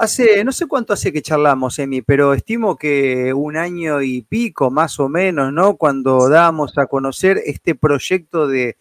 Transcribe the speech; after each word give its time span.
Hace, 0.00 0.44
no 0.44 0.52
sé 0.52 0.66
cuánto 0.68 0.92
hace 0.92 1.12
que 1.12 1.22
charlamos, 1.22 1.76
Emi, 1.80 2.02
pero 2.02 2.32
estimo 2.32 2.76
que 2.76 3.34
un 3.34 3.56
año 3.56 4.00
y 4.00 4.22
pico, 4.22 4.70
más 4.70 5.00
o 5.00 5.08
menos, 5.08 5.52
¿no? 5.52 5.76
Cuando 5.76 6.28
dábamos 6.28 6.78
a 6.78 6.86
conocer 6.86 7.42
este 7.44 7.74
proyecto 7.74 8.46
de, 8.46 8.76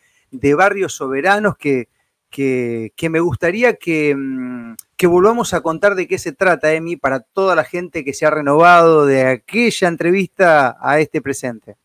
barrios 0.56 0.94
soberanos 0.94 1.58
que, 1.58 1.88
que, 2.30 3.10
me 3.10 3.20
gustaría 3.20 3.78
que, 3.78 4.16
mm, 4.16 4.76
que, 4.96 5.08
volvamos 5.08 5.56
a 5.56 5.62
contar 5.62 5.96
de 5.96 6.08
qué 6.08 6.20
se 6.20 6.34
trata, 6.34 6.76
Emi, 6.76 6.98
para 6.98 7.22
toda 7.22 7.56
la 7.56 7.64
gente 7.64 8.06
que 8.06 8.14
se 8.14 8.28
ha 8.28 8.30
renovado 8.30 9.08
de 9.08 9.24
aquella 9.24 9.88
entrevista 9.88 10.78
a 10.80 11.00
este 11.00 11.20
presente. 11.20 11.78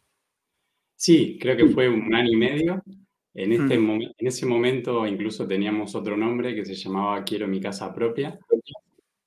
Sí, 0.94 1.38
creo 1.40 1.56
que 1.56 1.68
fue 1.68 1.88
un 1.88 2.14
año 2.14 2.32
y 2.32 2.36
medio. 2.36 2.82
En, 3.32 3.52
este 3.52 3.78
mm. 3.78 3.90
en 4.18 4.26
ese 4.26 4.44
momento 4.44 5.06
incluso 5.06 5.48
teníamos 5.48 5.94
otro 5.94 6.18
nombre 6.18 6.54
que 6.54 6.66
se 6.66 6.74
llamaba 6.74 7.24
Quiero 7.24 7.48
mi 7.48 7.62
casa 7.62 7.94
propia. 7.94 8.38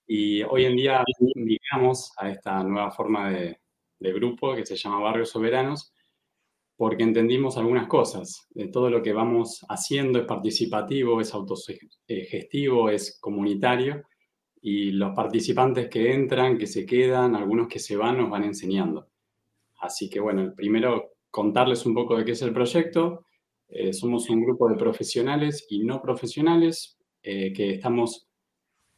Y 0.08 0.44
hoy 0.44 0.66
en 0.66 0.76
día 0.76 1.04
llegamos 1.36 2.12
a 2.18 2.30
esta 2.30 2.64
nueva 2.64 2.92
forma 2.92 3.32
de, 3.32 3.58
grupo 4.00 4.54
que 4.54 4.66
se 4.66 4.76
llama 4.76 5.00
Barrios 5.00 5.32
Soberanos 5.32 5.92
porque 6.78 7.04
entendimos 7.04 7.58
algunas 7.58 7.88
cosas. 7.88 8.48
De 8.52 8.68
todo 8.68 8.90
lo 8.92 9.02
que 9.02 9.14
vamos 9.14 9.66
haciendo 9.68 10.20
es 10.20 10.26
participativo, 10.26 11.20
es 11.20 11.34
autogestivo, 11.34 12.90
es 12.90 13.18
comunitario 13.20 14.04
y 14.62 14.92
los 14.92 15.16
participantes 15.16 15.90
que 15.90 16.14
entran, 16.14 16.58
que 16.58 16.68
se 16.68 16.86
quedan, 16.86 17.36
algunos 17.36 17.68
que 17.68 17.80
se 17.80 17.96
van, 17.96 18.18
nos 18.18 18.30
van 18.30 18.44
enseñando. 18.44 19.08
Así 19.80 20.08
que 20.08 20.20
bueno, 20.20 20.54
primero 20.56 21.14
contarles 21.32 21.86
un 21.86 21.96
poco 21.96 22.16
de 22.18 22.26
qué 22.26 22.34
es 22.34 22.42
el 22.44 22.54
proyecto. 22.54 23.26
Eh, 23.68 23.92
somos 23.94 24.30
un 24.30 24.44
grupo 24.44 24.70
de 24.70 24.76
profesionales 24.76 25.66
y 25.70 25.84
no 25.84 26.00
profesionales 26.02 26.98
eh, 27.24 27.52
que 27.54 27.72
estamos 27.72 28.28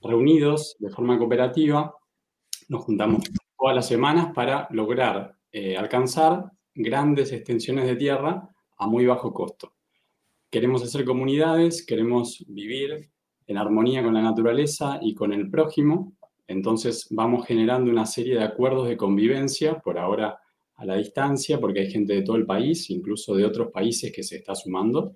reunidos 0.02 0.76
de 0.80 0.90
forma 0.90 1.18
cooperativa, 1.18 1.94
nos 2.70 2.84
juntamos 2.84 3.24
todas 3.58 3.76
las 3.76 3.88
semanas 3.88 4.34
para 4.34 4.68
lograr 4.72 5.36
eh, 5.52 5.78
alcanzar 5.78 6.52
grandes 6.74 7.32
extensiones 7.32 7.86
de 7.86 7.96
tierra 7.96 8.50
a 8.78 8.88
muy 8.88 9.06
bajo 9.06 9.34
costo. 9.34 9.74
Queremos 10.50 10.84
hacer 10.84 11.04
comunidades, 11.04 11.86
queremos 11.86 12.46
vivir 12.48 13.10
en 13.48 13.58
armonía 13.58 14.04
con 14.04 14.14
la 14.14 14.22
naturaleza 14.22 15.00
y 15.02 15.16
con 15.16 15.34
el 15.34 15.50
prójimo, 15.50 16.14
entonces 16.48 17.08
vamos 17.10 17.46
generando 17.46 17.92
una 17.92 18.06
serie 18.06 18.36
de 18.36 18.44
acuerdos 18.44 18.88
de 18.88 18.98
convivencia, 18.98 19.80
por 19.80 19.98
ahora 20.00 20.40
a 20.76 20.86
la 20.86 20.96
distancia, 20.96 21.60
porque 21.60 21.82
hay 21.82 21.92
gente 21.92 22.14
de 22.14 22.22
todo 22.22 22.38
el 22.38 22.46
país, 22.46 22.90
incluso 22.90 23.36
de 23.36 23.46
otros 23.46 23.72
países 23.72 24.12
que 24.14 24.24
se 24.24 24.38
está 24.38 24.56
sumando, 24.56 25.16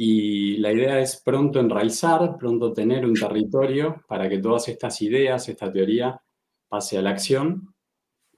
y 0.00 0.58
la 0.58 0.72
idea 0.72 1.00
es 1.00 1.20
pronto 1.24 1.58
enraizar, 1.58 2.36
pronto 2.38 2.72
tener 2.72 3.04
un 3.04 3.14
territorio 3.14 4.04
para 4.06 4.28
que 4.28 4.38
todas 4.38 4.68
estas 4.68 5.02
ideas, 5.02 5.48
esta 5.48 5.72
teoría, 5.72 6.22
pase 6.68 6.98
a 6.98 7.02
la 7.02 7.10
acción. 7.10 7.74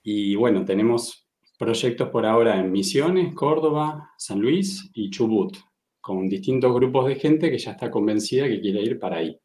Y 0.02 0.36
bueno, 0.36 0.64
tenemos 0.64 1.28
proyectos 1.58 2.08
por 2.08 2.24
ahora 2.24 2.58
en 2.58 2.72
Misiones, 2.72 3.34
Córdoba, 3.34 4.10
San 4.16 4.40
Luis 4.40 4.90
y 4.94 5.10
Chubut, 5.10 5.54
con 6.00 6.30
distintos 6.30 6.74
grupos 6.74 7.08
de 7.08 7.16
gente 7.16 7.50
que 7.50 7.58
ya 7.58 7.72
está 7.72 7.90
convencida 7.90 8.48
que 8.48 8.62
quiere 8.62 8.80
ir 8.80 8.98
para 8.98 9.18
ahí. 9.18 9.38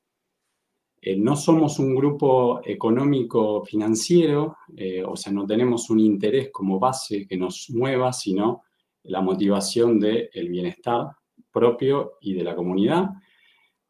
Eh, 1.01 1.17
no 1.17 1.35
somos 1.35 1.79
un 1.79 1.93
grupo 1.95 2.61
económico 2.63 3.65
financiero, 3.65 4.55
eh, 4.77 5.03
o 5.03 5.17
sea, 5.17 5.33
no 5.33 5.45
tenemos 5.45 5.89
un 5.89 5.99
interés 5.99 6.49
como 6.49 6.79
base 6.79 7.27
que 7.27 7.35
nos 7.35 7.69
mueva, 7.71 8.13
sino 8.13 8.63
la 9.03 9.19
motivación 9.19 9.99
del 9.99 10.47
bienestar 10.47 11.07
propio 11.55 12.17
y 12.19 12.33
de 12.33 12.43
la 12.43 12.53
comunidad. 12.53 13.05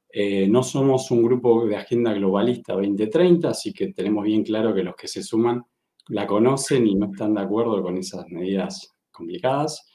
Eh, 0.08 0.48
no 0.48 0.62
somos 0.62 1.10
un 1.10 1.24
grupo 1.24 1.66
de 1.66 1.76
agenda 1.76 2.14
globalista 2.14 2.74
2030, 2.74 3.50
así 3.50 3.74
que 3.74 3.92
tenemos 3.92 4.24
bien 4.24 4.44
claro 4.44 4.74
que 4.74 4.84
los 4.84 4.96
que 4.96 5.08
se 5.08 5.24
suman 5.24 5.66
la 6.10 6.28
conocen 6.28 6.86
y 6.88 6.94
no 6.94 7.08
están 7.12 7.34
de 7.34 7.42
acuerdo 7.42 7.82
con 7.82 7.98
esas 7.98 8.28
medidas 8.30 8.96
complicadas. 9.12 9.92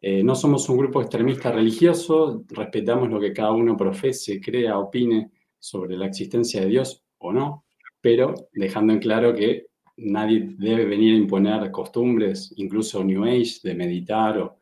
Eh, 0.00 0.24
no 0.24 0.34
somos 0.34 0.66
un 0.70 0.78
grupo 0.78 1.02
extremista 1.02 1.52
religioso, 1.52 2.42
respetamos 2.48 3.10
lo 3.10 3.20
que 3.20 3.34
cada 3.34 3.52
uno 3.52 3.76
profese, 3.76 4.40
crea, 4.40 4.78
opine 4.78 5.30
sobre 5.58 5.98
la 5.98 6.06
existencia 6.06 6.62
de 6.62 6.68
Dios 6.68 7.04
o 7.18 7.32
no, 7.32 7.66
pero 8.00 8.34
dejando 8.54 8.94
en 8.94 8.98
claro 8.98 9.34
que 9.34 9.66
nadie 9.98 10.54
debe 10.56 10.86
venir 10.86 11.14
a 11.14 11.18
imponer 11.18 11.70
costumbres, 11.70 12.54
incluso 12.56 13.04
New 13.04 13.24
Age, 13.24 13.60
de 13.62 13.74
meditar 13.74 14.38
o 14.38 14.56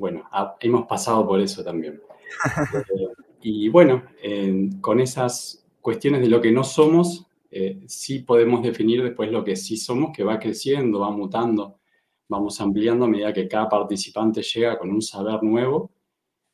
bueno, 0.00 0.26
hemos 0.60 0.86
pasado 0.86 1.26
por 1.26 1.40
eso 1.40 1.62
también. 1.62 2.00
y 3.42 3.68
bueno, 3.68 4.04
con 4.80 5.00
esas 5.00 5.66
cuestiones 5.80 6.20
de 6.20 6.28
lo 6.28 6.40
que 6.40 6.52
no 6.52 6.64
somos, 6.64 7.26
eh, 7.50 7.82
sí 7.86 8.20
podemos 8.20 8.62
definir 8.62 9.02
después 9.02 9.30
lo 9.30 9.42
que 9.42 9.56
sí 9.56 9.76
somos, 9.76 10.12
que 10.14 10.22
va 10.22 10.38
creciendo, 10.38 11.00
va 11.00 11.10
mutando, 11.10 11.80
vamos 12.28 12.60
ampliando 12.60 13.06
a 13.06 13.08
medida 13.08 13.32
que 13.32 13.48
cada 13.48 13.68
participante 13.68 14.42
llega 14.42 14.78
con 14.78 14.90
un 14.90 15.02
saber 15.02 15.42
nuevo 15.42 15.90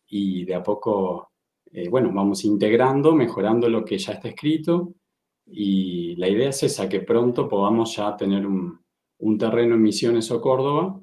y 0.06 0.44
de 0.44 0.54
a 0.54 0.62
poco, 0.62 1.32
eh, 1.70 1.88
bueno, 1.88 2.10
vamos 2.14 2.44
integrando, 2.44 3.14
mejorando 3.14 3.68
lo 3.68 3.84
que 3.84 3.98
ya 3.98 4.14
está 4.14 4.28
escrito 4.28 4.94
y 5.46 6.16
la 6.16 6.28
idea 6.28 6.48
es 6.48 6.62
esa, 6.62 6.88
que 6.88 7.00
pronto 7.00 7.46
podamos 7.48 7.94
ya 7.96 8.16
tener 8.16 8.46
un, 8.46 8.80
un 9.18 9.38
terreno 9.38 9.74
en 9.74 9.82
Misiones 9.82 10.30
o 10.30 10.40
Córdoba 10.40 10.98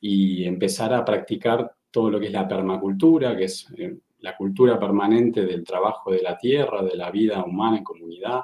y 0.00 0.44
empezar 0.44 0.92
a 0.92 1.04
practicar 1.04 1.74
todo 1.90 2.10
lo 2.10 2.18
que 2.18 2.26
es 2.26 2.32
la 2.32 2.48
permacultura, 2.48 3.36
que 3.36 3.44
es 3.44 3.66
eh, 3.76 3.98
la 4.20 4.36
cultura 4.36 4.78
permanente 4.78 5.44
del 5.44 5.64
trabajo 5.64 6.10
de 6.10 6.22
la 6.22 6.36
tierra, 6.36 6.82
de 6.82 6.96
la 6.96 7.10
vida 7.10 7.44
humana 7.44 7.78
en 7.78 7.84
comunidad. 7.84 8.42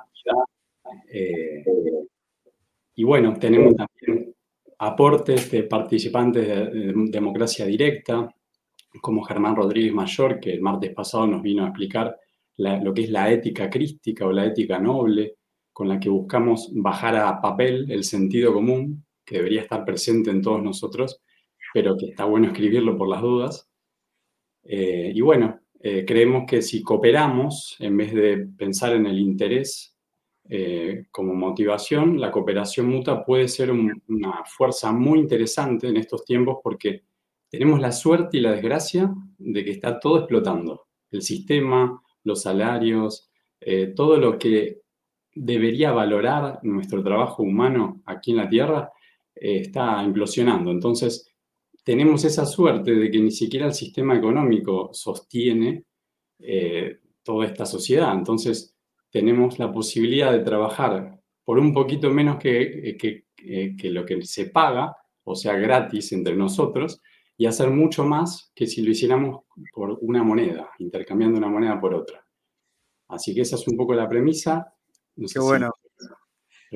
Eh, 1.10 1.64
y 2.94 3.04
bueno, 3.04 3.34
tenemos 3.34 3.74
también 3.74 4.34
aportes 4.78 5.50
de 5.50 5.64
participantes 5.64 6.46
de, 6.46 6.92
democracia 7.10 7.66
directa, 7.66 8.28
como 9.00 9.22
Germán 9.22 9.56
Rodríguez 9.56 9.92
Mayor, 9.92 10.38
que 10.38 10.52
el 10.52 10.60
martes 10.60 10.94
pasado 10.94 11.26
nos 11.26 11.42
vino 11.42 11.64
a 11.64 11.68
explicar 11.68 12.16
lo 12.56 12.94
que 12.94 13.02
es 13.02 13.10
la 13.10 13.30
ética 13.32 13.68
crística 13.68 14.26
o 14.26 14.32
la 14.32 14.46
ética 14.46 14.78
noble, 14.78 15.36
con 15.72 15.88
la 15.88 15.98
que 15.98 16.08
buscamos 16.08 16.70
bajar 16.72 17.16
a 17.16 17.40
papel 17.40 17.90
el 17.90 18.04
sentido 18.04 18.52
común 18.52 19.04
que 19.24 19.38
debería 19.38 19.62
estar 19.62 19.84
presente 19.84 20.30
en 20.30 20.40
todos 20.40 20.62
nosotros 20.62 21.20
pero 21.74 21.96
que 21.96 22.06
está 22.06 22.24
bueno 22.24 22.46
escribirlo 22.46 22.96
por 22.96 23.08
las 23.08 23.20
dudas. 23.20 23.68
Eh, 24.62 25.10
y 25.12 25.20
bueno, 25.20 25.60
eh, 25.86 26.02
creemos 26.06 26.44
que 26.48 26.62
si 26.62 26.82
cooperamos, 26.82 27.76
en 27.78 27.94
vez 27.94 28.14
de 28.14 28.38
pensar 28.56 28.94
en 28.94 29.04
el 29.04 29.18
interés 29.18 29.94
eh, 30.48 31.08
como 31.10 31.34
motivación, 31.34 32.18
la 32.18 32.30
cooperación 32.30 32.88
mutua 32.88 33.22
puede 33.22 33.48
ser 33.48 33.70
una 33.70 34.42
fuerza 34.46 34.92
muy 34.92 35.18
interesante 35.18 35.88
en 35.88 35.98
estos 35.98 36.24
tiempos 36.24 36.60
porque 36.64 37.02
tenemos 37.50 37.80
la 37.80 37.92
suerte 37.92 38.38
y 38.38 38.40
la 38.40 38.52
desgracia 38.52 39.12
de 39.36 39.62
que 39.62 39.72
está 39.72 40.00
todo 40.00 40.20
explotando. 40.20 40.86
El 41.10 41.20
sistema, 41.20 42.02
los 42.22 42.40
salarios, 42.40 43.30
todo 43.94 44.16
lo 44.16 44.38
que 44.38 44.80
debería 45.34 45.92
valorar 45.92 46.60
nuestro 46.62 47.02
trabajo 47.02 47.42
humano 47.42 48.00
aquí 48.06 48.30
en 48.30 48.38
la 48.38 48.48
Tierra 48.48 48.90
está 49.34 50.02
implosionando. 50.02 50.70
Entonces, 50.70 51.33
tenemos 51.84 52.24
esa 52.24 52.46
suerte 52.46 52.94
de 52.94 53.10
que 53.10 53.18
ni 53.18 53.30
siquiera 53.30 53.66
el 53.66 53.74
sistema 53.74 54.16
económico 54.16 54.90
sostiene 54.92 55.84
eh, 56.38 57.00
toda 57.22 57.46
esta 57.46 57.66
sociedad. 57.66 58.12
Entonces, 58.14 58.74
tenemos 59.10 59.58
la 59.58 59.70
posibilidad 59.70 60.32
de 60.32 60.40
trabajar 60.40 61.20
por 61.44 61.58
un 61.58 61.74
poquito 61.74 62.10
menos 62.10 62.38
que, 62.38 62.96
que, 62.98 63.26
eh, 63.44 63.76
que, 63.76 63.90
lo 63.90 64.06
que 64.06 64.22
se 64.22 64.46
paga, 64.46 64.96
o 65.24 65.34
sea, 65.34 65.54
gratis 65.54 66.12
entre 66.12 66.34
nosotros, 66.34 67.00
y 67.36 67.46
hacer 67.46 67.68
mucho 67.70 68.04
más 68.04 68.50
que 68.54 68.66
si 68.66 68.82
lo 68.82 68.90
hiciéramos 68.90 69.44
por 69.72 69.98
una 70.00 70.22
moneda, 70.22 70.70
intercambiando 70.78 71.36
una 71.36 71.48
moneda 71.48 71.78
por 71.78 71.94
otra. 71.94 72.26
Así 73.08 73.34
que 73.34 73.42
esa 73.42 73.56
es 73.56 73.68
un 73.68 73.76
poco 73.76 73.94
la 73.94 74.08
premisa. 74.08 74.72
Qué 75.14 75.38
bueno. 75.38 75.73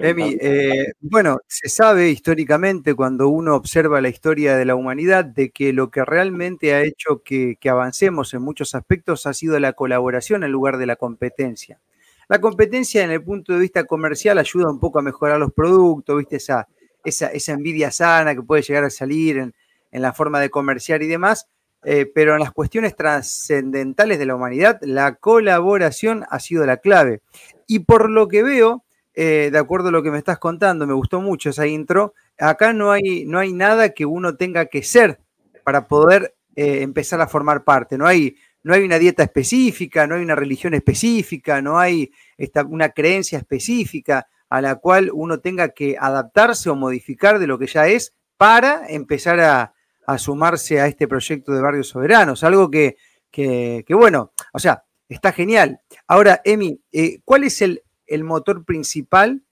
Emi, 0.02 0.36
eh, 0.40 0.92
bueno, 1.00 1.38
se 1.46 1.68
sabe 1.68 2.10
históricamente 2.10 2.94
cuando 2.94 3.28
uno 3.28 3.54
observa 3.54 4.00
la 4.00 4.08
historia 4.08 4.56
de 4.56 4.64
la 4.64 4.74
humanidad 4.74 5.24
de 5.24 5.50
que 5.50 5.72
lo 5.72 5.90
que 5.90 6.04
realmente 6.04 6.74
ha 6.74 6.82
hecho 6.82 7.22
que, 7.24 7.56
avancemos 7.68 8.32
en 8.34 8.42
muchos 8.42 8.74
aspectos 8.74 9.26
ha 9.26 9.34
sido 9.34 9.58
la 9.58 9.72
colaboración 9.72 10.44
en 10.44 10.52
lugar 10.52 10.78
de 10.78 10.86
la 10.86 10.96
competencia. 10.96 11.80
La 12.28 12.40
competencia 12.40 13.02
en 13.02 13.10
el 13.10 13.22
punto 13.22 13.52
de 13.52 13.58
vista 13.58 13.84
comercial 13.84 14.38
ayuda 14.38 14.70
un 14.70 14.78
poco 14.78 14.98
a 14.98 15.02
mejorar 15.02 15.38
los 15.38 15.52
productos, 15.52 16.18
¿viste? 16.18 16.36
Esa, 16.36 16.68
esa, 17.04 17.52
envidia 17.52 17.90
sana 17.90 18.34
que 18.34 18.42
puede 18.42 18.62
llegar 18.62 18.84
a 18.84 18.90
salir 18.90 19.38
en, 19.38 19.54
la 19.90 20.12
forma 20.12 20.38
de 20.40 20.50
comerciar 20.50 21.02
y 21.02 21.06
demás, 21.06 21.48
eh, 21.84 22.10
pero 22.14 22.34
en 22.34 22.40
las 22.40 22.52
cuestiones 22.52 22.94
trascendentales 22.94 24.18
de 24.18 24.26
la 24.26 24.34
humanidad, 24.34 24.78
la 24.82 25.14
colaboración 25.14 26.24
ha 26.28 26.38
sido 26.40 26.66
la 26.66 26.76
clave. 26.76 27.22
Y 27.66 27.80
por 27.80 28.10
lo 28.10 28.28
que 28.28 28.42
veo, 28.42 28.84
eh, 29.20 29.50
de 29.50 29.58
acuerdo 29.58 29.88
a 29.88 29.90
lo 29.90 30.00
que 30.00 30.12
me 30.12 30.18
estás 30.18 30.38
contando, 30.38 30.86
me 30.86 30.94
gustó 30.94 31.20
mucho 31.20 31.50
esa 31.50 31.66
intro. 31.66 32.14
Acá 32.38 32.72
no 32.72 32.92
hay, 32.92 33.24
no 33.24 33.40
hay 33.40 33.52
nada 33.52 33.88
que 33.88 34.06
uno 34.06 34.36
tenga 34.36 34.66
que 34.66 34.84
ser 34.84 35.18
para 35.64 35.88
poder 35.88 36.36
eh, 36.54 36.82
empezar 36.82 37.20
a 37.20 37.26
formar 37.26 37.64
parte. 37.64 37.98
No 37.98 38.06
hay, 38.06 38.36
no 38.62 38.74
hay 38.74 38.84
una 38.84 38.96
dieta 38.96 39.24
específica, 39.24 40.06
no 40.06 40.14
hay 40.14 40.22
una 40.22 40.36
religión 40.36 40.72
específica, 40.72 41.60
no 41.60 41.80
hay 41.80 42.12
esta, 42.36 42.62
una 42.62 42.90
creencia 42.90 43.38
específica 43.38 44.28
a 44.48 44.60
la 44.60 44.76
cual 44.76 45.10
uno 45.12 45.40
tenga 45.40 45.70
que 45.70 45.96
adaptarse 45.98 46.70
o 46.70 46.76
modificar 46.76 47.40
de 47.40 47.48
lo 47.48 47.58
que 47.58 47.66
ya 47.66 47.88
es 47.88 48.14
para 48.36 48.86
empezar 48.88 49.40
a, 49.40 49.74
sumarse 50.16 50.80
a 50.80 50.86
este 50.86 51.08
proyecto 51.08 51.52
de 51.52 51.60
barrios 51.60 51.88
soberanos. 51.88 52.44
Algo 52.44 52.70
que, 52.70 52.96
que, 53.32 53.84
bueno, 53.90 54.32
o 54.52 54.60
sea, 54.60 54.84
está 55.08 55.32
genial. 55.32 55.80
Ahora, 56.06 56.40
Emi, 56.44 56.80
eh, 56.92 57.18
¿cuál 57.24 57.42
es 57.42 57.60
el, 57.62 57.82
el 58.08 58.24
motor 58.24 58.64
principal 58.64 59.42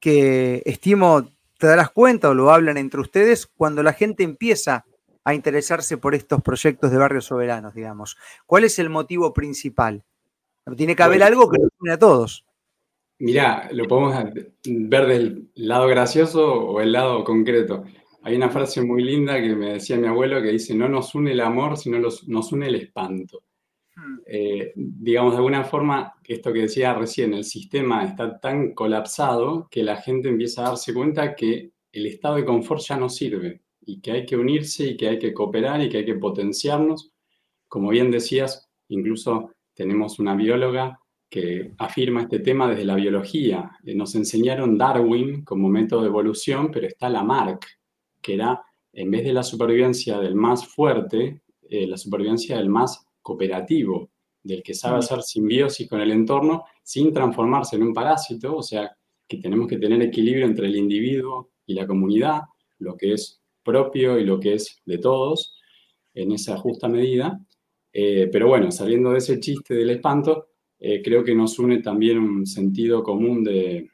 que 0.00 0.62
estimo 0.64 1.32
te 1.58 1.66
darás 1.66 1.90
cuenta 1.90 2.30
o 2.30 2.34
lo 2.34 2.50
hablan 2.50 2.76
entre 2.76 3.00
ustedes 3.00 3.46
cuando 3.46 3.82
la 3.82 3.92
gente 3.92 4.22
empieza 4.22 4.84
a 5.24 5.34
interesarse 5.34 5.98
por 5.98 6.14
estos 6.14 6.40
proyectos 6.40 6.90
de 6.90 6.96
barrios 6.96 7.26
soberanos, 7.26 7.74
digamos? 7.74 8.16
¿Cuál 8.46 8.64
es 8.64 8.78
el 8.78 8.88
motivo 8.88 9.34
principal? 9.34 10.04
Tiene 10.76 10.94
que 10.94 11.02
haber 11.02 11.22
algo 11.22 11.50
que 11.50 11.58
nos 11.58 11.70
une 11.80 11.92
a 11.92 11.98
todos. 11.98 12.46
Mirá, 13.18 13.68
lo 13.72 13.86
podemos 13.86 14.14
ver 14.64 15.06
del 15.06 15.50
lado 15.54 15.88
gracioso 15.88 16.46
o 16.46 16.80
el 16.80 16.92
lado 16.92 17.24
concreto. 17.24 17.84
Hay 18.22 18.36
una 18.36 18.48
frase 18.48 18.80
muy 18.82 19.02
linda 19.02 19.40
que 19.40 19.54
me 19.54 19.74
decía 19.74 19.96
mi 19.96 20.06
abuelo 20.06 20.40
que 20.40 20.52
dice, 20.52 20.74
no 20.74 20.88
nos 20.88 21.14
une 21.14 21.32
el 21.32 21.40
amor, 21.40 21.76
sino 21.76 21.98
nos 21.98 22.52
une 22.52 22.68
el 22.68 22.76
espanto. 22.76 23.42
Hmm. 23.98 24.20
Eh, 24.26 24.72
digamos, 24.76 25.32
de 25.32 25.38
alguna 25.38 25.64
forma, 25.64 26.14
esto 26.24 26.52
que 26.52 26.60
decía 26.62 26.94
recién, 26.94 27.34
el 27.34 27.44
sistema 27.44 28.04
está 28.04 28.38
tan 28.38 28.72
colapsado 28.72 29.66
que 29.70 29.82
la 29.82 29.96
gente 29.96 30.28
empieza 30.28 30.62
a 30.62 30.68
darse 30.68 30.94
cuenta 30.94 31.34
que 31.34 31.72
el 31.90 32.06
estado 32.06 32.36
de 32.36 32.44
confort 32.44 32.80
ya 32.82 32.96
no 32.96 33.08
sirve 33.08 33.62
y 33.80 34.00
que 34.00 34.12
hay 34.12 34.26
que 34.26 34.36
unirse 34.36 34.84
y 34.84 34.96
que 34.96 35.08
hay 35.08 35.18
que 35.18 35.34
cooperar 35.34 35.82
y 35.82 35.88
que 35.88 35.98
hay 35.98 36.04
que 36.04 36.14
potenciarnos. 36.14 37.12
Como 37.66 37.88
bien 37.88 38.10
decías, 38.10 38.68
incluso 38.88 39.50
tenemos 39.74 40.18
una 40.20 40.36
bióloga 40.36 41.00
que 41.28 41.72
afirma 41.78 42.22
este 42.22 42.38
tema 42.38 42.70
desde 42.70 42.84
la 42.84 42.94
biología. 42.94 43.72
Eh, 43.84 43.94
nos 43.94 44.14
enseñaron 44.14 44.78
Darwin 44.78 45.44
como 45.44 45.68
método 45.68 46.02
de 46.02 46.08
evolución, 46.08 46.70
pero 46.70 46.86
está 46.86 47.08
Lamarck, 47.08 47.66
que 48.22 48.34
era, 48.34 48.62
en 48.92 49.10
vez 49.10 49.24
de 49.24 49.32
la 49.32 49.42
supervivencia 49.42 50.20
del 50.20 50.36
más 50.36 50.66
fuerte, 50.66 51.42
eh, 51.68 51.86
la 51.86 51.96
supervivencia 51.96 52.56
del 52.56 52.68
más 52.68 53.07
cooperativo, 53.22 54.10
del 54.42 54.62
que 54.62 54.74
sabe 54.74 54.96
mm. 54.96 54.98
hacer 54.98 55.22
simbiosis 55.22 55.88
con 55.88 56.00
el 56.00 56.10
entorno 56.10 56.64
sin 56.82 57.12
transformarse 57.12 57.76
en 57.76 57.82
un 57.82 57.94
parásito, 57.94 58.56
o 58.56 58.62
sea, 58.62 58.90
que 59.26 59.38
tenemos 59.38 59.68
que 59.68 59.78
tener 59.78 60.00
equilibrio 60.02 60.46
entre 60.46 60.66
el 60.66 60.76
individuo 60.76 61.50
y 61.66 61.74
la 61.74 61.86
comunidad, 61.86 62.42
lo 62.78 62.96
que 62.96 63.12
es 63.12 63.42
propio 63.62 64.18
y 64.18 64.24
lo 64.24 64.40
que 64.40 64.54
es 64.54 64.80
de 64.86 64.98
todos, 64.98 65.58
en 66.14 66.32
esa 66.32 66.56
justa 66.56 66.88
medida. 66.88 67.38
Eh, 67.92 68.28
pero 68.32 68.48
bueno, 68.48 68.70
saliendo 68.70 69.10
de 69.10 69.18
ese 69.18 69.38
chiste 69.38 69.74
del 69.74 69.90
espanto, 69.90 70.48
eh, 70.78 71.02
creo 71.02 71.22
que 71.24 71.34
nos 71.34 71.58
une 71.58 71.82
también 71.82 72.18
un 72.18 72.46
sentido 72.46 73.02
común 73.02 73.44
de, 73.44 73.90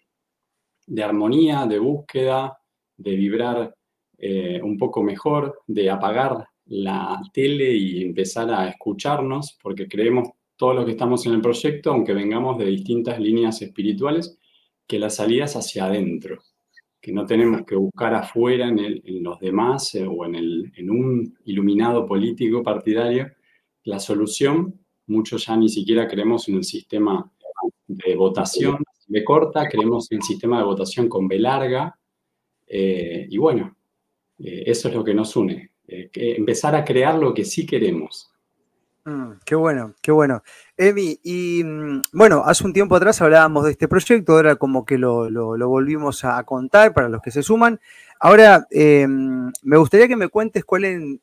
armonía, 1.03 1.67
de 1.67 1.79
búsqueda, 1.79 2.57
de 2.97 3.17
vibrar 3.17 3.75
eh, 4.19 4.61
un 4.63 4.79
poco 4.79 5.03
mejor, 5.03 5.63
de 5.67 5.91
apagar 5.91 6.47
la 6.67 7.21
tele 7.33 7.73
y 7.73 8.03
empezar 8.03 8.51
a 8.51 8.69
escucharnos, 8.69 9.59
porque 9.63 9.87
creemos 9.89 10.31
todos 10.57 10.75
los 10.77 10.85
que 10.85 10.93
estamos 10.93 11.27
en 11.27 11.35
el 11.35 11.41
proyecto, 11.41 11.91
aunque 11.91 12.15
vengamos 12.15 12.59
de 12.59 12.67
distintas 12.67 13.19
líneas 13.19 13.61
espirituales, 13.63 14.39
que 14.87 14.99
la 14.99 15.11
salida 15.11 15.45
es 15.45 15.57
hacia 15.57 15.87
adentro, 15.87 16.43
que 17.01 17.13
no 17.13 17.27
tenemos 17.27 17.63
que 17.67 17.77
buscar 17.77 18.15
afuera 18.15 18.69
en, 18.69 19.23
los 19.23 19.39
demás 19.41 19.95
eh, 19.95 20.07
o 20.07 20.25
en, 20.25 20.91
un 20.91 21.37
iluminado 21.45 22.07
político 22.07 22.63
partidario 22.63 23.31
la 23.85 23.99
solución, 23.99 24.81
muchos 25.07 25.47
ya 25.47 25.57
ni 25.57 25.69
siquiera 25.69 26.09
creemos 26.09 26.49
en 26.49 26.57
el 26.57 26.65
sistema 26.65 27.31
de 27.87 28.17
votación 28.17 28.79
de 29.07 29.23
corta, 29.23 29.69
creemos 29.69 30.11
en 30.11 30.19
el 30.19 30.23
sistema 30.23 30.59
de 30.59 30.65
votación 30.65 31.09
con 31.09 31.29
B 31.29 31.39
larga. 31.39 31.95
Eh, 32.67 33.27
y 33.29 33.37
bueno, 33.37 33.77
eh, 34.39 34.65
eso 34.67 34.89
es 34.89 34.95
lo 34.95 35.05
que 35.05 35.13
nos 35.13 35.37
une, 35.37 35.71
eh, 35.89 36.11
empezar 36.13 36.75
a 36.75 36.85
crear 36.85 37.15
lo 37.15 37.35
que 37.35 37.45
sí 37.45 37.67
queremos. 37.67 38.31
Mm, 39.05 39.33
qué 39.45 39.55
bueno, 39.55 39.95
qué 40.01 40.13
bueno. 40.13 40.43
Emi, 40.77 41.19
y 41.23 41.63
mm, 41.65 42.03
bueno, 42.13 42.43
hace 42.45 42.65
un 42.65 42.73
tiempo 42.73 42.97
atrás 42.97 43.21
hablábamos 43.21 43.65
de 43.65 43.73
este 43.73 43.89
proyecto, 43.89 44.33
ahora 44.33 44.57
como 44.57 44.85
que 44.85 44.99
lo, 44.99 45.29
volvimos 45.69 46.25
a 46.25 46.43
contar 46.45 46.95
para 46.95 47.09
los 47.09 47.21
que 47.21 47.31
se 47.31 47.43
suman. 47.43 47.81
Ahora, 48.21 48.67
me 48.71 49.77
gustaría 49.77 50.09
que 50.09 50.17
me 50.17 50.29
cuentes 50.29 50.65
cuáles 50.65 51.19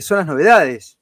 son 0.00 0.18
las 0.18 0.26
novedades 0.26 0.96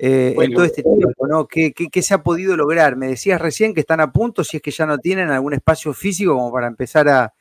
eh, 0.00 0.36
en 0.38 0.52
todo 0.54 0.64
este 0.64 0.84
tiempo, 0.84 1.26
¿no? 1.26 1.48
¿Qué, 1.48 2.02
se 2.02 2.14
ha 2.14 2.22
podido 2.22 2.56
lograr? 2.56 2.94
Me 2.94 3.08
decías 3.08 3.40
recién 3.40 3.74
que 3.74 3.80
están 3.80 4.00
a 4.00 4.12
punto, 4.12 4.44
si 4.44 4.58
es 4.58 4.62
que 4.62 4.70
ya 4.70 4.86
no 4.86 4.98
tienen 4.98 5.30
algún 5.30 5.54
espacio 5.54 5.92
físico 5.92 6.34
como 6.34 6.52
para 6.52 6.68
empezar 6.68 7.08
a, 7.08 7.34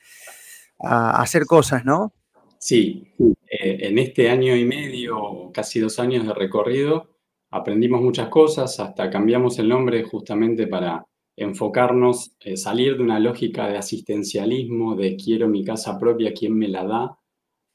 hacer 0.80 1.46
cosas, 1.46 1.86
¿no? 1.86 2.14
Sí, 2.60 3.14
eh, 3.60 3.88
en 3.88 3.98
este 4.00 4.30
año 4.30 4.56
y 4.56 4.66
medio, 4.66 5.52
casi 5.54 5.80
dos 5.80 6.00
años 6.00 6.26
de 6.28 6.34
recorrido, 6.34 7.18
aprendimos 7.52 8.02
muchas 8.02 8.30
cosas, 8.30 8.80
hasta 8.80 9.10
cambiamos 9.10 9.60
el 9.60 9.70
nombre 9.70 10.04
justamente 10.04 10.68
para 10.68 11.06
enfocarnos, 11.36 12.36
eh, 12.42 12.58
salir 12.58 12.98
de 12.98 13.04
una 13.04 13.20
lógica 13.20 13.68
de 13.68 13.78
asistencialismo, 13.78 14.96
de 14.96 15.16
quiero 15.16 15.48
mi 15.48 15.64
casa 15.64 15.98
propia, 16.00 16.34
¿quién 16.34 16.58
me 16.58 16.68
la 16.68 16.84
da? 16.84 17.18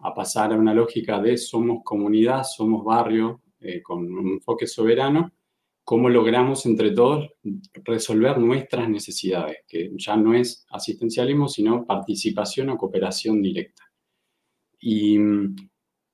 a 0.03 0.15
pasar 0.15 0.53
a 0.53 0.57
una 0.57 0.75
lógica 0.75 1.21
de 1.21 1.37
somos 1.39 1.83
comunidad, 1.85 2.43
somos 2.45 2.85
barrio, 2.85 3.41
eh, 3.61 3.81
con 3.81 4.13
un 4.13 4.29
enfoque 4.33 4.67
soberano, 4.67 5.33
cómo 5.85 6.09
logramos 6.09 6.67
entre 6.67 6.91
todos 6.91 7.31
resolver 7.85 8.39
nuestras 8.39 8.89
necesidades, 8.89 9.59
que 9.67 9.91
ya 9.97 10.17
no 10.17 10.35
es 10.35 10.67
asistencialismo, 10.71 11.49
sino 11.49 11.87
participación 11.87 12.71
o 12.71 12.77
cooperación 12.77 13.41
directa. 13.41 13.85
Y 14.81 15.19
mm, 15.19 15.57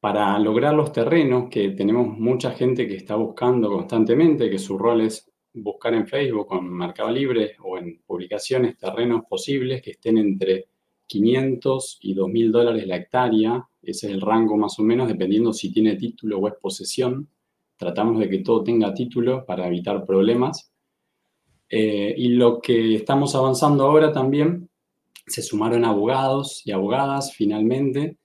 para 0.00 0.38
lograr 0.38 0.74
los 0.74 0.92
terrenos, 0.92 1.48
que 1.50 1.70
tenemos 1.70 2.06
mucha 2.06 2.52
gente 2.52 2.86
que 2.86 2.96
está 2.96 3.16
buscando 3.16 3.68
constantemente, 3.68 4.50
que 4.50 4.58
su 4.58 4.78
rol 4.78 5.00
es 5.00 5.30
buscar 5.52 5.94
en 5.94 6.06
Facebook 6.06 6.48
en 6.52 6.72
Mercado 6.72 7.10
Libre 7.10 7.56
o 7.64 7.78
en 7.78 8.00
publicaciones 8.06 8.76
terrenos 8.76 9.22
posibles 9.28 9.82
que 9.82 9.92
estén 9.92 10.18
entre 10.18 10.66
500 11.06 11.98
y 12.02 12.14
2.000 12.14 12.50
dólares 12.50 12.86
la 12.86 12.96
hectárea, 12.96 13.68
ese 13.82 14.06
es 14.06 14.12
el 14.12 14.20
rango 14.20 14.56
más 14.56 14.78
o 14.78 14.82
menos, 14.82 15.08
dependiendo 15.08 15.52
si 15.52 15.72
tiene 15.72 15.96
título 15.96 16.38
o 16.38 16.48
es 16.48 16.54
posesión. 16.60 17.28
Tratamos 17.76 18.18
de 18.20 18.28
que 18.28 18.38
todo 18.38 18.62
tenga 18.62 18.92
título 18.92 19.46
para 19.46 19.66
evitar 19.66 20.04
problemas. 20.04 20.70
Eh, 21.70 22.14
y 22.16 22.28
lo 22.28 22.60
que 22.60 22.94
estamos 22.96 23.34
avanzando 23.34 23.84
ahora 23.84 24.12
también, 24.12 24.68
se 25.26 25.42
sumaron 25.42 25.84
abogados 25.84 26.62
y 26.64 26.72
abogadas 26.72 27.32
finalmente, 27.34 28.16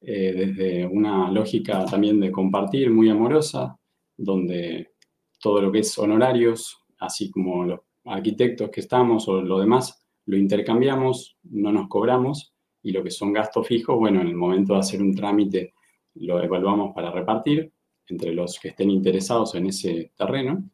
eh, 0.00 0.32
desde 0.32 0.86
una 0.86 1.30
lógica 1.30 1.84
también 1.84 2.20
de 2.20 2.32
compartir 2.32 2.90
muy 2.90 3.10
amorosa, 3.10 3.78
donde 4.16 4.92
todo 5.40 5.60
lo 5.60 5.72
que 5.72 5.80
es 5.80 5.98
honorarios, 5.98 6.78
así 6.98 7.30
como 7.30 7.64
los 7.64 7.80
arquitectos 8.04 8.70
que 8.70 8.80
estamos 8.80 9.28
o 9.28 9.42
lo 9.42 9.58
demás, 9.58 10.06
lo 10.26 10.36
intercambiamos, 10.36 11.36
no 11.44 11.72
nos 11.72 11.88
cobramos, 11.88 12.54
y 12.82 12.92
lo 12.92 13.02
que 13.02 13.10
son 13.10 13.32
gastos 13.32 13.66
fijos, 13.66 13.98
bueno, 13.98 14.20
en 14.20 14.28
el 14.28 14.36
momento 14.36 14.74
de 14.74 14.80
hacer 14.80 15.02
un 15.02 15.14
trámite 15.14 15.74
lo 16.14 16.42
evaluamos 16.42 16.94
para 16.94 17.10
repartir 17.10 17.72
entre 18.08 18.32
los 18.32 18.58
que 18.58 18.68
estén 18.68 18.90
interesados 18.90 19.54
en 19.54 19.66
ese 19.66 20.12
terreno. 20.16 20.68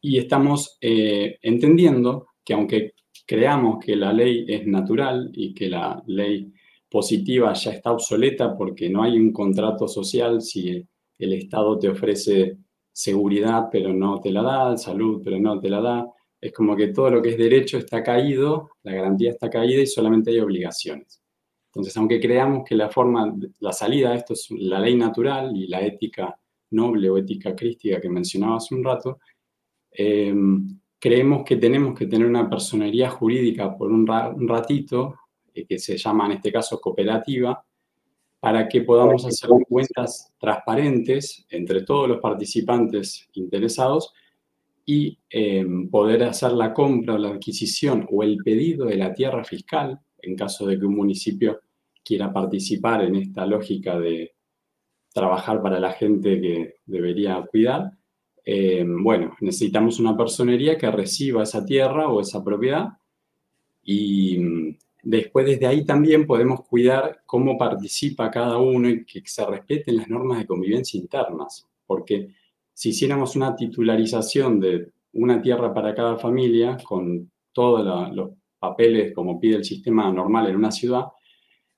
Y 0.00 0.18
estamos 0.18 0.78
eh, 0.80 1.38
entendiendo 1.42 2.28
que 2.44 2.54
aunque 2.54 2.94
creamos 3.26 3.84
que 3.84 3.96
la 3.96 4.12
ley 4.12 4.44
es 4.48 4.66
natural 4.66 5.30
y 5.32 5.52
que 5.52 5.68
la 5.68 6.02
ley 6.06 6.52
positiva 6.96 7.52
ya 7.52 7.72
está 7.72 7.92
obsoleta 7.92 8.56
porque 8.56 8.88
no 8.88 9.02
hay 9.02 9.18
un 9.18 9.30
contrato 9.30 9.86
social 9.86 10.40
si 10.40 10.82
el 11.18 11.32
Estado 11.34 11.78
te 11.78 11.90
ofrece 11.90 12.56
seguridad 12.90 13.68
pero 13.70 13.92
no 13.92 14.18
te 14.18 14.30
la 14.30 14.42
da, 14.42 14.78
salud 14.78 15.20
pero 15.22 15.38
no 15.38 15.60
te 15.60 15.68
la 15.68 15.82
da, 15.82 16.06
es 16.40 16.52
como 16.54 16.74
que 16.74 16.88
todo 16.88 17.10
lo 17.10 17.20
que 17.20 17.30
es 17.32 17.36
derecho 17.36 17.76
está 17.76 18.02
caído, 18.02 18.70
la 18.82 18.92
garantía 18.94 19.30
está 19.30 19.50
caída 19.50 19.82
y 19.82 19.86
solamente 19.86 20.30
hay 20.30 20.40
obligaciones. 20.40 21.22
Entonces, 21.66 21.94
aunque 21.98 22.18
creamos 22.18 22.64
que 22.66 22.74
la 22.74 22.88
forma, 22.88 23.34
la 23.60 23.72
salida 23.74 24.12
de 24.12 24.16
esto 24.16 24.32
es 24.32 24.48
la 24.52 24.80
ley 24.80 24.96
natural 24.96 25.54
y 25.54 25.66
la 25.66 25.82
ética 25.82 26.34
noble 26.70 27.10
o 27.10 27.18
ética 27.18 27.54
crística 27.54 28.00
que 28.00 28.08
mencionaba 28.08 28.56
hace 28.56 28.74
un 28.74 28.82
rato, 28.82 29.18
em, 29.90 30.66
creemos 30.98 31.44
que 31.44 31.56
tenemos 31.56 31.98
que 31.98 32.06
tener 32.06 32.26
una 32.26 32.48
personería 32.48 33.10
jurídica 33.10 33.76
por 33.76 33.92
un, 33.92 34.06
ratito, 34.48 35.14
eh, 35.16 35.25
que 35.64 35.78
se 35.78 35.96
llama 35.96 36.26
en 36.26 36.32
este 36.32 36.52
caso 36.52 36.80
cooperativa, 36.80 37.64
para 38.40 38.68
que 38.68 38.82
podamos 38.82 39.24
hacer 39.24 39.50
cuentas 39.68 40.32
transparentes 40.38 41.46
entre 41.50 41.82
todos 41.82 42.08
los 42.08 42.20
participantes 42.20 43.28
interesados 43.32 44.12
y 44.84 45.18
em, 45.30 45.88
poder 45.90 46.22
hacer 46.24 46.52
la 46.52 46.72
compra 46.72 47.14
o 47.14 47.18
la 47.18 47.30
adquisición 47.30 48.06
o 48.10 48.22
el 48.22 48.38
pedido 48.38 48.86
de 48.86 48.96
la 48.96 49.12
tierra 49.12 49.42
fiscal 49.42 50.00
en 50.18 50.36
caso 50.36 50.66
de 50.66 50.78
que 50.78 50.86
un 50.86 50.94
municipio 50.94 51.60
quiera 52.04 52.32
participar 52.32 53.02
en 53.02 53.16
esta 53.16 53.46
lógica 53.46 53.98
de 53.98 54.34
trabajar 55.12 55.60
para 55.62 55.80
la 55.80 55.92
gente 55.92 56.40
que 56.40 56.74
debería 56.84 57.44
cuidar, 57.50 57.90
eh, 58.44 58.84
bueno, 58.86 59.36
necesitamos 59.40 59.98
una 59.98 60.16
personería 60.16 60.78
que 60.78 60.88
reciba 60.90 61.42
esa 61.42 61.64
tierra 61.64 62.08
o 62.08 62.20
esa 62.20 62.44
propiedad 62.44 62.90
y 63.82 64.76
después 65.08 65.46
desde 65.46 65.66
ahí 65.66 65.84
también 65.84 66.26
podemos 66.26 66.64
cuidar 66.64 67.22
cómo 67.26 67.56
participa 67.56 68.28
cada 68.28 68.58
uno 68.58 68.88
y 68.88 69.04
que 69.04 69.22
se 69.24 69.46
respeten 69.46 69.98
las 69.98 70.08
normas 70.08 70.38
de 70.38 70.46
convivencia 70.46 70.98
internas, 70.98 71.68
porque 71.86 72.34
si 72.72 72.88
hiciéramos 72.88 73.36
una 73.36 73.54
titularización 73.54 74.58
de 74.58 74.90
una 75.12 75.40
tierra 75.40 75.72
para 75.72 75.94
cada 75.94 76.16
familia 76.16 76.76
con 76.82 77.30
todos 77.52 78.12
los 78.16 78.30
papeles 78.58 79.14
como 79.14 79.38
pide 79.38 79.56
el 79.56 79.64
sistema 79.64 80.10
normal 80.12 80.48
en 80.48 80.56
una 80.56 80.72
ciudad, 80.72 81.04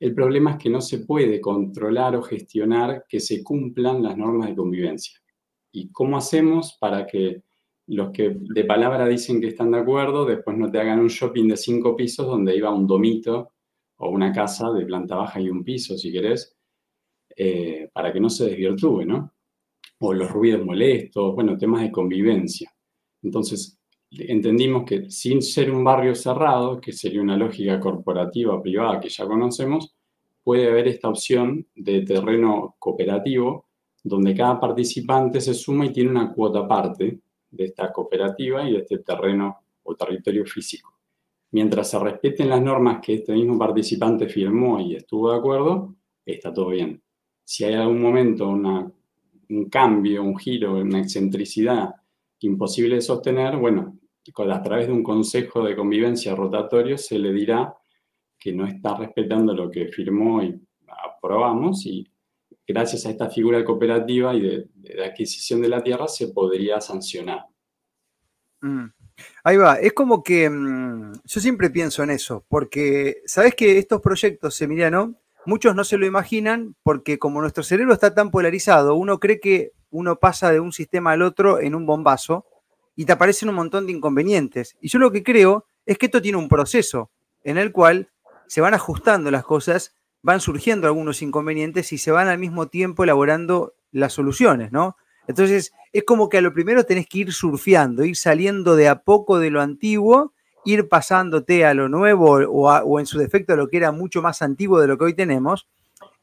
el 0.00 0.14
problema 0.14 0.52
es 0.52 0.56
que 0.56 0.70
no 0.70 0.80
se 0.80 1.00
puede 1.00 1.38
controlar 1.38 2.16
o 2.16 2.22
gestionar 2.22 3.04
que 3.06 3.20
se 3.20 3.44
cumplan 3.44 4.02
las 4.02 4.16
normas 4.16 4.48
de 4.48 4.56
convivencia. 4.56 5.20
¿Y 5.70 5.90
cómo 5.90 6.16
hacemos 6.16 6.78
para 6.80 7.06
que 7.06 7.42
los 7.88 8.10
que 8.10 8.36
de 8.38 8.64
palabra 8.64 9.06
dicen 9.06 9.40
que 9.40 9.48
están 9.48 9.70
de 9.70 9.78
acuerdo, 9.78 10.26
después 10.26 10.56
no 10.56 10.70
te 10.70 10.78
hagan 10.78 11.00
un 11.00 11.08
shopping 11.08 11.48
de 11.48 11.56
cinco 11.56 11.96
pisos 11.96 12.26
donde 12.26 12.54
iba 12.54 12.70
un 12.70 12.86
domito 12.86 13.52
o 13.96 14.10
una 14.10 14.32
casa 14.32 14.70
de 14.70 14.84
planta 14.84 15.16
baja 15.16 15.40
y 15.40 15.48
un 15.48 15.64
piso, 15.64 15.96
si 15.96 16.12
querés, 16.12 16.54
eh, 17.34 17.88
para 17.92 18.12
que 18.12 18.20
no 18.20 18.28
se 18.28 18.46
desvirtúe, 18.50 19.04
¿no? 19.04 19.32
O 20.00 20.12
los 20.12 20.30
ruidos 20.30 20.64
molestos, 20.64 21.34
bueno, 21.34 21.56
temas 21.56 21.82
de 21.82 21.90
convivencia. 21.90 22.70
Entonces, 23.22 23.78
entendimos 24.10 24.84
que 24.84 25.10
sin 25.10 25.40
ser 25.40 25.70
un 25.70 25.82
barrio 25.82 26.14
cerrado, 26.14 26.80
que 26.80 26.92
sería 26.92 27.22
una 27.22 27.36
lógica 27.36 27.80
corporativa 27.80 28.60
privada 28.62 29.00
que 29.00 29.08
ya 29.08 29.26
conocemos, 29.26 29.96
puede 30.44 30.68
haber 30.68 30.88
esta 30.88 31.08
opción 31.08 31.66
de 31.74 32.02
terreno 32.02 32.76
cooperativo 32.78 33.66
donde 34.04 34.34
cada 34.34 34.60
participante 34.60 35.40
se 35.40 35.54
suma 35.54 35.86
y 35.86 35.92
tiene 35.92 36.10
una 36.10 36.32
cuota 36.32 36.60
aparte 36.60 37.20
de 37.50 37.64
esta 37.64 37.92
cooperativa 37.92 38.68
y 38.68 38.72
de 38.72 38.78
este 38.78 38.98
terreno 38.98 39.58
o 39.82 39.94
territorio 39.94 40.44
físico. 40.44 40.98
Mientras 41.50 41.90
se 41.90 41.98
respeten 41.98 42.50
las 42.50 42.60
normas 42.60 43.00
que 43.00 43.14
este 43.14 43.32
mismo 43.32 43.58
participante 43.58 44.28
firmó 44.28 44.80
y 44.80 44.96
estuvo 44.96 45.32
de 45.32 45.38
acuerdo, 45.38 45.94
está 46.24 46.52
todo 46.52 46.68
bien. 46.68 47.02
Si 47.44 47.64
hay 47.64 47.74
algún 47.74 48.02
momento 48.02 48.48
un 48.48 49.70
cambio, 49.70 50.22
un 50.22 50.36
giro, 50.36 50.74
una 50.74 51.00
excentricidad 51.00 51.94
imposible 52.40 52.96
de 52.96 53.00
sostener, 53.00 53.56
bueno, 53.56 53.98
a 54.36 54.62
través 54.62 54.86
de 54.86 54.92
un 54.92 55.02
consejo 55.02 55.64
de 55.64 55.74
convivencia 55.74 56.34
rotatorio 56.34 56.98
se 56.98 57.18
le 57.18 57.32
dirá 57.32 57.74
que 58.38 58.52
no 58.52 58.66
está 58.66 58.94
respetando 58.96 59.54
lo 59.54 59.70
que 59.70 59.88
firmó 59.88 60.42
y 60.42 60.54
aprobamos 61.16 61.86
y 61.86 62.06
gracias 62.68 63.06
a 63.06 63.10
esta 63.10 63.30
figura 63.30 63.64
cooperativa 63.64 64.34
y 64.34 64.42
de, 64.42 64.68
adquisición 65.02 65.62
de 65.62 65.70
la 65.70 65.82
tierra 65.82 66.06
se 66.06 66.28
podría 66.28 66.80
sancionar. 66.80 67.46
Mm. 68.60 68.86
Ahí 69.42 69.56
va, 69.56 69.76
es 69.76 69.94
como 69.94 70.22
que 70.22 70.48
mm, 70.48 71.12
yo 71.24 71.40
siempre 71.40 71.70
pienso 71.70 72.02
en 72.02 72.10
eso, 72.10 72.44
porque 72.48 73.22
sabes 73.24 73.54
que 73.54 73.78
estos 73.78 74.00
proyectos, 74.00 74.60
Emiliano, 74.60 75.16
muchos 75.46 75.74
no 75.74 75.82
se 75.82 75.96
lo 75.96 76.06
imaginan 76.06 76.76
porque 76.82 77.18
como 77.18 77.40
nuestro 77.40 77.64
cerebro 77.64 77.94
está 77.94 78.14
tan 78.14 78.30
polarizado, 78.30 78.94
uno 78.94 79.18
cree 79.18 79.40
que 79.40 79.72
uno 79.90 80.16
pasa 80.16 80.52
de 80.52 80.60
un 80.60 80.72
sistema 80.72 81.12
al 81.12 81.22
otro 81.22 81.60
en 81.60 81.74
un 81.74 81.86
bombazo 81.86 82.44
y 82.94 83.06
te 83.06 83.12
aparecen 83.12 83.48
un 83.48 83.54
montón 83.54 83.86
de 83.86 83.92
inconvenientes. 83.92 84.76
Y 84.80 84.88
yo 84.88 84.98
lo 84.98 85.10
que 85.10 85.22
creo 85.22 85.66
es 85.86 85.96
que 85.96 86.06
esto 86.06 86.20
tiene 86.20 86.36
un 86.36 86.48
proceso 86.48 87.10
en 87.42 87.56
el 87.56 87.72
cual 87.72 88.10
se 88.46 88.60
van 88.60 88.74
ajustando 88.74 89.30
las 89.30 89.44
cosas 89.44 89.94
van 90.28 90.42
surgiendo 90.42 90.86
algunos 90.86 91.22
inconvenientes 91.22 91.90
y 91.94 91.96
se 91.96 92.10
van 92.10 92.28
al 92.28 92.36
mismo 92.36 92.66
tiempo 92.66 93.02
elaborando 93.02 93.72
las 93.92 94.12
soluciones, 94.12 94.72
¿no? 94.72 94.94
Entonces, 95.26 95.72
es 95.90 96.04
como 96.04 96.28
que 96.28 96.36
a 96.36 96.42
lo 96.42 96.52
primero 96.52 96.84
tenés 96.84 97.06
que 97.06 97.20
ir 97.20 97.32
surfeando, 97.32 98.04
ir 98.04 98.14
saliendo 98.14 98.76
de 98.76 98.88
a 98.88 98.98
poco 98.98 99.38
de 99.38 99.48
lo 99.48 99.62
antiguo, 99.62 100.34
ir 100.66 100.86
pasándote 100.86 101.64
a 101.64 101.72
lo 101.72 101.88
nuevo 101.88 102.32
o, 102.46 103.00
en 103.00 103.06
su 103.06 103.18
defecto 103.18 103.54
a 103.54 103.56
lo 103.56 103.68
que 103.68 103.78
era 103.78 103.90
mucho 103.90 104.20
más 104.20 104.42
antiguo 104.42 104.78
de 104.78 104.88
lo 104.88 104.98
que 104.98 105.04
hoy 105.06 105.14
tenemos 105.14 105.66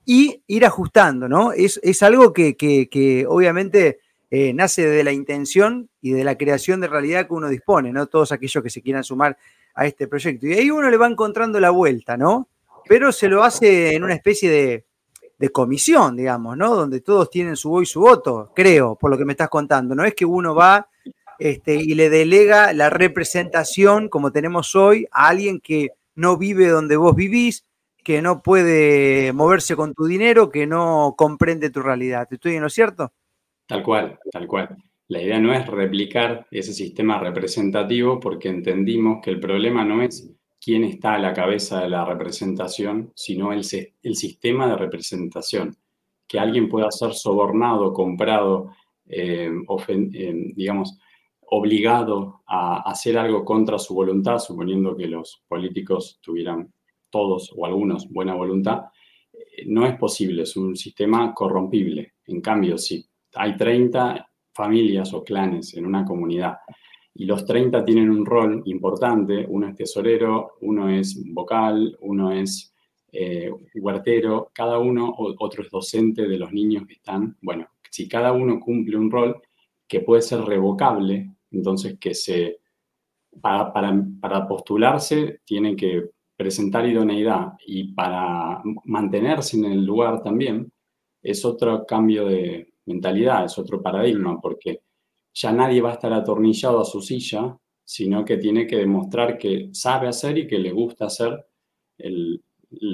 y 0.06 0.44
ir 0.46 0.68
ajustando, 0.68 1.28
¿no? 1.28 1.52
Es, 1.52 2.04
algo 2.04 2.32
que, 2.32 3.26
obviamente 3.28 4.02
eh, 4.30 4.54
nace 4.54 4.86
de 4.86 5.04
la 5.04 5.14
intención 5.14 5.90
y 6.00 6.12
de 6.12 6.24
la 6.24 6.38
creación 6.38 6.80
de 6.80 6.90
realidad 6.90 7.26
que 7.26 7.34
uno 7.34 7.50
dispone, 7.50 7.92
¿no? 7.92 8.06
Todos 8.06 8.32
aquellos 8.32 8.64
que 8.64 8.70
se 8.70 8.84
quieran 8.84 9.04
sumar 9.04 9.36
a 9.74 9.88
este 9.88 10.08
proyecto. 10.08 10.46
Y 10.46 10.54
ahí 10.54 10.70
uno 10.70 10.92
le 10.92 10.98
va 10.98 11.08
encontrando 11.08 11.60
la 11.60 11.72
vuelta, 11.72 12.18
¿no? 12.18 12.50
Pero 12.88 13.12
se 13.12 13.28
lo 13.28 13.44
hace 13.44 13.96
en 13.96 14.04
una 14.04 14.14
especie 14.14 14.50
de, 14.50 14.86
comisión, 15.52 16.16
digamos, 16.16 16.58
¿no? 16.58 16.76
Donde 16.76 17.02
todos 17.02 17.30
tienen 17.30 17.56
su 17.56 17.70
voz 17.70 17.84
y 17.84 17.86
su 17.86 18.00
voto, 18.00 18.52
creo, 18.56 18.96
por 18.96 19.12
lo 19.12 19.18
que 19.18 19.26
me 19.26 19.34
estás 19.34 19.50
contando. 19.50 19.94
No 19.94 20.04
es 20.04 20.16
que 20.16 20.26
uno 20.26 20.56
va 20.56 20.90
este, 21.38 21.76
y 21.76 21.94
le 21.94 22.10
delega 22.10 22.74
la 22.74 22.90
representación, 22.90 24.10
como 24.10 24.32
tenemos 24.32 24.74
hoy, 24.76 25.06
a 25.12 25.28
alguien 25.28 25.60
que 25.60 25.90
no 26.16 26.38
vive 26.38 26.70
donde 26.70 26.98
vos 26.98 27.16
vivís, 27.16 27.64
que 28.04 28.22
no 28.22 28.42
puede 28.42 29.34
moverse 29.34 29.76
con 29.76 29.94
tu 29.94 30.06
dinero, 30.06 30.50
que 30.50 30.66
no 30.66 31.14
comprende 31.18 31.70
tu 31.70 31.82
realidad. 31.82 32.28
¿Estoy 32.32 32.56
en 32.56 32.64
lo 32.64 32.70
cierto? 32.70 33.14
Tal 33.68 33.84
cual, 33.84 34.20
tal 34.32 34.48
cual. 34.48 34.76
La 35.08 35.22
idea 35.22 35.40
no 35.40 35.54
es 35.54 35.68
replicar 35.68 36.48
ese 36.50 36.74
sistema 36.74 37.20
representativo 37.20 38.20
porque 38.20 38.50
entendimos 38.50 39.20
que 39.24 39.30
el 39.30 39.40
problema 39.40 39.86
no 39.86 40.02
es 40.02 40.28
quién 40.66 40.84
está 40.84 41.14
a 41.14 41.20
la 41.20 41.32
cabeza 41.32 41.82
de 41.82 41.90
la 41.90 42.04
representación, 42.04 43.12
sino 43.14 43.54
el, 43.54 43.64
sistema 43.64 44.68
de 44.68 44.76
representación. 44.76 45.78
Que 46.28 46.40
alguien 46.40 46.68
pueda 46.68 46.90
ser 46.90 47.14
sobornado, 47.14 47.94
comprado, 47.94 48.72
eh, 49.06 49.52
eh, 49.88 50.34
digamos, 50.56 50.98
obligado 51.52 52.42
a 52.48 52.78
hacer 52.90 53.16
algo 53.16 53.46
contra 53.46 53.78
su 53.78 53.94
voluntad, 53.94 54.40
suponiendo 54.40 54.98
que 54.98 55.06
los 55.06 55.44
políticos 55.48 56.18
tuvieran 56.20 56.74
todos 57.12 57.54
o 57.56 57.68
algunos 57.68 58.10
buena 58.10 58.34
voluntad, 58.34 58.86
eh, 59.32 59.66
no 59.68 59.86
es 59.86 59.96
posible, 60.00 60.42
es 60.42 60.58
un 60.58 60.76
sistema 60.76 61.32
corrompible. 61.32 62.14
En 62.26 62.42
cambio, 62.42 62.80
si 62.80 63.06
hay 63.36 63.56
30 63.56 64.32
familias 64.52 65.14
o 65.14 65.24
clanes 65.24 65.76
en 65.76 65.86
una 65.86 66.04
comunidad 66.04 66.58
y 67.16 67.26
los 67.26 67.46
30 67.46 67.86
tienen 67.86 68.10
un 68.10 68.26
rol 68.26 68.62
importante, 68.66 69.46
uno 69.48 69.70
es 69.70 69.76
tesorero, 69.76 70.58
uno 70.62 70.90
es 70.90 71.24
vocal, 71.34 71.98
uno 72.02 72.32
es 72.32 72.74
eh, 73.12 73.50
huertero, 73.76 74.52
cada 74.54 74.78
uno, 74.80 75.16
otro 75.18 75.64
es 75.64 75.72
docente 75.72 76.28
de 76.28 76.38
los 76.38 76.52
niños 76.52 76.86
que 76.86 76.96
están, 76.96 77.38
bueno, 77.42 77.68
si 77.90 78.10
cada 78.10 78.34
uno 78.34 78.60
cumple 78.60 78.98
un 78.98 79.10
rol 79.10 79.42
que 79.88 80.02
puede 80.02 80.22
ser 80.22 80.42
revocable, 80.42 81.32
entonces 81.52 81.98
que 81.98 82.14
se, 82.14 82.60
para, 83.42 83.72
para 83.72 84.46
postularse 84.46 85.40
tiene 85.46 85.74
que 85.78 86.10
presentar 86.36 86.86
idoneidad 86.86 87.54
y 87.66 87.94
para 87.94 88.62
mantenerse 88.84 89.56
en 89.56 89.66
el 89.66 89.86
lugar 89.86 90.22
también, 90.22 90.70
es 91.24 91.46
otro 91.46 91.86
cambio 91.86 92.26
de 92.26 92.74
mentalidad, 92.86 93.46
es 93.46 93.58
otro 93.58 93.82
paradigma, 93.82 94.42
porque 94.42 94.82
ya 95.36 95.52
nadie 95.52 95.82
va 95.82 95.92
a 95.92 95.94
estar 95.94 96.14
atornillado 96.14 96.82
a 96.82 96.86
su 96.86 97.02
silla, 97.02 97.58
sino 97.84 98.24
que 98.24 98.38
tiene 98.38 98.66
que 98.66 98.78
demostrar 98.78 99.38
que 99.38 99.70
sabe 99.74 100.08
hacer 100.08 100.38
y 100.38 100.48
que 100.48 100.58
le 100.58 100.72
gusta 100.72 101.06
hacer 101.06 101.46
el, 101.98 102.42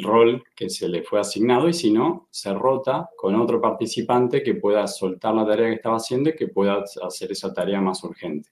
rol 0.03 0.43
que 0.55 0.69
se 0.69 0.87
le 0.87 1.01
fue 1.01 1.19
asignado 1.19 1.67
y 1.67 1.73
si 1.73 1.91
no, 1.91 2.27
se 2.29 2.53
rota 2.53 3.09
con 3.17 3.33
otro 3.35 3.59
participante 3.59 4.43
que 4.43 4.53
pueda 4.53 4.85
soltar 4.85 5.33
la 5.33 5.45
tarea 5.45 5.69
que 5.69 5.75
estaba 5.75 5.95
haciendo 5.95 6.29
y 6.29 6.35
que 6.35 6.49
pueda 6.49 6.83
hacer 7.01 7.31
esa 7.31 7.51
tarea 7.51 7.81
más 7.81 8.03
urgente. 8.03 8.49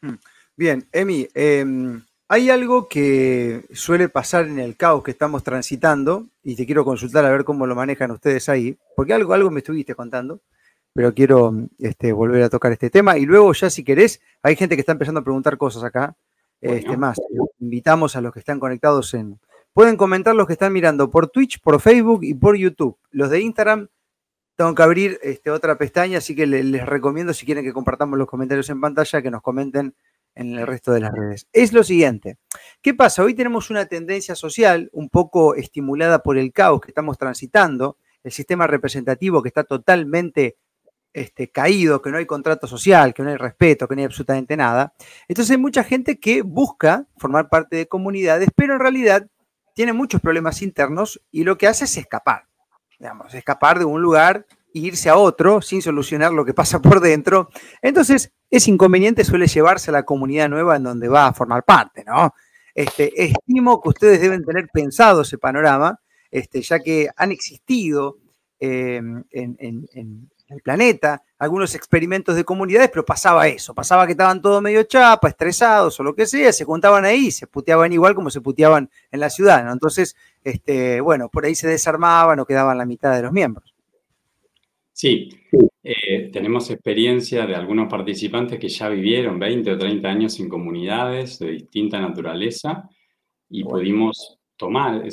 Hmm. 0.00 0.16
Bien, 0.56 0.88
Emi, 0.90 1.28
em, 1.34 2.02
hay 2.28 2.50
algo 2.50 2.88
que 2.88 3.66
suele 3.72 4.08
pasar 4.08 4.46
en 4.46 4.58
el 4.58 4.76
caos 4.76 5.04
que 5.04 5.12
estamos 5.12 5.44
transitando 5.44 6.26
y 6.42 6.56
te 6.56 6.66
quiero 6.66 6.84
consultar 6.84 7.24
a 7.24 7.30
ver 7.30 7.44
cómo 7.44 7.66
lo 7.66 7.76
manejan 7.76 8.10
ustedes 8.10 8.48
ahí, 8.48 8.76
porque 8.96 9.12
algo, 9.12 9.32
algo 9.32 9.50
me 9.50 9.60
estuviste 9.60 9.94
contando 9.94 10.40
pero 10.96 11.12
quiero 11.12 11.52
este, 11.78 12.14
volver 12.14 12.42
a 12.42 12.48
tocar 12.48 12.72
este 12.72 12.88
tema. 12.88 13.18
Y 13.18 13.26
luego 13.26 13.52
ya 13.52 13.68
si 13.68 13.84
querés, 13.84 14.22
hay 14.42 14.56
gente 14.56 14.76
que 14.76 14.80
está 14.80 14.92
empezando 14.92 15.20
a 15.20 15.22
preguntar 15.22 15.58
cosas 15.58 15.84
acá. 15.84 16.16
Este, 16.58 16.96
más, 16.96 17.20
invitamos 17.60 18.16
a 18.16 18.22
los 18.22 18.32
que 18.32 18.38
están 18.38 18.58
conectados 18.58 19.12
en... 19.12 19.38
Pueden 19.74 19.98
comentar 19.98 20.34
los 20.34 20.46
que 20.46 20.54
están 20.54 20.72
mirando 20.72 21.10
por 21.10 21.28
Twitch, 21.28 21.60
por 21.60 21.82
Facebook 21.82 22.24
y 22.24 22.32
por 22.32 22.56
YouTube. 22.56 22.96
Los 23.10 23.28
de 23.28 23.40
Instagram 23.42 23.88
tengo 24.56 24.74
que 24.74 24.82
abrir 24.82 25.20
este, 25.22 25.50
otra 25.50 25.76
pestaña, 25.76 26.16
así 26.16 26.34
que 26.34 26.46
les, 26.46 26.86
recomiendo 26.86 27.34
si 27.34 27.44
quieren 27.44 27.62
que 27.62 27.74
compartamos 27.74 28.18
los 28.18 28.26
comentarios 28.26 28.70
en 28.70 28.80
pantalla, 28.80 29.20
que 29.20 29.30
nos 29.30 29.42
comenten 29.42 29.94
en 30.34 30.54
el 30.54 30.66
resto 30.66 30.92
de 30.92 31.00
las 31.00 31.12
redes. 31.12 31.46
Es 31.52 31.74
lo 31.74 31.84
siguiente, 31.84 32.38
¿qué 32.80 32.94
pasa? 32.94 33.22
Hoy 33.22 33.34
tenemos 33.34 33.68
una 33.68 33.84
tendencia 33.84 34.34
social 34.34 34.88
un 34.94 35.10
poco 35.10 35.54
estimulada 35.56 36.22
por 36.22 36.38
el 36.38 36.54
caos 36.54 36.80
que 36.80 36.90
estamos 36.90 37.18
transitando, 37.18 37.98
el 38.24 38.32
sistema 38.32 38.66
representativo 38.66 39.42
que 39.42 39.48
está 39.48 39.64
totalmente 39.64 40.56
este, 41.16 41.48
caído, 41.48 42.02
que 42.02 42.10
no 42.10 42.18
hay 42.18 42.26
contrato 42.26 42.66
social, 42.66 43.14
que 43.14 43.22
no 43.22 43.30
hay 43.30 43.36
respeto, 43.36 43.88
que 43.88 43.94
no 43.96 44.00
hay 44.00 44.04
absolutamente 44.04 44.54
nada. 44.54 44.92
Entonces 45.28 45.52
hay 45.52 45.56
mucha 45.56 45.82
gente 45.82 46.20
que 46.20 46.42
busca 46.42 47.06
formar 47.16 47.48
parte 47.48 47.76
de 47.76 47.88
comunidades, 47.88 48.50
pero 48.54 48.74
en 48.74 48.80
realidad 48.80 49.26
tiene 49.72 49.94
muchos 49.94 50.20
problemas 50.20 50.60
internos 50.60 51.22
y 51.30 51.44
lo 51.44 51.56
que 51.56 51.68
hace 51.68 51.86
es 51.86 51.96
escapar, 51.96 52.44
digamos, 52.98 53.32
escapar 53.32 53.78
de 53.78 53.86
un 53.86 54.02
lugar 54.02 54.44
irse 54.74 55.08
a 55.08 55.16
otro 55.16 55.62
sin 55.62 55.80
solucionar 55.80 56.32
lo 56.32 56.44
que 56.44 56.52
pasa 56.52 56.82
por 56.82 57.00
dentro. 57.00 57.48
Entonces, 57.80 58.30
ese 58.50 58.70
inconveniente 58.70 59.24
suele 59.24 59.46
llevarse 59.46 59.90
a 59.90 59.94
la 59.94 60.04
comunidad 60.04 60.50
nueva 60.50 60.76
en 60.76 60.82
donde 60.82 61.08
va 61.08 61.28
a 61.28 61.32
formar 61.32 61.64
parte, 61.64 62.04
¿no? 62.04 62.34
Este, 62.74 63.24
estimo 63.24 63.80
que 63.80 63.88
ustedes 63.88 64.20
deben 64.20 64.44
tener 64.44 64.68
pensado 64.70 65.22
ese 65.22 65.38
panorama, 65.38 65.98
este, 66.30 66.60
ya 66.60 66.78
que 66.80 67.08
han 67.16 67.32
existido 67.32 68.18
eh, 68.60 69.00
en, 69.30 70.30
el 70.48 70.60
planeta 70.62 71.22
algunos 71.38 71.74
experimentos 71.74 72.34
de 72.34 72.44
comunidades, 72.44 72.88
pero 72.90 73.04
pasaba 73.04 73.46
eso, 73.48 73.74
pasaba 73.74 74.06
que 74.06 74.12
estaban 74.12 74.40
todos 74.40 74.62
medio 74.62 74.82
chapa, 74.84 75.28
estresados 75.28 75.98
o 76.00 76.02
lo 76.02 76.14
que 76.14 76.26
sea, 76.26 76.52
se 76.52 76.64
juntaban 76.64 77.04
ahí, 77.04 77.30
se 77.30 77.46
puteaban 77.46 77.92
igual 77.92 78.14
como 78.14 78.30
se 78.30 78.40
puteaban 78.40 78.88
en 79.10 79.20
la 79.20 79.28
ciudad, 79.28 79.64
¿no? 79.64 79.72
Entonces, 79.72 80.16
este, 80.42 81.00
bueno, 81.00 81.28
por 81.28 81.44
ahí 81.44 81.54
se 81.54 81.68
desarmaban 81.68 82.38
o 82.40 82.46
quedaban 82.46 82.78
la 82.78 82.86
mitad 82.86 83.14
de 83.14 83.22
los 83.22 83.32
miembros. 83.32 83.74
Sí, 84.92 85.28
eh, 85.82 86.30
tenemos 86.32 86.70
experiencia 86.70 87.46
de 87.46 87.54
algunos 87.54 87.86
participantes 87.86 88.58
que 88.58 88.68
ya 88.68 88.88
vivieron 88.88 89.38
20 89.38 89.72
o 89.72 89.78
30 89.78 90.08
años 90.08 90.40
en 90.40 90.48
comunidades 90.48 91.38
de 91.38 91.50
distinta 91.50 92.00
naturaleza 92.00 92.88
y 93.50 93.62
pudimos 93.62 94.38
tomar 94.56 95.06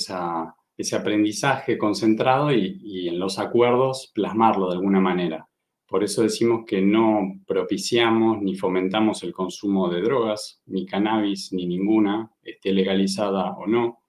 ese 0.77 0.96
aprendizaje 0.96 1.77
concentrado 1.77 2.51
y, 2.51 3.08
en 3.08 3.20
los 3.20 3.39
acuerdos 3.39 4.12
plasmarlo 4.13 4.68
de 4.68 4.75
alguna 4.75 5.00
manera. 5.00 5.48
Por 5.88 6.03
eso 6.03 6.24
decimos 6.24 6.65
que 6.65 6.82
no 6.82 7.42
propiciamos 7.46 8.42
ni 8.42 8.56
fomentamos 8.56 9.22
el 9.24 9.34
consumo 9.34 9.89
de 9.89 10.01
drogas, 10.01 10.62
ni 10.65 10.86
cannabis, 10.86 11.53
ni 11.53 11.68
ninguna, 11.68 12.32
esté 12.42 12.74
legalizada 12.74 13.53
o 13.53 13.68
no, 13.68 14.00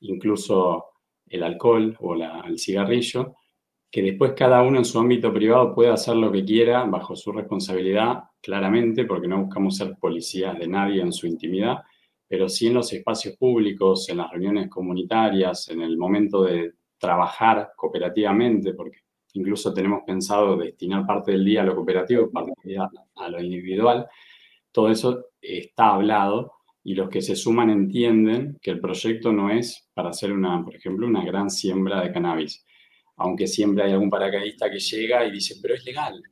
incluso 0.00 0.84
el 1.26 1.42
alcohol 1.42 1.96
o 2.00 2.14
el 2.14 2.58
cigarrillo, 2.58 3.34
que 3.90 4.02
después 4.02 4.32
cada 4.36 4.62
uno 4.62 4.78
en 4.78 4.84
su 4.84 4.98
ámbito 4.98 5.32
privado 5.32 5.74
pueda 5.74 5.94
hacer 5.94 6.16
lo 6.16 6.32
que 6.32 6.44
quiera 6.44 6.84
bajo 6.84 7.14
su 7.14 7.32
responsabilidad, 7.32 8.24
claramente, 8.40 9.04
porque 9.04 9.28
no 9.28 9.44
buscamos 9.44 9.76
ser 9.76 9.96
policías 9.98 10.58
de 10.58 10.66
nadie 10.66 11.00
en 11.00 11.12
su 11.12 11.26
intimidad, 11.26 11.78
pero 12.32 12.48
sí 12.48 12.68
en 12.68 12.72
los 12.72 12.90
espacios 12.90 13.36
públicos, 13.36 14.08
en 14.08 14.16
las 14.16 14.30
reuniones 14.30 14.70
comunitarias, 14.70 15.68
en 15.68 15.82
el 15.82 15.98
momento 15.98 16.44
de 16.44 16.72
trabajar 16.96 17.72
cooperativamente, 17.76 18.72
porque 18.72 19.00
incluso 19.34 19.74
tenemos 19.74 20.00
pensado 20.06 20.56
destinar 20.56 21.04
parte 21.04 21.32
del 21.32 21.44
día 21.44 21.60
a 21.60 21.64
lo 21.66 21.74
cooperativo 21.74 22.30
parte 22.30 22.52
del 22.64 22.72
día 22.72 22.88
a 23.16 23.28
lo 23.28 23.38
individual, 23.38 24.06
todo 24.70 24.90
eso 24.90 25.26
está 25.42 25.90
hablado 25.90 26.52
y 26.82 26.94
los 26.94 27.10
que 27.10 27.20
se 27.20 27.36
suman 27.36 27.68
entienden 27.68 28.58
que 28.62 28.70
el 28.70 28.80
proyecto 28.80 29.30
no 29.30 29.50
es 29.50 29.90
para 29.92 30.08
hacer 30.08 30.32
una, 30.32 30.64
por 30.64 30.74
ejemplo, 30.74 31.06
una 31.06 31.26
gran 31.26 31.50
siembra 31.50 32.00
de 32.00 32.12
cannabis 32.12 32.64
aunque 33.16 33.46
siempre 33.46 33.84
hay 33.84 33.92
algún 33.92 34.08
paracaidista 34.08 34.70
que 34.70 34.78
llega 34.78 35.26
y 35.26 35.32
dice, 35.32 35.56
pero 35.60 35.74
es 35.74 35.84
legal. 35.84 36.22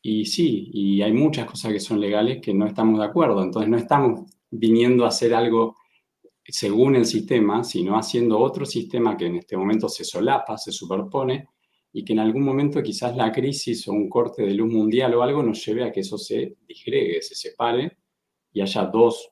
Y 0.00 0.24
sí, 0.24 0.70
y 0.72 1.02
hay 1.02 1.12
muchas 1.12 1.44
cosas 1.44 1.74
que 1.74 1.78
son 1.78 2.00
legales 2.00 2.40
que 2.40 2.54
no 2.54 2.66
estamos 2.66 2.98
de 2.98 3.04
acuerdo. 3.04 3.42
Entonces 3.42 3.70
no 3.70 3.76
estamos 3.76 4.32
viniendo 4.52 5.04
a 5.04 5.08
hacer 5.08 5.34
algo 5.34 5.76
según 6.44 6.96
el 6.96 7.06
sistema, 7.06 7.64
sino 7.64 7.96
haciendo 7.96 8.38
otro 8.38 8.66
sistema 8.66 9.16
que 9.16 9.26
en 9.26 9.36
este 9.36 9.56
momento 9.56 9.88
se 9.88 10.04
solapa, 10.04 10.58
se 10.58 10.72
superpone 10.72 11.48
y 11.92 12.04
que 12.04 12.12
en 12.12 12.18
algún 12.20 12.42
momento 12.42 12.82
quizás 12.82 13.16
la 13.16 13.32
crisis 13.32 13.86
o 13.88 13.92
un 13.92 14.08
corte 14.08 14.42
de 14.42 14.54
luz 14.54 14.72
mundial 14.72 15.14
o 15.14 15.22
algo 15.22 15.42
nos 15.42 15.64
lleve 15.64 15.84
a 15.84 15.92
que 15.92 16.00
eso 16.00 16.18
se 16.18 16.56
disgregue, 16.66 17.22
se 17.22 17.34
separe 17.34 17.98
y 18.52 18.60
haya 18.60 18.84
dos 18.86 19.30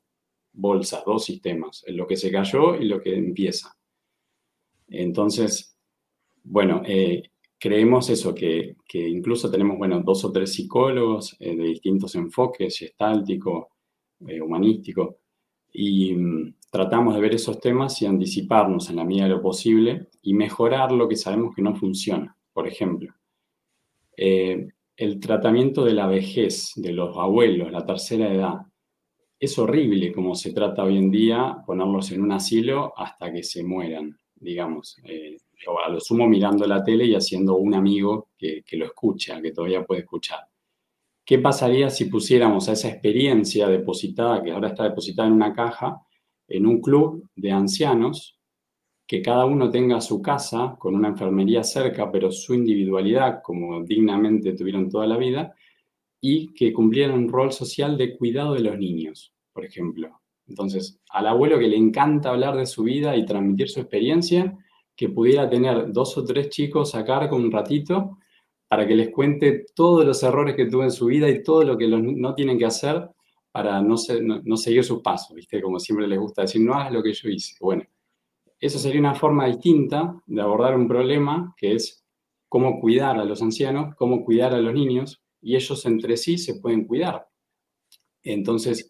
bolsas, 0.53 1.05
dos 1.05 1.25
sistemas, 1.25 1.85
lo 1.89 2.07
que 2.07 2.17
se 2.17 2.31
cayó 2.31 2.75
y 2.77 2.87
lo 2.87 3.01
que 3.01 3.15
empieza. 3.15 3.77
Entonces, 4.89 5.77
bueno, 6.43 6.83
eh, 6.87 7.31
creemos 7.59 8.11
eso, 8.11 8.35
que, 8.35 8.77
incluso 8.93 9.51
tenemos, 9.51 9.79
bueno, 9.79 10.03
dos 10.03 10.25
o 10.25 10.33
tres 10.33 10.53
psicólogos 10.53 11.37
eh, 11.39 11.55
de 11.57 11.65
distintos 11.65 12.15
enfoques, 12.15 12.79
gestáltico, 12.79 13.71
eh, 14.27 14.41
humanístico, 14.41 15.19
y 15.73 16.15
mm, 16.15 16.55
tratamos 16.71 17.15
de 17.15 17.21
ver 17.21 17.35
esos 17.35 17.61
temas 17.61 18.01
y 18.03 18.07
anticiparnos 18.07 18.91
en 18.91 18.97
la 18.97 19.05
medida 19.05 19.25
de 19.25 19.31
lo 19.31 19.43
posible 19.43 20.09
y 20.23 20.35
mejorar 20.35 20.93
lo 20.93 21.09
que 21.09 21.17
sabemos 21.17 21.55
que 21.55 21.63
no 21.63 21.75
funciona. 21.75 22.37
Por 22.53 22.67
ejemplo, 22.67 23.15
el 24.17 25.21
tratamiento 25.21 25.85
de 25.85 25.95
la 25.95 26.07
vejez 26.07 26.73
de 26.77 26.93
los 26.93 27.17
abuelos, 27.17 27.73
la 27.73 27.87
tercera 27.87 28.33
edad, 28.33 28.55
es 29.39 29.59
horrible 29.59 30.13
como 30.13 30.35
se 30.35 30.53
trata 30.53 30.85
hoy 30.85 30.99
en 30.99 31.11
día 31.11 31.63
ponerlos 31.65 32.11
en 32.13 32.23
un 32.23 32.33
asilo 32.33 32.93
hasta 32.97 33.33
que 33.33 33.43
se 33.43 33.63
mueran, 33.65 34.19
digamos 34.35 34.99
o 35.67 35.79
a 35.79 35.89
lo 35.89 36.01
sumo 36.01 36.27
mirando 36.27 36.67
la 36.67 36.83
tele 36.83 37.05
y 37.05 37.15
haciendo 37.15 37.57
un 37.57 37.75
amigo 37.75 38.31
que, 38.39 38.65
lo 38.73 38.87
escucha, 38.87 39.41
que 39.41 39.53
todavía 39.53 39.85
puede 39.85 40.03
escuchar. 40.03 40.41
¿Qué 41.31 41.39
pasaría 41.39 41.91
si 41.91 42.07
pusiéramos 42.07 42.69
a 42.69 42.73
esa 42.73 42.89
experiencia 42.89 43.69
depositada, 43.69 44.43
que 44.43 44.51
ahora 44.51 44.71
está 44.71 44.83
depositada 44.83 45.29
en 45.29 45.35
una 45.35 45.55
caja, 45.55 46.03
en 46.49 46.67
un 46.67 46.81
club 46.81 47.31
de 47.37 47.53
ancianos, 47.53 48.37
que 49.07 49.23
cada 49.23 49.45
uno 49.45 49.71
tenga 49.71 50.01
su 50.01 50.21
casa 50.21 50.75
con 50.77 50.97
una 50.97 51.07
enfermería 51.07 51.63
cerca, 51.63 52.11
pero 52.11 52.33
su 52.33 52.53
individualidad, 52.53 53.43
como 53.45 53.85
dignamente 53.85 54.55
tuvieron 54.55 54.91
toda 54.91 55.07
la 55.07 55.17
vida, 55.17 55.55
y 56.21 56.53
que 56.53 56.73
cumplieran 56.73 57.17
un 57.17 57.29
rol 57.29 57.53
social 57.53 57.97
de 57.97 58.19
cuidado 58.19 58.55
de 58.55 58.63
los 58.63 58.77
niños, 58.77 59.33
por 59.53 59.65
ejemplo. 59.65 60.21
Entonces, 60.49 60.99
al 61.11 61.29
abuelo 61.29 61.61
que 61.61 61.69
le 61.69 61.77
encanta 61.77 62.31
hablar 62.31 62.57
de 62.57 62.67
su 62.67 62.83
vida 62.83 63.17
y 63.17 63.25
transmitir 63.25 63.69
su 63.69 63.79
experiencia, 63.79 64.59
que 64.97 65.11
pudiera 65.11 65.49
tener 65.49 65.93
dos 65.93 66.19
o 66.19 66.25
tres 66.25 66.49
chicos 66.49 66.97
a 66.97 67.05
cargo 67.05 67.37
un 67.37 67.53
ratito 67.53 68.19
para 68.71 68.87
que 68.87 68.95
les 68.95 69.11
cuente 69.11 69.67
todos 69.75 70.07
los 70.07 70.23
errores 70.23 70.55
que 70.55 70.67
tuvo 70.67 70.85
en 70.85 70.93
su 70.93 71.07
vida 71.07 71.29
y 71.29 71.43
todo 71.43 71.65
lo 71.65 71.77
que 71.77 71.89
no 71.89 72.35
tienen 72.37 72.57
que 72.57 72.67
hacer 72.67 73.11
para 73.51 73.83
no, 73.83 73.97
no, 74.45 74.57
seguir 74.57 74.85
sus 74.85 75.03
pasos, 75.03 75.35
¿viste? 75.35 75.61
Como 75.61 75.81
siempre 75.81 76.07
les 76.07 76.21
gusta 76.21 76.43
decir, 76.43 76.63
no 76.63 76.75
hagas 76.75 76.93
lo 76.93 77.03
que 77.03 77.13
yo 77.13 77.29
hice. 77.29 77.57
Bueno, 77.61 77.83
eso 78.61 78.79
sería 78.79 79.01
una 79.01 79.17
forma 79.17 79.47
distinta 79.47 80.23
de 80.25 80.41
abordar 80.41 80.77
un 80.77 80.87
problema 80.87 81.53
que 81.57 81.75
es 81.75 82.05
cómo 82.49 82.79
cuidar 82.79 83.19
a 83.19 83.25
los 83.25 83.43
ancianos, 83.43 83.97
cómo 83.97 84.25
cuidar 84.25 84.55
a 84.55 84.61
los 84.61 84.73
niños, 84.73 85.21
y 85.43 85.57
ellos 85.57 85.85
entre 85.87 86.17
sí 86.17 86.39
se 86.39 86.61
pueden 86.61 86.85
cuidar. 86.85 87.27
Entonces, 88.23 88.89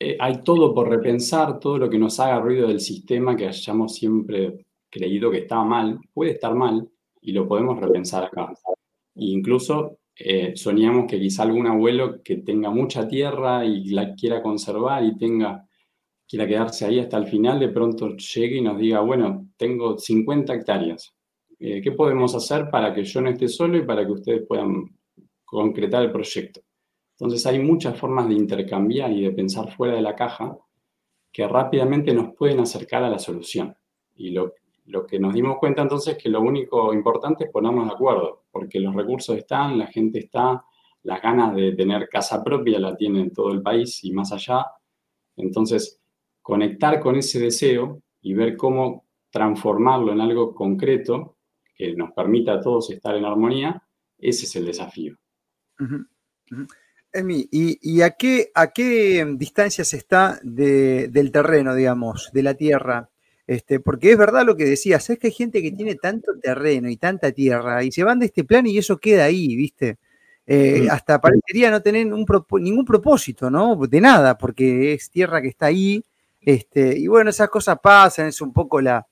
eh, 0.00 0.16
hay 0.18 0.42
todo 0.42 0.74
por 0.74 0.88
repensar, 0.88 1.60
todo 1.60 1.78
lo 1.78 1.88
que 1.88 1.98
nos 2.00 2.18
haga 2.18 2.40
ruido 2.40 2.66
del 2.66 2.80
sistema 2.80 3.36
que 3.36 3.46
hayamos 3.46 3.94
siempre 3.94 4.66
creído 4.90 5.30
que 5.30 5.38
estaba 5.38 5.62
mal, 5.62 6.00
puede 6.12 6.32
estar 6.32 6.56
mal 6.56 6.90
y 7.28 7.32
lo 7.32 7.46
podemos 7.46 7.78
repensar 7.78 8.24
acá. 8.24 8.50
E 9.14 9.26
incluso 9.26 9.98
eh, 10.16 10.56
soñamos 10.56 11.04
que 11.06 11.20
quizá 11.20 11.42
algún 11.42 11.66
abuelo 11.66 12.22
que 12.22 12.36
tenga 12.36 12.70
mucha 12.70 13.06
tierra 13.06 13.66
y 13.66 13.90
la 13.90 14.14
quiera 14.14 14.40
conservar 14.42 15.04
y 15.04 15.14
tenga, 15.18 15.68
quiera 16.26 16.46
quedarse 16.46 16.86
ahí 16.86 16.98
hasta 17.00 17.18
el 17.18 17.26
final, 17.26 17.60
de 17.60 17.68
pronto 17.68 18.16
llegue 18.16 18.56
y 18.56 18.62
nos 18.62 18.78
diga, 18.78 19.00
bueno, 19.00 19.46
tengo 19.58 19.98
50 19.98 20.54
hectáreas. 20.54 21.14
Eh, 21.58 21.82
¿Qué 21.82 21.92
podemos 21.92 22.34
hacer 22.34 22.70
para 22.70 22.94
que 22.94 23.04
yo 23.04 23.20
no 23.20 23.28
esté 23.28 23.46
solo 23.46 23.76
y 23.76 23.82
para 23.82 24.06
que 24.06 24.12
ustedes 24.12 24.46
puedan 24.48 24.96
concretar 25.44 26.04
el 26.04 26.12
proyecto? 26.12 26.62
Entonces 27.10 27.44
hay 27.44 27.58
muchas 27.58 27.98
formas 27.98 28.26
de 28.26 28.36
intercambiar 28.36 29.12
y 29.12 29.20
de 29.20 29.32
pensar 29.32 29.70
fuera 29.70 29.96
de 29.96 30.02
la 30.02 30.16
caja 30.16 30.56
que 31.30 31.46
rápidamente 31.46 32.14
nos 32.14 32.34
pueden 32.34 32.60
acercar 32.60 33.04
a 33.04 33.10
la 33.10 33.18
solución. 33.18 33.76
Y 34.16 34.30
lo, 34.30 34.54
lo 34.88 35.06
que 35.06 35.18
nos 35.18 35.34
dimos 35.34 35.58
cuenta 35.58 35.82
entonces 35.82 36.16
es 36.16 36.22
que 36.22 36.30
lo 36.30 36.40
único 36.40 36.92
importante 36.94 37.44
es 37.44 37.50
ponernos 37.50 37.86
de 37.86 37.92
acuerdo, 37.92 38.44
porque 38.50 38.80
los 38.80 38.94
recursos 38.94 39.36
están, 39.36 39.78
la 39.78 39.86
gente 39.86 40.18
está, 40.18 40.64
las 41.02 41.22
ganas 41.22 41.54
de 41.54 41.72
tener 41.72 42.08
casa 42.08 42.42
propia 42.42 42.78
la 42.78 42.96
tienen 42.96 43.32
todo 43.32 43.52
el 43.52 43.62
país 43.62 44.02
y 44.04 44.12
más 44.12 44.32
allá. 44.32 44.64
Entonces, 45.36 46.00
conectar 46.40 47.00
con 47.00 47.16
ese 47.16 47.38
deseo 47.38 48.02
y 48.22 48.32
ver 48.32 48.56
cómo 48.56 49.04
transformarlo 49.30 50.12
en 50.12 50.22
algo 50.22 50.54
concreto 50.54 51.36
que 51.74 51.94
nos 51.94 52.12
permita 52.12 52.54
a 52.54 52.60
todos 52.60 52.90
estar 52.90 53.14
en 53.14 53.26
armonía, 53.26 53.82
ese 54.16 54.46
es 54.46 54.56
el 54.56 54.66
desafío. 54.66 55.16
Emi, 57.12 57.46
¿y, 57.50 58.00
a, 58.00 58.10
qué, 58.12 58.50
a 58.54 58.72
qué 58.72 59.24
distancias 59.36 59.92
está 59.92 60.40
del 60.42 61.30
terreno, 61.30 61.74
digamos, 61.74 62.30
de 62.32 62.42
la 62.42 62.54
tierra? 62.54 63.10
Este, 63.48 63.80
porque 63.80 64.12
es 64.12 64.18
verdad 64.18 64.44
lo 64.44 64.56
que 64.56 64.66
decías, 64.66 65.08
es 65.08 65.18
que 65.18 65.28
hay 65.28 65.32
gente 65.32 65.62
que 65.62 65.72
tiene 65.72 65.94
tanto 65.94 66.32
terreno 66.38 66.90
y 66.90 66.98
tanta 66.98 67.32
tierra 67.32 67.82
y 67.82 67.90
se 67.90 68.04
van 68.04 68.18
de 68.18 68.26
este 68.26 68.44
plan 68.44 68.66
y 68.66 68.76
eso 68.76 68.98
queda 68.98 69.24
ahí, 69.24 69.56
¿viste? 69.56 69.96
Eh, 70.46 70.86
hasta 70.90 71.18
parecería 71.18 71.70
no 71.70 71.80
tener 71.80 72.06
ningún 72.06 72.84
propósito, 72.84 73.48
¿no? 73.50 73.74
De 73.86 74.02
nada, 74.02 74.36
porque 74.36 74.92
es 74.92 75.10
tierra 75.10 75.40
que 75.40 75.48
está 75.48 75.66
ahí. 75.66 76.04
Este, 76.42 76.98
y 76.98 77.06
bueno, 77.06 77.30
esas 77.30 77.48
cosas 77.48 77.78
pasan, 77.82 78.26
es 78.26 78.42
un 78.42 78.52
poco 78.52 78.82
la, 78.82 79.06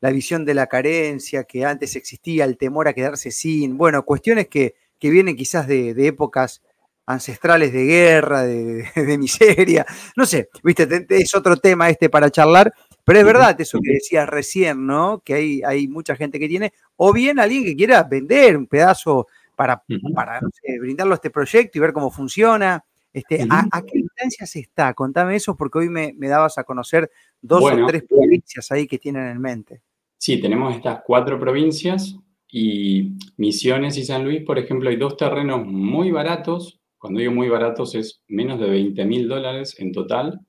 visión 0.00 0.44
de 0.44 0.54
la 0.54 0.66
carencia 0.66 1.44
que 1.44 1.64
antes 1.64 1.94
existía, 1.94 2.44
el 2.44 2.56
temor 2.56 2.88
a 2.88 2.92
quedarse 2.92 3.30
sin, 3.30 3.78
bueno, 3.78 4.04
cuestiones 4.04 4.48
que, 4.48 4.74
vienen 5.00 5.36
quizás 5.36 5.68
de, 5.68 5.94
épocas 6.06 6.60
ancestrales 7.06 7.72
de 7.72 7.84
guerra, 7.84 8.42
de, 8.42 8.84
de, 8.96 9.18
miseria, 9.18 9.86
no 10.16 10.26
sé, 10.26 10.48
viste, 10.64 11.06
es 11.08 11.34
otro 11.36 11.56
tema 11.56 11.88
este 11.88 12.10
para 12.10 12.30
charlar, 12.30 12.72
Pero 13.06 13.20
es 13.20 13.24
verdad 13.24 13.60
eso 13.60 13.78
que 13.80 13.92
decías 13.92 14.28
recién, 14.28 14.84
¿no? 14.84 15.22
Que 15.24 15.34
hay, 15.34 15.62
hay 15.62 15.86
mucha 15.86 16.16
gente 16.16 16.40
que 16.40 16.48
tiene, 16.48 16.72
o 16.96 17.12
bien 17.12 17.38
alguien 17.38 17.62
que 17.62 17.76
quiera 17.76 18.02
vender 18.02 18.56
un 18.56 18.66
pedazo 18.66 19.28
para, 19.54 19.80
para 20.12 20.40
brindarlo 20.80 21.12
a 21.12 21.14
este 21.14 21.30
proyecto 21.30 21.78
y 21.78 21.80
ver 21.80 21.92
cómo 21.92 22.10
funciona. 22.10 22.84
Este, 23.12 23.46
¿a, 23.48 23.82
qué 23.82 24.00
instancias 24.00 24.56
está? 24.56 24.92
Contame 24.92 25.36
eso 25.36 25.56
porque 25.56 25.78
hoy 25.78 25.88
me, 25.88 26.12
dabas 26.18 26.58
a 26.58 26.64
conocer 26.64 27.08
dos 27.40 27.62
o 27.62 27.86
tres 27.86 28.02
provincias 28.02 28.72
ahí 28.72 28.88
que 28.88 28.98
tienen 28.98 29.28
en 29.28 29.40
mente. 29.40 29.82
Sí, 30.18 30.40
tenemos 30.40 30.74
estas 30.74 31.02
cuatro 31.06 31.38
provincias 31.38 32.16
y 32.50 33.12
Misiones 33.36 33.96
y 33.98 34.04
San 34.04 34.24
Luis, 34.24 34.42
por 34.42 34.58
ejemplo, 34.58 34.90
hay 34.90 34.96
dos 34.96 35.16
terrenos 35.16 35.64
muy 35.64 36.10
baratos. 36.10 36.80
Cuando 36.98 37.20
digo 37.20 37.30
muy 37.30 37.48
baratos 37.48 37.94
es 37.94 38.20
menos 38.26 38.58
de 38.58 38.68
20 38.68 39.04
mil 39.04 39.28
dólares 39.28 39.76
en 39.78 39.92
total. 39.92 40.40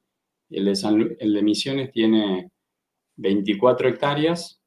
El 0.49 0.65
de, 0.65 1.17
el 1.19 1.33
de 1.33 1.41
Misiones 1.41 1.91
tiene 1.91 2.51
24 3.17 3.89
hectáreas 3.89 4.61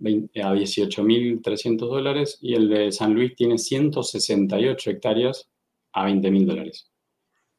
a 0.00 0.54
18.300 0.54 1.76
dólares 1.78 2.38
y 2.40 2.54
el 2.54 2.68
de 2.68 2.92
San 2.92 3.14
Luis 3.14 3.34
tiene 3.36 3.58
168 3.58 4.90
hectáreas 4.90 5.48
a 5.92 6.08
20.000 6.08 6.46
dólares. 6.46 6.90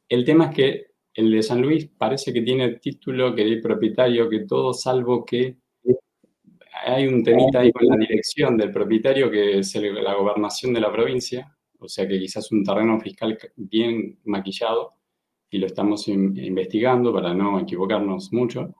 El 0.08 0.24
tema 0.24 0.46
es 0.46 0.54
que 0.54 0.86
el 1.14 1.30
de 1.30 1.42
San 1.42 1.62
Luis 1.62 1.88
parece 1.96 2.32
que 2.32 2.42
tiene 2.42 2.76
título, 2.78 3.34
que 3.34 3.42
el 3.42 3.60
propietario, 3.60 4.28
que 4.28 4.40
todo, 4.40 4.74
salvo 4.74 5.24
que 5.24 5.56
hay 6.86 7.06
un 7.06 7.22
temita 7.22 7.60
ahí 7.60 7.72
con 7.72 7.86
la 7.86 7.96
dirección 7.96 8.56
del 8.56 8.70
propietario, 8.70 9.30
que 9.30 9.60
es 9.60 9.74
la 9.76 10.14
gobernación 10.14 10.74
de 10.74 10.80
la 10.80 10.92
provincia, 10.92 11.56
o 11.78 11.88
sea 11.88 12.06
que 12.06 12.18
quizás 12.18 12.50
un 12.52 12.64
terreno 12.64 13.00
fiscal 13.00 13.38
bien 13.56 14.18
maquillado, 14.24 14.94
y 15.54 15.58
lo 15.58 15.68
estamos 15.68 16.08
investigando 16.08 17.12
para 17.12 17.32
no 17.32 17.60
equivocarnos 17.60 18.32
mucho. 18.32 18.74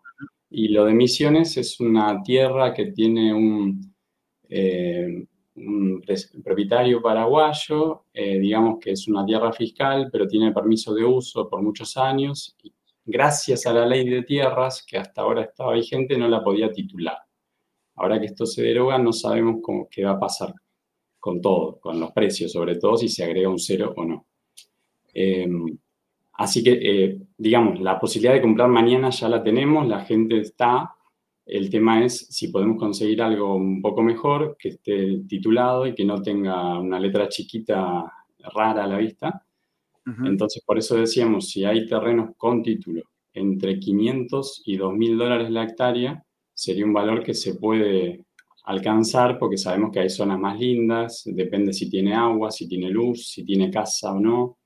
Y 0.50 0.66
lo 0.68 0.84
de 0.84 0.92
Misiones 0.92 1.56
es 1.56 1.78
una 1.78 2.20
tierra 2.20 2.74
que 2.74 2.86
tiene 2.86 3.32
un, 3.32 3.94
eh, 4.48 5.24
propietario 6.42 7.00
paraguayo, 7.00 8.06
eh, 8.12 8.40
digamos 8.40 8.80
que 8.80 8.90
es 8.90 9.06
una 9.06 9.24
tierra 9.24 9.52
fiscal, 9.52 10.08
pero 10.10 10.26
tiene 10.26 10.50
permiso 10.50 10.92
de 10.92 11.04
uso 11.04 11.48
por 11.48 11.62
muchos 11.62 11.96
años. 11.96 12.56
Gracias 13.04 13.66
a 13.66 13.72
la 13.72 13.86
ley 13.86 14.08
de 14.08 14.24
tierras, 14.24 14.84
que 14.84 14.98
hasta 14.98 15.22
ahora 15.22 15.42
estaba 15.42 15.74
vigente, 15.74 16.18
no 16.18 16.26
la 16.26 16.42
podía 16.42 16.72
titular. 16.72 17.18
Ahora 17.94 18.18
que 18.18 18.26
esto 18.26 18.46
se 18.46 18.64
deroga, 18.64 18.98
no 18.98 19.12
sabemos 19.12 19.60
qué 19.88 20.04
va 20.04 20.12
a 20.12 20.18
pasar 20.18 20.52
con 21.20 21.40
todo, 21.40 21.78
con 21.78 22.00
los 22.00 22.10
precios, 22.10 22.50
sobre 22.50 22.74
todo 22.78 22.96
si 22.96 23.08
se 23.08 23.22
agrega 23.22 23.48
un 23.48 23.60
cero 23.60 23.94
o 23.96 24.04
no. 24.04 24.26
Em, 25.14 25.78
así 26.34 26.62
que, 26.62 26.72
eh, 26.72 27.18
digamos, 27.36 27.80
la 27.80 27.98
posibilidad 27.98 28.34
de 28.34 28.42
comprar 28.42 28.68
mañana 28.68 29.10
ya 29.10 29.28
la 29.28 29.42
tenemos, 29.42 29.86
la 29.86 30.00
gente 30.00 30.38
está. 30.40 30.94
El 31.46 31.70
tema 31.70 32.04
es 32.04 32.26
si 32.30 32.48
podemos 32.48 32.78
conseguir 32.78 33.22
algo 33.22 33.56
un 33.56 33.82
poco 33.82 34.02
mejor, 34.02 34.56
que 34.58 34.70
esté 34.70 35.20
titulado 35.28 35.86
y 35.86 35.94
que 35.94 36.04
no 36.04 36.22
tenga 36.22 36.78
una 36.78 36.98
letra 36.98 37.28
chiquita 37.28 38.04
rara 38.54 38.84
a 38.84 38.86
la 38.86 38.98
vista. 38.98 39.44
Entonces, 40.24 40.62
por 40.66 40.78
eso 40.78 40.96
decíamos, 40.96 41.48
si 41.48 41.64
hay 41.64 41.86
terrenos 41.86 42.30
con 42.36 42.62
título 42.62 43.02
entre 43.32 43.78
500 43.80 44.62
y 44.66 44.76
2.000 44.76 45.16
dólares 45.16 45.50
la 45.50 45.64
hectárea, 45.64 46.22
sería 46.52 46.84
un 46.84 46.92
valor 46.92 47.22
que 47.22 47.34
se 47.34 47.54
puede 47.54 48.24
alcanzar 48.64 49.38
porque 49.38 49.58
sabemos 49.58 49.90
que 49.90 50.00
hay 50.00 50.10
zonas 50.10 50.38
más 50.38 50.58
lindas, 50.58 51.22
depende 51.26 51.72
si 51.72 51.90
tiene 51.90 52.14
agua, 52.14 52.50
si 52.50 52.68
tiene 52.68 52.90
luz, 52.90 53.28
si 53.28 53.44
tiene 53.44 53.70
casa 53.70 54.12
o 54.12 54.20
no. 54.20 54.58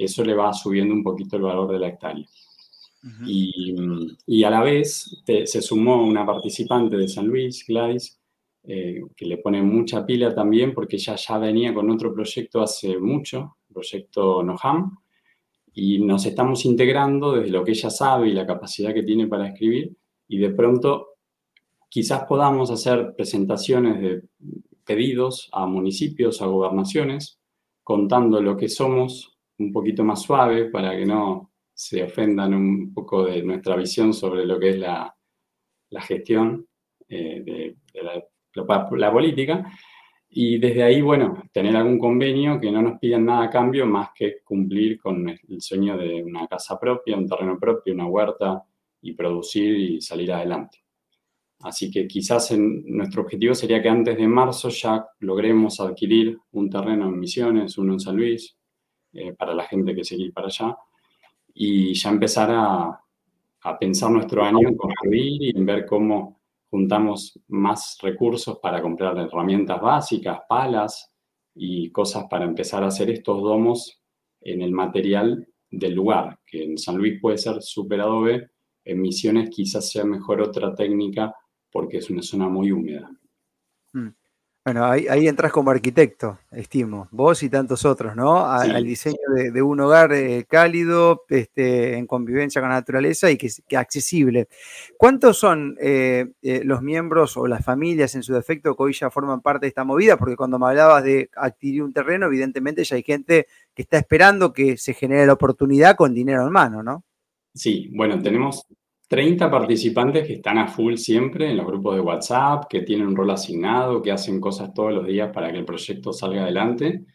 Eso 0.00 0.24
le 0.24 0.34
va 0.34 0.50
subiendo 0.54 0.94
un 0.94 1.02
poquito 1.02 1.36
el 1.36 1.42
valor 1.42 1.70
de 1.72 1.78
la 1.78 1.88
hectárea. 1.88 2.24
y, 3.26 4.44
a 4.44 4.50
la 4.50 4.62
vez 4.62 5.22
se 5.44 5.62
sumó 5.62 6.02
una 6.02 6.24
participante 6.24 6.96
de 6.96 7.08
San 7.08 7.26
Luis, 7.26 7.64
Gladys, 7.66 8.18
eh, 8.62 9.02
que 9.16 9.26
le 9.26 9.38
pone 9.38 9.62
mucha 9.62 10.04
pila 10.04 10.34
también 10.34 10.72
porque 10.74 10.96
ella 10.96 11.16
ya 11.16 11.38
venía 11.38 11.74
con 11.74 11.90
otro 11.90 12.14
proyecto 12.14 12.62
hace 12.62 12.98
mucho, 12.98 13.56
el 13.68 13.74
proyecto 13.74 14.42
Noham, 14.42 14.98
y 15.74 15.98
nos 15.98 16.24
estamos 16.26 16.64
integrando 16.64 17.32
desde 17.32 17.50
lo 17.50 17.62
que 17.62 17.72
ella 17.72 17.90
sabe 17.90 18.28
y 18.28 18.32
la 18.32 18.46
capacidad 18.46 18.94
que 18.94 19.02
tiene 19.02 19.26
para 19.28 19.48
escribir, 19.48 19.94
y 20.28 20.38
de 20.38 20.50
pronto 20.50 21.16
quizás 21.90 22.24
podamos 22.24 22.70
hacer 22.70 23.14
presentaciones 23.16 24.00
de 24.00 24.22
pedidos 24.84 25.50
a 25.52 25.66
municipios, 25.66 26.40
a 26.40 26.46
gobernaciones, 26.46 27.38
contando 27.82 28.40
lo 28.40 28.56
que 28.56 28.68
somos 28.68 29.29
un 29.60 29.72
poquito 29.72 30.02
más 30.02 30.22
suave 30.22 30.66
para 30.66 30.96
que 30.96 31.06
no 31.06 31.52
se 31.72 32.02
ofendan 32.02 32.54
un 32.54 32.92
poco 32.92 33.24
de 33.24 33.42
nuestra 33.42 33.76
visión 33.76 34.12
sobre 34.12 34.44
lo 34.44 34.58
que 34.58 34.70
es 34.70 34.78
la, 34.78 35.14
gestión 36.00 36.66
eh, 37.08 37.42
de, 37.44 37.76
la, 38.02 39.10
política. 39.12 39.70
Y 40.28 40.58
desde 40.58 40.82
ahí, 40.82 41.00
bueno, 41.00 41.42
tener 41.52 41.76
algún 41.76 41.98
convenio 41.98 42.60
que 42.60 42.70
no 42.70 42.82
nos 42.82 42.98
pidan 42.98 43.24
nada 43.24 43.44
a 43.44 43.50
cambio 43.50 43.86
más 43.86 44.10
que 44.14 44.42
cumplir 44.44 45.00
con 45.00 45.28
el 45.28 45.60
sueño 45.60 45.96
de 45.96 46.22
una 46.22 46.46
casa 46.46 46.78
propia, 46.78 47.16
un 47.16 47.26
terreno 47.26 47.58
propio, 47.58 47.94
una 47.94 48.06
huerta 48.06 48.62
y 49.02 49.12
producir 49.12 49.76
y 49.76 50.00
salir 50.00 50.32
adelante. 50.32 50.78
Así 51.60 51.90
que 51.90 52.06
quizás 52.06 52.52
nuestro 52.56 53.22
objetivo 53.22 53.54
sería 53.54 53.82
que 53.82 53.88
antes 53.88 54.16
de 54.16 54.28
marzo 54.28 54.68
ya 54.70 55.04
logremos 55.18 55.80
adquirir 55.80 56.38
un 56.52 56.70
terreno 56.70 57.06
en 57.06 57.18
Misiones, 57.18 57.76
uno 57.76 57.94
en 57.94 58.00
San 58.00 58.16
Luis, 58.16 58.56
eh, 59.12 59.32
para 59.32 59.54
la 59.54 59.64
gente 59.64 59.94
que 59.94 60.04
se 60.04 60.16
quiere 60.16 60.28
ir 60.28 60.32
para 60.32 60.46
allá, 60.48 60.76
y 61.54 61.94
ya 61.94 62.10
empezar 62.10 62.50
a, 62.52 63.00
pensar 63.78 64.10
nuestro 64.10 64.42
año 64.42 64.68
en 64.68 64.76
construir 64.76 65.42
y 65.42 65.50
en 65.50 65.66
ver 65.66 65.84
cómo 65.84 66.40
juntamos 66.70 67.38
más 67.48 67.98
recursos 68.00 68.58
para 68.58 68.80
comprar 68.80 69.18
herramientas 69.18 69.80
básicas, 69.80 70.40
palas 70.48 71.12
y 71.54 71.90
cosas 71.90 72.24
para 72.30 72.44
empezar 72.44 72.82
a 72.82 72.86
hacer 72.86 73.10
estos 73.10 73.42
domos 73.42 74.00
en 74.40 74.62
el 74.62 74.72
material 74.72 75.46
del 75.70 75.94
lugar, 75.94 76.38
que 76.46 76.64
en 76.64 76.78
San 76.78 76.96
Luis 76.96 77.20
puede 77.20 77.36
ser 77.36 77.60
super 77.60 78.00
adobe, 78.00 78.50
en 78.84 79.00
Misiones 79.00 79.50
quizás 79.50 79.90
sea 79.90 80.04
mejor 80.04 80.40
otra 80.40 80.74
técnica 80.74 81.34
porque 81.70 81.98
es 81.98 82.08
una 82.10 82.22
zona 82.22 82.48
muy 82.48 82.72
húmeda. 82.72 83.10
Mm. 83.92 84.08
Bueno, 84.62 84.84
ahí, 84.84 85.26
entras 85.26 85.52
como 85.52 85.70
arquitecto, 85.70 86.38
estimo, 86.50 87.08
vos 87.12 87.42
y 87.42 87.48
tantos 87.48 87.86
otros, 87.86 88.14
¿no? 88.14 88.44
Al 88.44 88.84
diseño 88.84 89.16
de, 89.34 89.62
un 89.62 89.80
hogar 89.80 90.12
eh, 90.12 90.44
cálido, 90.46 91.24
este, 91.30 91.96
en 91.96 92.06
convivencia 92.06 92.60
con 92.60 92.68
la 92.68 92.76
naturaleza 92.76 93.30
y 93.30 93.38
que, 93.38 93.48
que 93.66 93.76
accesible. 93.78 94.48
¿Cuántos 94.98 95.38
son 95.38 95.78
eh, 95.80 96.26
eh, 96.42 96.60
los 96.62 96.82
miembros 96.82 97.38
o 97.38 97.46
las 97.46 97.64
familias 97.64 98.14
en 98.16 98.22
su 98.22 98.34
defecto 98.34 98.76
que 98.76 98.82
hoy 98.82 98.92
ya 98.92 99.08
forman 99.08 99.40
parte 99.40 99.64
de 99.64 99.68
esta 99.68 99.84
movida? 99.84 100.18
Porque 100.18 100.36
cuando 100.36 100.58
me 100.58 100.66
hablabas 100.66 101.04
de 101.04 101.30
adquirir 101.36 101.82
un 101.82 101.94
terreno, 101.94 102.26
evidentemente 102.26 102.84
ya 102.84 102.96
hay 102.96 103.02
gente 103.02 103.46
que 103.74 103.80
está 103.80 103.96
esperando 103.96 104.52
que 104.52 104.76
se 104.76 104.92
genere 104.92 105.24
la 105.24 105.32
oportunidad 105.32 105.96
con 105.96 106.12
dinero 106.12 106.46
en 106.46 106.52
mano, 106.52 106.82
¿no? 106.82 107.02
Sí, 107.54 107.90
bueno, 107.94 108.20
tenemos 108.20 108.66
30 109.10 109.50
participantes 109.50 110.24
que 110.24 110.34
están 110.34 110.56
a 110.58 110.68
full 110.68 110.94
siempre 110.94 111.50
en 111.50 111.56
los 111.56 111.66
grupos 111.66 111.96
de 111.96 112.00
WhatsApp, 112.00 112.66
que 112.70 112.82
tienen 112.82 113.08
un 113.08 113.16
rol 113.16 113.32
asignado, 113.32 114.00
que 114.00 114.12
hacen 114.12 114.40
cosas 114.40 114.72
todos 114.72 114.92
los 114.92 115.04
días 115.04 115.32
para 115.32 115.50
que 115.50 115.58
el 115.58 115.64
proyecto 115.64 116.12
salga 116.12 116.44
adelante. 116.44 117.06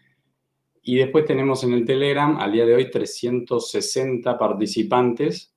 Y 0.81 0.97
después 0.97 1.23
tenemos 1.23 1.63
en 1.63 1.71
el 1.71 1.85
Telegram, 1.85 2.37
al 2.37 2.51
día 2.51 2.65
de 2.65 2.75
hoy, 2.75 2.91
360 2.91 4.37
participantes, 4.37 5.55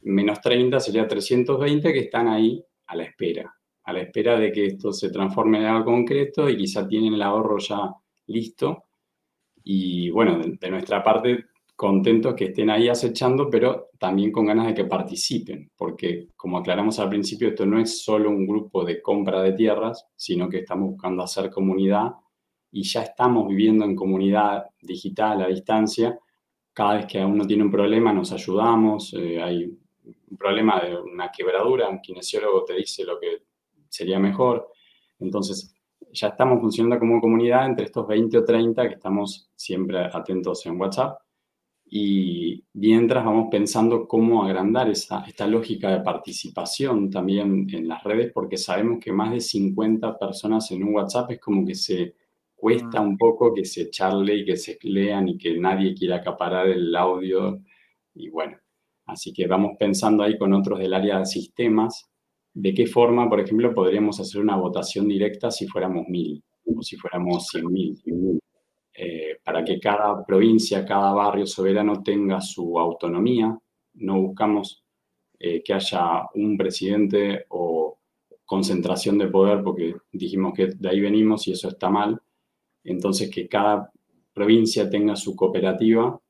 menos 0.00 0.40
30 0.40 0.80
sería 0.80 1.06
320 1.06 1.92
que 1.92 2.00
están 2.00 2.26
ahí 2.26 2.60
a 2.86 2.96
la 2.96 3.04
espera, 3.04 3.54
a 3.84 3.92
la 3.92 4.00
espera 4.00 4.40
de 4.40 4.50
que 4.50 4.66
esto 4.66 4.92
se 4.92 5.08
transforme 5.10 5.58
en 5.58 5.66
algo 5.66 5.84
concreto 5.84 6.50
y 6.50 6.56
quizá 6.56 6.88
tienen 6.88 7.14
el 7.14 7.22
ahorro 7.22 7.58
ya 7.58 7.94
listo. 8.26 8.86
Y 9.62 10.10
bueno, 10.10 10.36
de 10.36 10.70
nuestra 10.70 11.00
parte 11.00 11.44
contentos 11.80 12.34
que 12.34 12.44
estén 12.44 12.68
ahí 12.68 12.90
acechando, 12.90 13.48
pero 13.48 13.88
también 13.98 14.30
con 14.30 14.44
ganas 14.44 14.66
de 14.66 14.74
que 14.74 14.84
participen, 14.84 15.70
porque 15.74 16.28
como 16.36 16.58
aclaramos 16.58 16.98
al 16.98 17.08
principio, 17.08 17.48
esto 17.48 17.64
no 17.64 17.80
es 17.80 18.02
solo 18.02 18.28
un 18.28 18.46
grupo 18.46 18.84
de 18.84 19.00
compra 19.00 19.40
de 19.40 19.54
tierras, 19.54 20.06
sino 20.14 20.46
que 20.46 20.58
estamos 20.58 20.90
buscando 20.90 21.22
hacer 21.22 21.48
comunidad 21.48 22.10
y 22.70 22.82
ya 22.82 23.00
estamos 23.00 23.48
viviendo 23.48 23.86
en 23.86 23.96
comunidad 23.96 24.66
digital 24.82 25.40
a 25.40 25.46
distancia. 25.46 26.18
Cada 26.70 26.96
vez 26.96 27.06
que 27.06 27.24
uno 27.24 27.46
tiene 27.46 27.62
un 27.62 27.70
problema 27.70 28.12
nos 28.12 28.30
ayudamos, 28.32 29.14
eh, 29.14 29.40
hay 29.40 29.64
un 29.64 30.36
problema 30.36 30.82
de 30.82 31.00
una 31.00 31.30
quebradura, 31.32 31.88
un 31.88 32.02
kinesiólogo 32.02 32.62
te 32.62 32.74
dice 32.74 33.04
lo 33.04 33.18
que 33.18 33.44
sería 33.88 34.18
mejor. 34.18 34.70
Entonces, 35.18 35.74
ya 36.12 36.28
estamos 36.28 36.60
funcionando 36.60 36.98
como 36.98 37.22
comunidad 37.22 37.64
entre 37.64 37.86
estos 37.86 38.06
20 38.06 38.36
o 38.36 38.44
30 38.44 38.86
que 38.86 38.96
estamos 38.96 39.50
siempre 39.56 40.00
atentos 40.12 40.66
en 40.66 40.78
WhatsApp 40.78 41.18
y 41.92 42.64
mientras 42.74 43.24
vamos 43.24 43.48
pensando 43.50 44.06
cómo 44.06 44.44
agrandar 44.44 44.88
esa, 44.88 45.24
esta 45.26 45.46
lógica 45.48 45.90
de 45.90 46.02
participación 46.02 47.10
también 47.10 47.66
en 47.72 47.88
las 47.88 48.04
redes, 48.04 48.30
porque 48.32 48.56
sabemos 48.56 49.00
que 49.02 49.12
más 49.12 49.32
de 49.32 49.40
50 49.40 50.16
personas 50.16 50.70
en 50.70 50.84
un 50.84 50.94
WhatsApp 50.94 51.32
es 51.32 51.40
como 51.40 51.66
que 51.66 51.74
se 51.74 52.14
cuesta 52.54 53.02
mm. 53.02 53.08
un 53.08 53.18
poco 53.18 53.52
que 53.52 53.64
se 53.64 53.90
charle 53.90 54.36
y 54.36 54.44
que 54.44 54.56
se 54.56 54.78
lean 54.82 55.28
y 55.28 55.36
que 55.36 55.58
nadie 55.58 55.94
quiera 55.94 56.16
acaparar 56.16 56.68
el 56.68 56.94
audio. 56.94 57.60
Y 58.14 58.28
bueno, 58.28 58.56
así 59.06 59.32
que 59.32 59.48
vamos 59.48 59.72
pensando 59.76 60.22
ahí 60.22 60.38
con 60.38 60.52
otros 60.52 60.78
del 60.78 60.94
área 60.94 61.18
de 61.18 61.26
sistemas 61.26 62.08
de 62.54 62.74
qué 62.74 62.86
forma, 62.86 63.28
por 63.28 63.40
ejemplo, 63.40 63.74
podríamos 63.74 64.20
hacer 64.20 64.40
una 64.40 64.56
votación 64.56 65.08
directa 65.08 65.50
si 65.50 65.66
fuéramos 65.66 66.06
mil 66.08 66.42
o 66.64 66.82
si 66.82 66.96
fuéramos 66.96 67.46
cien 67.48 67.66
mil, 67.66 67.96
eh, 69.02 69.38
para 69.42 69.64
que 69.64 69.80
cada 69.80 70.26
provincia, 70.26 70.84
cada 70.84 71.14
barrio 71.14 71.46
soberano 71.46 72.02
tenga 72.02 72.38
su 72.42 72.78
autonomía. 72.78 73.58
No 73.94 74.20
buscamos 74.20 74.84
eh, 75.38 75.62
que 75.62 75.72
haya 75.72 76.26
un 76.34 76.58
presidente 76.58 77.46
o 77.48 77.98
concentración 78.44 79.16
de 79.16 79.28
poder, 79.28 79.62
porque 79.62 79.96
dijimos 80.12 80.52
que 80.52 80.66
de 80.66 80.88
ahí 80.90 81.00
venimos 81.00 81.48
y 81.48 81.52
eso 81.52 81.68
está 81.68 81.88
mal. 81.88 82.20
Entonces, 82.84 83.30
que 83.30 83.48
cada 83.48 83.90
provincia 84.34 84.90
tenga 84.90 85.16
su 85.16 85.34
cooperativa 85.34 86.20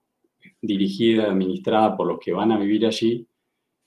dirigida, 0.62 1.24
administrada 1.24 1.96
por 1.96 2.06
los 2.06 2.20
que 2.20 2.33
van 2.33 2.52
a 2.52 2.59
vivir 2.59 2.87
allí 2.87 3.26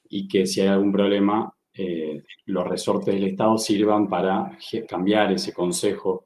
y 0.10 0.28
que 0.28 0.46
si 0.46 0.60
hay 0.60 0.67
algún 0.67 0.91
problema, 0.91 1.56
eh, 1.74 2.22
los 2.48 2.67
resortes 2.67 3.13
del 3.13 3.30
Estado 3.30 3.58
sirvan 3.58 4.10
para 4.10 4.58
cambiar 4.89 5.32
ese 5.32 5.54
consejo 5.54 6.26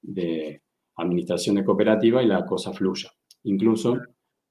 de 0.00 0.62
administración 0.96 1.56
de 1.56 1.64
cooperativa 1.64 2.22
y 2.22 2.26
la 2.26 2.44
cosa 2.44 2.72
fluya. 2.72 3.10
Incluso 3.44 3.98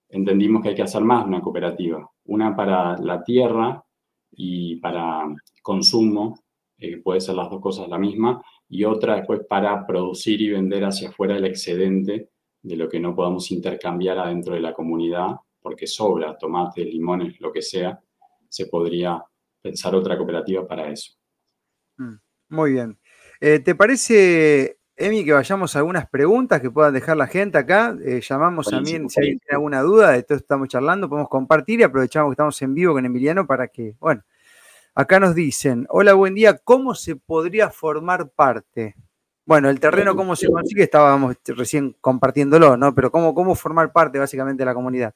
entendimos 0.09 0.61
que 0.61 0.69
hay 0.69 0.75
que 0.75 0.83
hacer 0.83 1.03
más 1.03 1.25
una 1.25 1.41
cooperativa, 1.41 2.09
una 2.25 2.55
para 2.55 2.97
la 2.97 3.23
tierra 3.23 3.83
y 4.31 4.77
para 4.77 5.23
consumo, 5.61 6.39
eh, 6.77 6.97
puede 6.97 7.21
ser 7.21 7.35
las 7.35 7.49
dos 7.49 7.61
cosas 7.61 7.87
la 7.87 7.97
misma, 7.97 8.41
y 8.67 8.83
otra 8.83 9.15
después 9.15 9.41
para 9.47 9.85
producir 9.85 10.41
y 10.41 10.49
vender 10.49 10.83
hacia 10.83 11.09
afuera 11.09 11.37
el 11.37 11.45
excedente 11.45 12.29
de 12.61 12.75
lo 12.75 12.89
que 12.89 12.99
no 12.99 13.15
podamos 13.15 13.51
intercambiar 13.51 14.17
adentro 14.17 14.55
de 14.55 14.59
la 14.59 14.73
comunidad, 14.73 15.35
porque 15.61 15.87
sobra 15.87 16.37
tomates, 16.37 16.85
limones, 16.85 17.39
lo 17.39 17.51
que 17.51 17.61
sea, 17.61 17.99
se 18.49 18.67
podría 18.67 19.23
pensar 19.61 19.95
otra 19.95 20.17
cooperativa 20.17 20.67
para 20.67 20.91
eso. 20.91 21.13
Mm, 21.97 22.15
muy 22.49 22.73
bien. 22.73 22.99
Eh, 23.39 23.59
¿Te 23.59 23.75
parece, 23.75 24.79
Emi, 24.97 25.25
que 25.25 25.33
vayamos 25.33 25.75
a 25.75 25.79
algunas 25.79 26.07
preguntas 26.07 26.61
que 26.61 26.71
puedan 26.71 26.93
dejar 26.93 27.17
la 27.17 27.27
gente 27.27 27.57
acá? 27.57 27.97
Eh, 28.05 28.21
llamamos 28.21 28.67
también, 28.67 29.09
si 29.09 29.19
alguien 29.19 29.39
tiene 29.39 29.55
alguna 29.55 29.81
duda 29.81 30.11
de 30.11 30.23
todo 30.23 30.37
estamos 30.37 30.69
charlando, 30.69 31.09
podemos 31.09 31.27
compartir 31.27 31.81
y 31.81 31.83
aprovechamos 31.83 32.29
que 32.29 32.33
estamos 32.33 32.61
en 32.61 32.73
vivo 32.73 32.93
con 32.93 33.05
Emiliano 33.05 33.45
para 33.45 33.67
que, 33.67 33.95
bueno, 33.99 34.23
acá 34.93 35.19
nos 35.19 35.35
dicen, 35.35 35.85
hola, 35.89 36.13
buen 36.13 36.33
día, 36.33 36.57
¿cómo 36.59 36.95
se 36.95 37.17
podría 37.17 37.69
formar 37.69 38.29
parte? 38.29 38.95
Bueno, 39.45 39.69
el 39.69 39.81
terreno, 39.81 40.15
¿cómo 40.15 40.33
se 40.37 40.47
consigue? 40.47 40.83
Estábamos 40.83 41.35
recién 41.45 41.97
compartiéndolo, 41.99 42.77
¿no? 42.77 42.95
Pero 42.95 43.11
¿cómo, 43.11 43.35
cómo 43.35 43.53
formar 43.53 43.91
parte 43.91 44.17
básicamente 44.17 44.61
de 44.61 44.65
la 44.65 44.73
comunidad? 44.73 45.13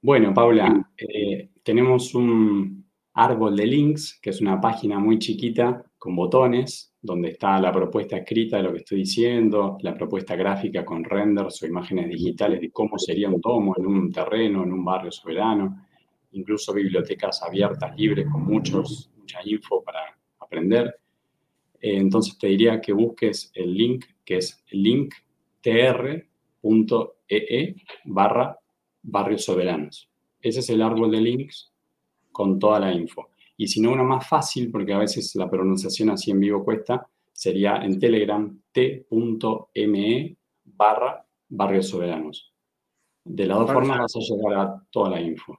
Bueno, 0.00 0.32
Paula, 0.32 0.90
eh, 0.96 1.50
tenemos 1.62 2.14
un 2.14 2.86
árbol 3.12 3.54
de 3.54 3.66
links, 3.66 4.18
que 4.20 4.30
es 4.30 4.40
una 4.40 4.60
página 4.60 4.98
muy 4.98 5.18
chiquita 5.18 5.84
con 6.04 6.14
botones, 6.14 6.92
donde 7.00 7.30
está 7.30 7.58
la 7.58 7.72
propuesta 7.72 8.18
escrita 8.18 8.58
de 8.58 8.64
lo 8.64 8.72
que 8.72 8.80
estoy 8.80 8.98
diciendo, 8.98 9.78
la 9.80 9.94
propuesta 9.94 10.36
gráfica 10.36 10.84
con 10.84 11.02
renders 11.02 11.62
o 11.62 11.66
imágenes 11.66 12.10
digitales 12.10 12.60
de 12.60 12.70
cómo 12.70 12.98
sería 12.98 13.30
un 13.30 13.40
tomo 13.40 13.74
en 13.78 13.86
un 13.86 14.12
terreno, 14.12 14.64
en 14.64 14.72
un 14.74 14.84
barrio 14.84 15.10
soberano, 15.10 15.86
incluso 16.32 16.74
bibliotecas 16.74 17.42
abiertas, 17.42 17.96
libres, 17.96 18.26
con 18.30 18.44
muchos, 18.44 19.10
mucha 19.16 19.38
info 19.46 19.82
para 19.82 20.00
aprender. 20.40 20.94
Eh, 21.80 21.96
entonces 21.96 22.36
te 22.36 22.48
diría 22.48 22.82
que 22.82 22.92
busques 22.92 23.50
el 23.54 23.72
link 23.72 24.04
que 24.26 24.36
es 24.36 24.62
linktr.ee 24.72 25.24
barra 28.04 28.58
barrios 29.00 29.42
soberanos. 29.42 30.10
Ese 30.42 30.60
es 30.60 30.68
el 30.68 30.82
árbol 30.82 31.12
de 31.12 31.22
links 31.22 31.72
con 32.30 32.58
toda 32.58 32.78
la 32.78 32.92
info. 32.92 33.30
Y 33.56 33.68
si 33.68 33.80
no, 33.80 33.92
uno 33.92 34.04
más 34.04 34.28
fácil, 34.28 34.70
porque 34.70 34.92
a 34.92 34.98
veces 34.98 35.34
la 35.36 35.48
pronunciación 35.48 36.10
así 36.10 36.30
en 36.30 36.40
vivo 36.40 36.64
cuesta, 36.64 37.06
sería 37.32 37.76
en 37.76 37.98
Telegram 37.98 38.60
t.me 38.72 40.36
barra 40.64 41.26
barrios 41.48 41.88
soberanos. 41.88 42.52
De 43.24 43.46
las 43.46 43.58
dos 43.58 43.72
formas 43.72 44.00
vas 44.00 44.16
a 44.16 44.20
llegar 44.20 44.54
a 44.54 44.86
toda 44.90 45.10
la 45.10 45.20
info. 45.20 45.58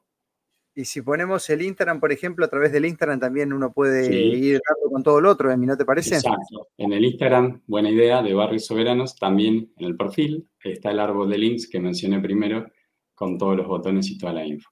Y 0.77 0.83
si 0.83 1.01
ponemos 1.01 1.49
el 1.49 1.61
Instagram, 1.61 2.01
por 2.01 2.11
ejemplo, 2.11 2.43
a 2.43 2.49
través 2.49 2.73
del 2.73 2.85
Instagram 2.85 3.17
también 3.17 3.53
uno 3.53 3.71
puede 3.71 4.13
ir 4.13 4.59
con 4.91 5.03
todo 5.03 5.21
lo 5.21 5.31
otro, 5.31 5.55
¿no 5.55 5.77
te 5.77 5.85
parece? 5.85 6.15
Exacto. 6.15 6.67
En 6.77 6.91
el 6.91 7.05
Instagram, 7.05 7.61
buena 7.65 7.89
idea, 7.89 8.21
de 8.21 8.33
Barrios 8.33 8.65
Soberanos, 8.65 9.15
también 9.15 9.71
en 9.77 9.85
el 9.85 9.95
perfil 9.95 10.49
está 10.61 10.91
el 10.91 10.99
árbol 10.99 11.29
de 11.29 11.37
links 11.37 11.69
que 11.69 11.79
mencioné 11.79 12.19
primero, 12.19 12.65
con 13.13 13.37
todos 13.37 13.55
los 13.55 13.67
botones 13.67 14.09
y 14.09 14.17
toda 14.17 14.33
la 14.33 14.45
info. 14.45 14.69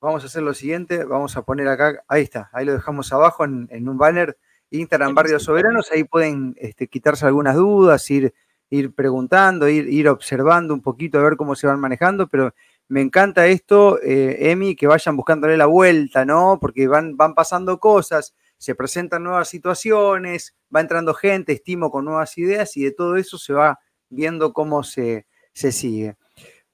Vamos 0.00 0.22
a 0.22 0.26
hacer 0.26 0.42
lo 0.42 0.54
siguiente, 0.54 1.04
vamos 1.04 1.36
a 1.36 1.42
poner 1.42 1.68
acá, 1.68 2.02
ahí 2.08 2.22
está, 2.22 2.48
ahí 2.52 2.64
lo 2.64 2.72
dejamos 2.72 3.12
abajo 3.12 3.44
en, 3.44 3.88
un 3.88 3.98
banner, 3.98 4.38
Instagram 4.70 5.14
Barrios 5.14 5.42
Soberanos, 5.42 5.90
ahí 5.92 6.04
pueden 6.04 6.54
este, 6.58 6.88
quitarse 6.88 7.26
algunas 7.26 7.56
dudas, 7.56 8.10
ir, 8.10 8.32
ir 8.70 8.94
preguntando, 8.94 9.68
ir, 9.68 9.88
ir 9.88 10.08
observando 10.08 10.72
un 10.72 10.80
poquito, 10.80 11.18
a 11.18 11.22
ver 11.22 11.36
cómo 11.36 11.54
se 11.54 11.66
van 11.66 11.80
manejando, 11.80 12.28
pero 12.28 12.54
me 12.88 13.02
encanta 13.02 13.46
esto, 13.46 14.00
eh, 14.02 14.50
Emi, 14.50 14.74
que 14.74 14.88
vayan 14.88 15.16
buscándole 15.16 15.56
la 15.56 15.66
vuelta, 15.66 16.24
¿no? 16.24 16.58
Porque 16.60 16.88
van, 16.88 17.16
van 17.16 17.34
pasando 17.34 17.78
cosas, 17.78 18.34
se 18.60 18.74
presentan 18.74 19.22
nuevas 19.22 19.48
situaciones, 19.48 20.56
va 20.74 20.80
entrando 20.80 21.14
gente, 21.14 21.52
estimo 21.52 21.90
con 21.90 22.04
nuevas 22.04 22.36
ideas 22.36 22.76
y 22.76 22.82
de 22.82 22.90
todo 22.90 23.16
eso 23.16 23.38
se 23.38 23.52
va 23.52 23.78
viendo 24.08 24.52
cómo 24.52 24.82
se, 24.82 25.26
sigue. 25.54 26.16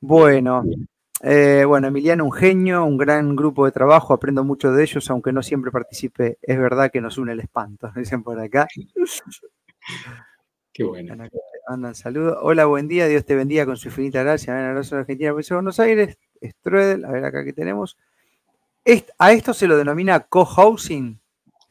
Bueno, 0.01 0.65
eh, 1.23 1.65
bueno, 1.67 1.89
Emiliano, 1.89 2.25
un 2.25 2.33
genio, 2.33 2.85
un 2.85 2.97
gran 2.97 3.35
grupo 3.35 3.65
de 3.65 3.73
trabajo, 3.73 4.13
aprendo 4.13 4.45
mucho 4.45 4.73
de 4.73 4.83
ellos, 4.83 5.09
aunque 5.11 5.33
no 5.33 5.43
siempre 5.43 5.71
participe. 5.71 6.39
Es 6.43 6.59
verdad 6.59 6.91
que 6.91 7.01
nos 7.01 7.19
une 7.19 7.33
el 7.33 7.41
espanto, 7.41 7.91
dicen 7.97 8.23
por 8.23 8.39
acá. 8.39 8.69
Qué 10.73 10.85
bueno. 10.85 11.17
Andan 11.69 11.95
saludos. 11.95 12.39
Hola, 12.43 12.67
buen 12.67 12.87
día. 12.87 13.07
Dios 13.07 13.25
te 13.25 13.35
bendiga 13.35 13.65
con 13.65 13.77
su 13.77 13.89
infinita 13.89 14.23
gracia. 14.23 14.53
Un 14.53 14.61
abrazo 14.61 14.95
de 14.95 15.01
Argentina, 15.01 15.35
de 15.35 15.55
Buenos 15.55 15.81
Aires. 15.81 16.19
Struedel, 16.43 17.05
a 17.05 17.11
ver 17.11 17.25
acá 17.25 17.45
que 17.45 17.53
tenemos. 17.53 17.97
¿A 19.19 19.33
esto 19.33 19.55
se 19.55 19.67
lo 19.67 19.77
denomina 19.77 20.21
co-housing? 20.21 21.19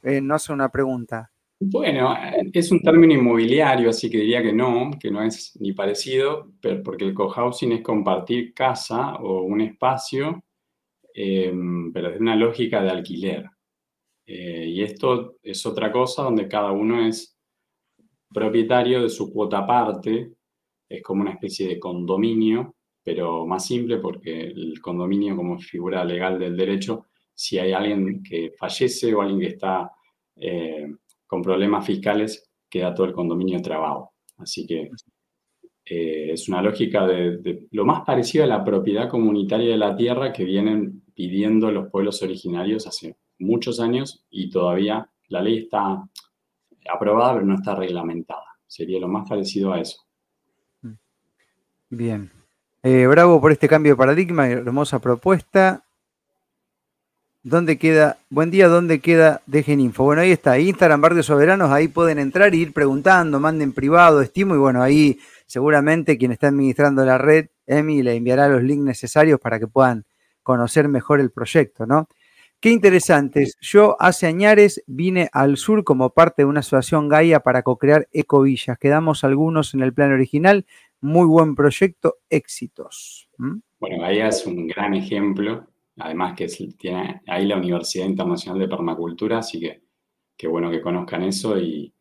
Eh, 0.02 0.22
no 0.22 0.36
hace 0.36 0.52
una 0.52 0.70
pregunta. 0.70 1.32
Bueno, 1.60 2.14
es 2.54 2.72
un 2.72 2.82
término 2.82 3.14
inmobiliario, 3.14 3.90
así 3.90 4.10
que 4.10 4.18
diría 4.18 4.44
que 4.44 4.52
no, 4.54 4.92
que 5.00 5.10
no 5.10 5.24
es 5.24 5.56
ni 5.62 5.72
parecido, 5.74 6.52
porque 6.84 7.06
el 7.06 7.14
co-housing 7.14 7.72
es 7.72 7.82
compartir 7.82 8.54
casa 8.54 9.16
o 9.16 9.42
un 9.44 9.62
espacio, 9.62 10.44
em, 11.14 11.92
pero 11.94 12.10
es 12.12 12.20
una 12.22 12.36
lógica 12.36 12.82
de 12.84 12.92
alquiler. 12.92 13.46
Eh, 14.28 14.68
y 14.70 14.84
esto 14.84 15.38
es 15.44 15.66
otra 15.66 15.92
cosa 15.92 16.24
donde 16.24 16.48
cada 16.50 16.72
uno 16.74 17.06
es 17.08 17.38
propietario 18.34 19.04
de 19.04 19.10
su 19.10 19.32
cuota 19.32 19.66
parte, 19.66 20.34
es 20.90 21.02
como 21.04 21.22
una 21.22 21.32
especie 21.34 21.68
de 21.68 21.80
condominio, 21.80 22.76
pero 23.04 23.46
más 23.46 23.66
simple 23.66 23.98
porque 23.98 24.42
el 24.48 24.80
condominio 24.82 25.36
como 25.36 25.60
figura 25.60 26.04
legal 26.06 26.40
del 26.40 26.58
derecho, 26.58 27.08
si 27.34 27.60
hay 27.60 27.72
alguien 27.74 28.24
que 28.24 28.52
fallece 28.58 29.14
o 29.14 29.22
alguien 29.22 29.40
que 29.42 29.48
está 29.48 29.92
eh, 30.38 30.88
con 31.28 31.42
problemas 31.42 31.86
fiscales, 31.86 32.50
queda 32.70 32.94
todo 32.94 33.08
el 33.08 33.14
condominio 33.14 33.62
trabado. 33.62 34.12
Así 34.38 34.66
que 34.66 34.90
eh, 35.86 36.32
es 36.34 36.50
una 36.50 36.62
lógica 36.62 37.06
de, 37.06 37.68
lo 37.72 37.86
más 37.86 38.04
parecido 38.04 38.44
a 38.44 38.48
la 38.48 38.64
propiedad 38.64 39.08
comunitaria 39.08 39.70
de 39.70 39.78
la 39.78 39.96
tierra 39.96 40.34
que 40.34 40.44
vienen 40.44 41.04
pidiendo 41.14 41.72
los 41.72 41.90
pueblos 41.90 42.22
originarios 42.24 42.88
hace 42.88 43.18
muchos 43.40 43.80
años 43.80 44.26
y 44.30 44.50
todavía 44.50 45.10
la 45.28 45.42
ley 45.42 45.60
está 45.60 46.04
aprobada, 46.92 47.36
pero 47.36 47.46
no 47.46 47.56
está 47.56 47.76
reglamentada. 47.76 48.46
Sería 48.68 49.00
lo 49.00 49.08
más 49.08 49.30
parecido 49.30 49.74
a 49.74 49.80
eso. 49.80 50.02
Bien. 51.90 52.32
Eh, 52.84 53.08
bravo 53.08 53.40
por 53.40 53.52
este 53.52 53.68
cambio 53.68 53.94
de 53.94 53.98
paradigma, 53.98 54.50
hermosa 54.50 55.00
propuesta. 55.00 55.85
¿Dónde 57.48 57.78
queda? 57.78 58.18
Buen 58.32 58.50
día, 58.50 58.68
¿dónde 58.68 59.02
queda? 59.02 59.44
Dejen 59.46 59.80
info. 59.80 60.04
Bueno, 60.04 60.24
ahí 60.24 60.32
está, 60.32 60.58
Instagram 60.58 61.00
Barrios 61.00 61.28
Soberanos, 61.28 61.70
ahí 61.70 61.88
pueden 61.88 62.18
entrar 62.18 62.52
e 62.52 62.58
ir 62.58 62.74
preguntando, 62.74 63.40
manden 63.40 63.72
privado, 63.72 64.24
estimo, 64.24 64.56
y 64.56 64.58
bueno, 64.58 64.82
ahí 64.82 65.20
seguramente 65.46 66.18
quien 66.18 66.32
está 66.32 66.48
administrando 66.48 67.06
la 67.06 67.20
red, 67.20 67.50
Emi, 67.68 68.02
le 68.02 68.16
enviará 68.16 68.50
los 68.50 68.64
links 68.64 68.84
necesarios 68.84 69.40
para 69.40 69.60
que 69.60 69.68
puedan 69.68 70.06
conocer 70.42 70.88
mejor 70.88 71.20
el 71.20 71.30
proyecto, 71.30 71.86
¿no? 71.86 72.10
Qué 72.60 72.72
interesantes. 72.72 73.56
Yo 73.62 73.96
hace 74.00 74.26
años 74.26 74.82
vine 74.88 75.30
al 75.32 75.58
sur 75.58 75.84
como 75.84 76.10
parte 76.10 76.42
de 76.42 76.46
una 76.48 76.62
asociación 76.62 77.08
Gaia 77.10 77.42
para 77.42 77.62
co-crear 77.62 78.08
ecovillas. 78.12 78.80
Quedamos 78.80 79.24
algunos 79.24 79.76
en 79.76 79.82
el 79.82 79.94
plan 79.94 80.12
original. 80.12 80.66
Muy 81.00 81.28
buen 81.28 81.54
proyecto, 81.54 82.18
éxitos. 82.28 83.30
Bueno, 83.38 84.02
Gaia 84.02 84.30
es 84.30 84.48
un 84.48 84.66
gran 84.66 84.96
ejemplo. 84.96 85.68
Además 85.98 86.36
que 86.36 86.48
tiene 86.78 87.22
ahí 87.28 87.46
la 87.46 87.58
Universidad 87.58 88.06
Internacional 88.06 88.60
de 88.60 88.68
Permacultura, 88.68 89.40
así 89.40 89.60
que 89.60 89.84
qué 90.38 90.48
bueno 90.48 90.70
que 90.70 90.82
conozcan 90.82 91.24
eso. 91.24 91.58
Y, 91.58 91.94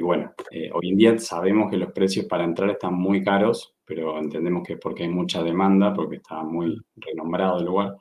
bueno, 0.00 0.32
eh, 0.50 0.70
hoy 0.72 0.90
en 0.90 0.96
día 0.96 1.18
sabemos 1.18 1.70
que 1.70 1.76
los 1.76 1.92
precios 1.92 2.26
para 2.26 2.44
entrar 2.44 2.70
están 2.70 2.94
muy 2.94 3.22
caros, 3.22 3.74
pero 3.84 4.18
entendemos 4.18 4.62
que 4.66 4.74
es 4.74 4.80
porque 4.80 5.02
hay 5.02 5.08
mucha 5.08 5.42
demanda, 5.42 5.92
porque 5.92 6.16
está 6.16 6.42
muy 6.42 6.80
renombrado 6.96 7.58
el 7.58 7.64
lugar 7.64 7.98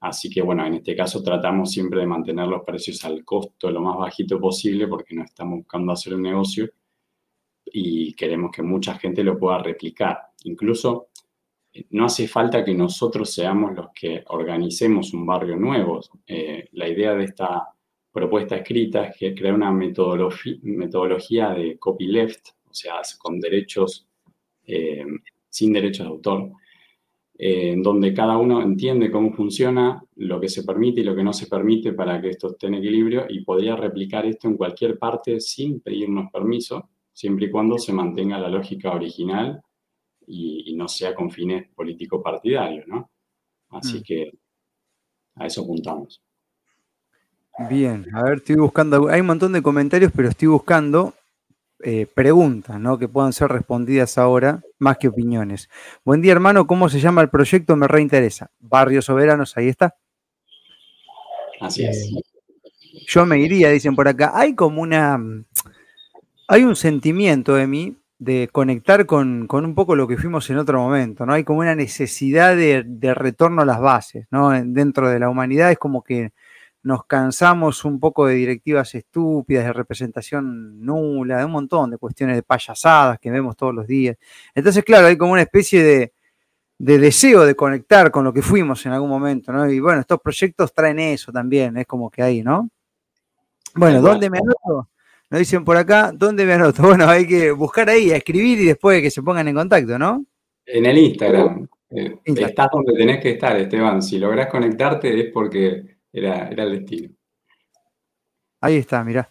Así 0.00 0.30
que 0.30 0.42
bueno, 0.42 0.64
en 0.64 0.74
este 0.74 0.94
caso 0.94 1.22
tratamos 1.22 1.72
siempre 1.72 2.00
de 2.00 2.06
mantener 2.06 2.46
los 2.46 2.62
precios 2.62 3.04
al 3.04 3.24
costo 3.24 3.70
lo 3.70 3.80
más 3.80 3.96
bajito 3.98 4.38
posible 4.40 4.86
porque 4.86 5.14
no 5.14 5.24
estamos 5.24 5.58
buscando 5.58 5.92
hacer 5.92 6.14
un 6.14 6.22
negocio 6.22 6.70
y 7.64 8.14
queremos 8.14 8.50
que 8.52 8.62
mucha 8.62 8.94
gente 8.98 9.24
lo 9.24 9.38
pueda 9.38 9.58
replicar. 9.58 10.18
Incluso 10.44 11.07
no 11.90 12.06
hace 12.06 12.28
falta 12.28 12.64
que 12.64 12.74
nosotros 12.74 13.32
seamos 13.32 13.74
los 13.74 13.88
que 13.94 14.22
organicemos 14.28 15.12
un 15.12 15.26
barrio 15.26 15.56
nuevo. 15.56 16.00
Eh, 16.26 16.68
la 16.72 16.88
idea 16.88 17.14
de 17.14 17.24
esta 17.24 17.68
propuesta 18.12 18.56
escrita 18.56 19.06
es 19.06 19.16
que 19.16 19.34
crear 19.34 19.54
una 19.54 19.70
metodología 19.72 21.50
de 21.50 21.78
copyleft, 21.78 22.48
o 22.68 22.74
sea, 22.74 22.94
con 23.18 23.40
derechos, 23.40 24.06
eh, 24.66 25.04
sin 25.48 25.72
derechos 25.72 26.06
de 26.06 26.12
autor, 26.12 26.50
en 27.40 27.82
donde 27.82 28.12
cada 28.12 28.36
uno 28.36 28.60
entiende 28.60 29.10
cómo 29.10 29.32
funciona, 29.32 30.02
lo 30.16 30.40
que 30.40 30.48
se 30.48 30.64
permite 30.64 31.00
y 31.00 31.04
lo 31.04 31.14
que 31.14 31.22
no 31.22 31.32
se 31.32 31.46
permite 31.46 31.92
para 31.92 32.20
que 32.20 32.30
esto 32.30 32.50
esté 32.50 32.66
en 32.66 32.74
equilibrio 32.74 33.26
y 33.28 33.44
podría 33.44 33.76
replicar 33.76 34.26
esto 34.26 34.48
en 34.48 34.56
cualquier 34.56 34.98
parte 34.98 35.38
sin 35.40 35.80
pedirnos 35.80 36.32
permiso, 36.32 36.90
siempre 37.12 37.46
y 37.46 37.50
cuando 37.50 37.78
se 37.78 37.92
mantenga 37.92 38.38
la 38.38 38.48
lógica 38.48 38.92
original 38.92 39.62
y, 40.28 40.74
no 40.76 40.86
sea 40.88 41.14
con 41.14 41.30
fines 41.30 41.68
político-partidarios, 41.74 42.86
¿no? 42.86 43.10
Así 43.70 43.98
mm. 43.98 44.02
que 44.02 44.30
a 45.36 45.46
eso 45.46 45.62
apuntamos. 45.62 46.22
Bien, 47.68 48.06
a 48.14 48.22
ver, 48.22 48.38
estoy 48.38 48.56
buscando, 48.56 49.08
hay 49.08 49.20
un 49.20 49.26
montón 49.26 49.52
de 49.52 49.62
comentarios, 49.62 50.12
pero 50.14 50.28
estoy 50.28 50.46
buscando 50.48 51.14
eh, 51.82 52.06
preguntas, 52.06 52.78
¿no? 52.78 52.98
Que 52.98 53.08
puedan 53.08 53.32
ser 53.32 53.48
respondidas 53.48 54.18
ahora, 54.18 54.62
más 54.78 54.98
que 54.98 55.08
opiniones. 55.08 55.68
Buen 56.04 56.20
día, 56.20 56.32
hermano, 56.32 56.66
¿cómo 56.66 56.88
se 56.88 57.00
llama 57.00 57.22
el 57.22 57.30
proyecto? 57.30 57.74
Me 57.74 57.88
reinteresa. 57.88 58.50
Barrios 58.60 59.06
Soberanos, 59.06 59.56
ahí 59.56 59.68
está. 59.68 59.96
Así 61.60 61.84
es. 61.84 62.12
Yo 63.08 63.26
me 63.26 63.40
iría, 63.40 63.70
dicen 63.70 63.96
por 63.96 64.06
acá. 64.06 64.32
Hay 64.34 64.54
como 64.54 64.80
una. 64.82 65.18
Hay 66.46 66.62
un 66.64 66.76
sentimiento 66.76 67.54
de 67.54 67.66
mí 67.66 67.96
de 68.18 68.48
conectar 68.52 69.06
con, 69.06 69.48
un 69.50 69.74
poco 69.74 69.94
lo 69.94 70.08
que 70.08 70.16
fuimos 70.16 70.50
en 70.50 70.58
otro 70.58 70.80
momento, 70.80 71.24
¿no? 71.24 71.34
Hay 71.34 71.44
como 71.44 71.60
una 71.60 71.74
necesidad 71.74 72.56
de, 72.56 72.82
de 72.84 73.14
retorno 73.14 73.62
a 73.62 73.64
las 73.64 73.80
bases, 73.80 74.26
¿no? 74.30 74.50
Dentro 74.50 75.08
de 75.08 75.20
la 75.20 75.30
humanidad 75.30 75.70
es 75.70 75.78
como 75.78 76.02
que 76.02 76.32
nos 76.82 77.04
cansamos 77.04 77.84
un 77.84 78.00
poco 78.00 78.26
de 78.26 78.34
directivas 78.34 78.94
estúpidas, 78.94 79.64
de 79.64 79.72
representación 79.72 80.84
nula, 80.84 81.38
de 81.38 81.44
un 81.44 81.52
montón 81.52 81.90
de 81.90 81.98
cuestiones 81.98 82.36
de 82.36 82.42
payasadas 82.42 83.18
que 83.18 83.30
vemos 83.30 83.56
todos 83.56 83.74
los 83.74 83.86
días. 83.86 84.16
Entonces, 84.54 84.84
claro, 84.84 85.06
hay 85.06 85.16
como 85.16 85.32
una 85.32 85.42
especie 85.42 85.82
de, 85.82 86.12
deseo 86.78 87.44
de 87.44 87.54
conectar 87.54 88.10
con 88.10 88.24
lo 88.24 88.32
que 88.32 88.42
fuimos 88.42 88.84
en 88.86 88.92
algún 88.92 89.10
momento, 89.10 89.52
¿no? 89.52 89.68
Y 89.70 89.80
bueno, 89.80 90.00
estos 90.00 90.20
proyectos 90.20 90.72
traen 90.72 90.98
eso 90.98 91.32
también, 91.32 91.76
es 91.76 91.86
como 91.86 92.10
que 92.10 92.22
ahí, 92.22 92.42
¿no? 92.42 92.70
Bueno, 93.74 94.00
¿dónde 94.00 94.30
me 94.30 94.38
anoto? 94.38 94.88
Nos 95.30 95.40
dicen 95.40 95.64
por 95.64 95.76
acá, 95.76 96.10
¿dónde 96.14 96.46
me 96.46 96.54
anoto? 96.54 96.82
Bueno, 96.88 97.08
hay 97.08 97.26
que 97.26 97.50
buscar 97.52 97.88
ahí, 97.90 98.10
a 98.10 98.16
escribir 98.16 98.60
y 98.60 98.66
después 98.66 99.02
que 99.02 99.10
se 99.10 99.22
pongan 99.22 99.48
en 99.48 99.54
contacto, 99.54 99.98
¿no? 99.98 100.24
En 100.64 100.86
el 100.86 100.98
Instagram. 100.98 101.68
Eh, 101.90 102.18
estás 102.24 102.68
donde 102.72 102.94
tenés 102.94 103.20
que 103.20 103.30
estar, 103.30 103.56
Esteban. 103.56 104.02
Si 104.02 104.18
lográs 104.18 104.48
conectarte 104.48 105.20
es 105.20 105.32
porque 105.32 105.98
era, 106.12 106.48
el 106.48 106.72
destino. 106.72 107.10
Ahí 108.60 108.76
está, 108.76 109.04
mirá. 109.04 109.28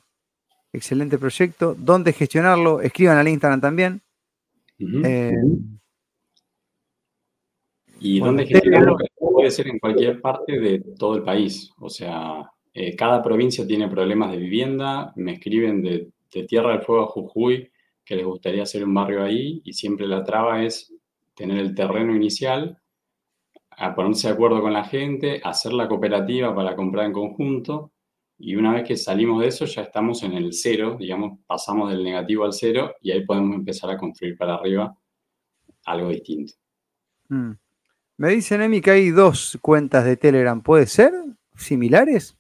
Excelente 0.72 1.18
proyecto. 1.18 1.76
¿Dónde 1.78 2.14
gestionarlo? 2.14 2.82
Escriban 2.82 3.18
al 3.18 3.28
Instagram 3.28 3.62
también. 3.62 4.02
Eh, 4.80 5.34
y 8.00 8.20
dónde 8.20 8.46
gestionarlo 8.46 8.98
puede 9.16 9.52
ser 9.52 9.68
en 9.68 9.80
cualquier 9.80 10.22
parte 10.22 10.60
de 10.60 10.80
todo 10.98 11.16
el 11.16 11.24
país. 11.24 11.72
O 11.80 11.90
sea, 11.90 12.52
eh, 12.80 12.96
cada 12.96 13.24
provincia 13.24 13.66
tiene 13.66 13.88
problemas 13.88 14.32
de 14.32 14.38
vivienda. 14.38 15.12
Me 15.16 15.34
escriben 15.34 15.82
de, 15.82 16.12
Tierra 16.48 16.74
del 16.74 16.84
Fuego 16.84 17.06
a 17.06 17.08
Jujuy 17.08 17.72
que 18.06 18.16
les 18.16 18.24
gustaría 18.24 18.62
hacer 18.62 18.84
un 18.84 18.94
barrio 18.94 19.24
ahí 19.24 19.60
y 19.64 19.74
siempre 19.74 20.06
la 20.06 20.24
traba 20.24 20.64
es 20.64 20.94
tener 21.34 21.58
el 21.58 21.74
terreno 21.74 22.16
inicial 22.16 22.80
ponerse 23.96 24.28
de 24.28 24.34
acuerdo 24.36 24.62
con 24.62 24.74
la 24.74 24.84
gente, 24.84 25.42
hacer 25.44 25.74
la 25.74 25.88
cooperativa 25.88 26.54
para 26.54 26.76
comprar 26.76 27.08
en 27.08 27.14
conjunto 27.14 27.94
y 28.38 28.56
una 28.56 28.74
vez 28.74 28.88
que 28.88 28.96
salimos 28.96 29.42
de 29.42 29.48
eso 29.48 29.66
ya 29.66 29.82
estamos 29.82 30.22
en 30.22 30.34
el 30.34 30.54
cero, 30.54 30.98
digamos, 31.00 31.40
pasamos 31.48 31.90
del 31.90 32.04
negativo 32.04 32.46
al 32.46 32.54
cero 32.54 32.94
y 33.02 33.10
ahí 33.10 33.26
podemos 33.26 33.56
empezar 33.56 33.90
a 33.90 33.98
construir 33.98 34.38
para 34.38 34.54
arriba 34.54 34.96
algo 35.86 36.10
distinto. 36.10 36.54
Mm. 37.30 37.54
Me 38.18 38.30
dicen, 38.30 38.62
Emi, 38.62 38.82
que 38.82 38.92
hay 38.92 39.10
dos 39.10 39.58
cuentas 39.62 40.06
de 40.06 40.18
Telegram. 40.18 40.62
¿Puede 40.62 40.86
ser? 40.86 41.14
¿Similares? 41.56 42.37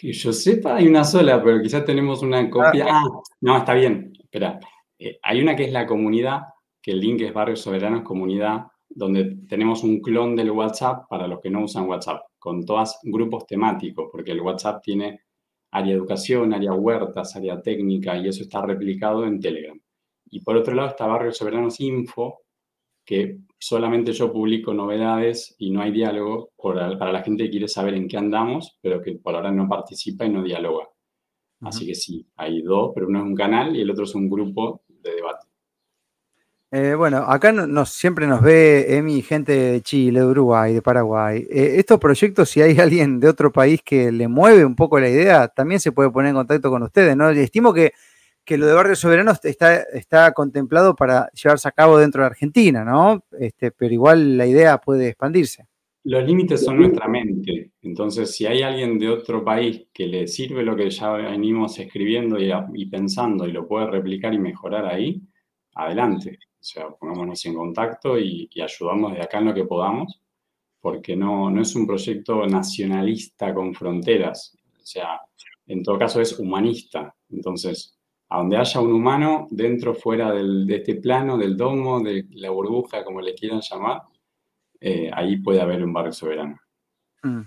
Que 0.00 0.12
yo 0.12 0.32
sepa, 0.32 0.76
hay 0.76 0.86
una 0.86 1.02
sola, 1.02 1.42
pero 1.42 1.60
quizás 1.60 1.84
tenemos 1.84 2.22
una 2.22 2.48
copia. 2.48 2.86
Ah, 2.88 3.02
ah 3.04 3.20
no, 3.40 3.56
está 3.58 3.74
bien. 3.74 4.12
Espera. 4.18 4.60
Eh, 4.98 5.18
hay 5.22 5.40
una 5.40 5.56
que 5.56 5.64
es 5.64 5.72
la 5.72 5.86
comunidad, 5.86 6.42
que 6.80 6.92
el 6.92 7.00
link 7.00 7.20
es 7.22 7.32
Barrios 7.32 7.60
Soberanos 7.60 8.02
Comunidad 8.02 8.66
donde 8.88 9.36
tenemos 9.48 9.84
un 9.84 10.00
clon 10.00 10.34
del 10.34 10.50
WhatsApp 10.50 11.08
para 11.08 11.26
los 11.26 11.40
que 11.40 11.50
no 11.50 11.64
usan 11.64 11.88
WhatsApp, 11.88 12.22
con 12.38 12.64
todos 12.64 12.98
grupos 13.02 13.46
temáticos, 13.46 14.08
porque 14.10 14.32
el 14.32 14.40
WhatsApp 14.40 14.82
tiene 14.82 15.20
área 15.70 15.94
educación, 15.94 16.54
área 16.54 16.72
huertas, 16.72 17.36
área 17.36 17.60
técnica, 17.60 18.16
y 18.16 18.28
eso 18.28 18.42
está 18.42 18.62
replicado 18.62 19.26
en 19.26 19.40
Telegram. 19.40 19.78
Y 20.30 20.40
por 20.40 20.56
otro 20.56 20.74
lado 20.74 20.88
está 20.88 21.06
Barrio 21.06 21.32
Soberanos 21.32 21.80
Info, 21.80 22.42
que 23.04 23.38
solamente 23.58 24.12
yo 24.12 24.32
publico 24.32 24.72
novedades 24.72 25.54
y 25.58 25.70
no 25.70 25.82
hay 25.82 25.90
diálogo 25.90 26.50
para 26.56 27.12
la 27.12 27.22
gente 27.22 27.44
que 27.44 27.50
quiere 27.50 27.68
saber 27.68 27.94
en 27.94 28.08
qué 28.08 28.16
andamos, 28.16 28.78
pero 28.80 29.02
que 29.02 29.12
por 29.12 29.34
ahora 29.34 29.50
no 29.50 29.68
participa 29.68 30.24
y 30.24 30.30
no 30.30 30.42
dialoga. 30.42 30.88
Así 31.60 31.86
que 31.86 31.94
sí, 31.94 32.26
hay 32.36 32.62
dos, 32.62 32.92
pero 32.94 33.08
uno 33.08 33.18
es 33.18 33.24
un 33.24 33.34
canal 33.34 33.74
y 33.74 33.80
el 33.80 33.90
otro 33.90 34.04
es 34.04 34.14
un 34.14 34.30
grupo 34.30 34.82
de 34.86 35.14
debate. 35.14 35.48
Eh, 36.70 36.94
bueno, 36.94 37.18
acá 37.18 37.52
siempre 37.86 38.26
nos 38.26 38.42
ve 38.42 38.96
Emi, 38.96 39.22
gente 39.22 39.52
de 39.52 39.80
Chile, 39.80 40.20
de 40.20 40.26
Uruguay, 40.26 40.74
de 40.74 40.82
Paraguay. 40.82 41.46
Eh, 41.50 41.76
estos 41.78 41.98
proyectos, 41.98 42.50
si 42.50 42.60
hay 42.60 42.78
alguien 42.78 43.20
de 43.20 43.28
otro 43.28 43.50
país 43.50 43.80
que 43.82 44.12
le 44.12 44.28
mueve 44.28 44.66
un 44.66 44.76
poco 44.76 45.00
la 45.00 45.08
idea, 45.08 45.48
también 45.48 45.80
se 45.80 45.92
puede 45.92 46.10
poner 46.10 46.30
en 46.30 46.36
contacto 46.36 46.70
con 46.70 46.82
ustedes, 46.82 47.16
¿no? 47.16 47.30
Estimo 47.30 47.72
que, 47.72 47.92
lo 48.56 48.66
de 48.66 48.72
Barrio 48.72 48.96
Soberano 48.96 49.32
está, 49.42 49.82
está 49.82 50.32
contemplado 50.32 50.94
para 50.94 51.28
llevarse 51.32 51.68
a 51.68 51.72
cabo 51.72 51.98
dentro 51.98 52.22
de 52.22 52.28
Argentina, 52.28 52.84
¿no? 52.84 53.24
Este, 53.38 53.72
pero 53.72 53.92
igual 53.92 54.38
la 54.38 54.46
idea 54.46 54.78
puede 54.78 55.08
expandirse. 55.08 55.66
Los 56.04 56.24
límites 56.24 56.64
son 56.64 56.78
nuestra 56.78 57.06
mente. 57.08 57.72
Entonces, 57.82 58.34
si 58.34 58.46
hay 58.46 58.62
alguien 58.62 58.98
de 58.98 59.10
otro 59.10 59.44
país 59.44 59.88
que 59.92 60.06
le 60.06 60.26
sirve 60.26 60.62
lo 60.62 60.74
que 60.74 60.88
ya 60.88 61.10
venimos 61.10 61.78
escribiendo 61.78 62.38
y, 62.38 62.50
y 62.74 62.86
pensando 62.86 63.46
y 63.46 63.52
lo 63.52 63.68
puede 63.68 63.90
replicar 63.90 64.32
y 64.32 64.38
mejorar 64.38 64.86
ahí, 64.86 65.20
adelante. 65.74 66.38
O 66.60 66.64
sea, 66.64 66.88
pongámonos 66.88 67.44
en 67.44 67.54
contacto 67.54 68.18
y, 68.18 68.48
ayudamos 68.62 69.14
de 69.14 69.22
acá 69.22 69.38
en 69.38 69.46
lo 69.46 69.54
que 69.54 69.64
podamos, 69.64 70.20
porque 70.80 71.14
no, 71.14 71.50
no 71.50 71.62
es 71.62 71.74
un 71.74 71.86
proyecto 71.86 72.46
nacionalista 72.46 73.52
con 73.52 73.74
fronteras. 73.74 74.56
O 74.80 74.86
sea, 74.86 75.20
en 75.66 75.82
todo 75.82 75.98
caso 75.98 76.20
es 76.20 76.38
humanista. 76.38 77.14
Entonces, 77.28 77.97
a 78.28 78.38
donde 78.38 78.56
haya 78.56 78.80
un 78.80 78.92
humano, 78.92 79.48
dentro, 79.50 79.94
fuera 79.94 80.32
de 80.32 80.76
este 80.76 80.96
plano, 80.96 81.38
del 81.38 81.56
domo, 81.56 82.00
de 82.00 82.26
la 82.32 82.50
burbuja, 82.50 83.04
como 83.04 83.20
le 83.20 83.34
quieran 83.34 83.60
llamar, 83.60 84.02
eh, 84.80 85.10
ahí 85.12 85.38
puede 85.38 85.60
haber 85.60 85.82
un 85.82 85.92
barrio 85.92 86.12
soberano. 86.12 86.58
Mm. 87.22 87.40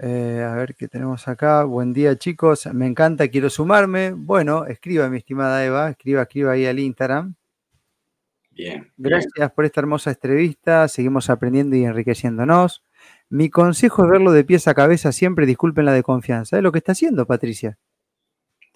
Eh, 0.00 0.46
a 0.48 0.54
ver 0.54 0.74
qué 0.76 0.86
tenemos 0.88 1.26
acá. 1.26 1.64
Buen 1.64 1.92
día, 1.92 2.16
chicos. 2.16 2.66
Me 2.72 2.86
encanta, 2.86 3.28
quiero 3.28 3.50
sumarme. 3.50 4.12
Bueno, 4.12 4.64
escriba, 4.64 5.08
mi 5.08 5.18
estimada 5.18 5.64
Eva, 5.64 5.90
escriba, 5.90 6.22
escriba 6.22 6.52
ahí 6.52 6.66
al 6.66 6.78
Instagram. 6.78 7.34
Gracias 8.96 9.52
por 9.52 9.64
esta 9.64 9.80
hermosa 9.80 10.10
entrevista. 10.10 10.88
Seguimos 10.88 11.30
aprendiendo 11.30 11.76
y 11.76 11.84
enriqueciéndonos. 11.84 12.84
Mi 13.28 13.50
consejo 13.50 14.04
es 14.04 14.10
verlo 14.10 14.32
de 14.32 14.44
pies 14.44 14.66
a 14.66 14.74
cabeza 14.74 15.12
siempre, 15.12 15.46
disculpen 15.46 15.84
la 15.84 15.92
de 15.92 16.02
confianza. 16.02 16.56
Es 16.56 16.62
lo 16.62 16.72
que 16.72 16.78
está 16.78 16.92
haciendo, 16.92 17.26
Patricia. 17.26 17.78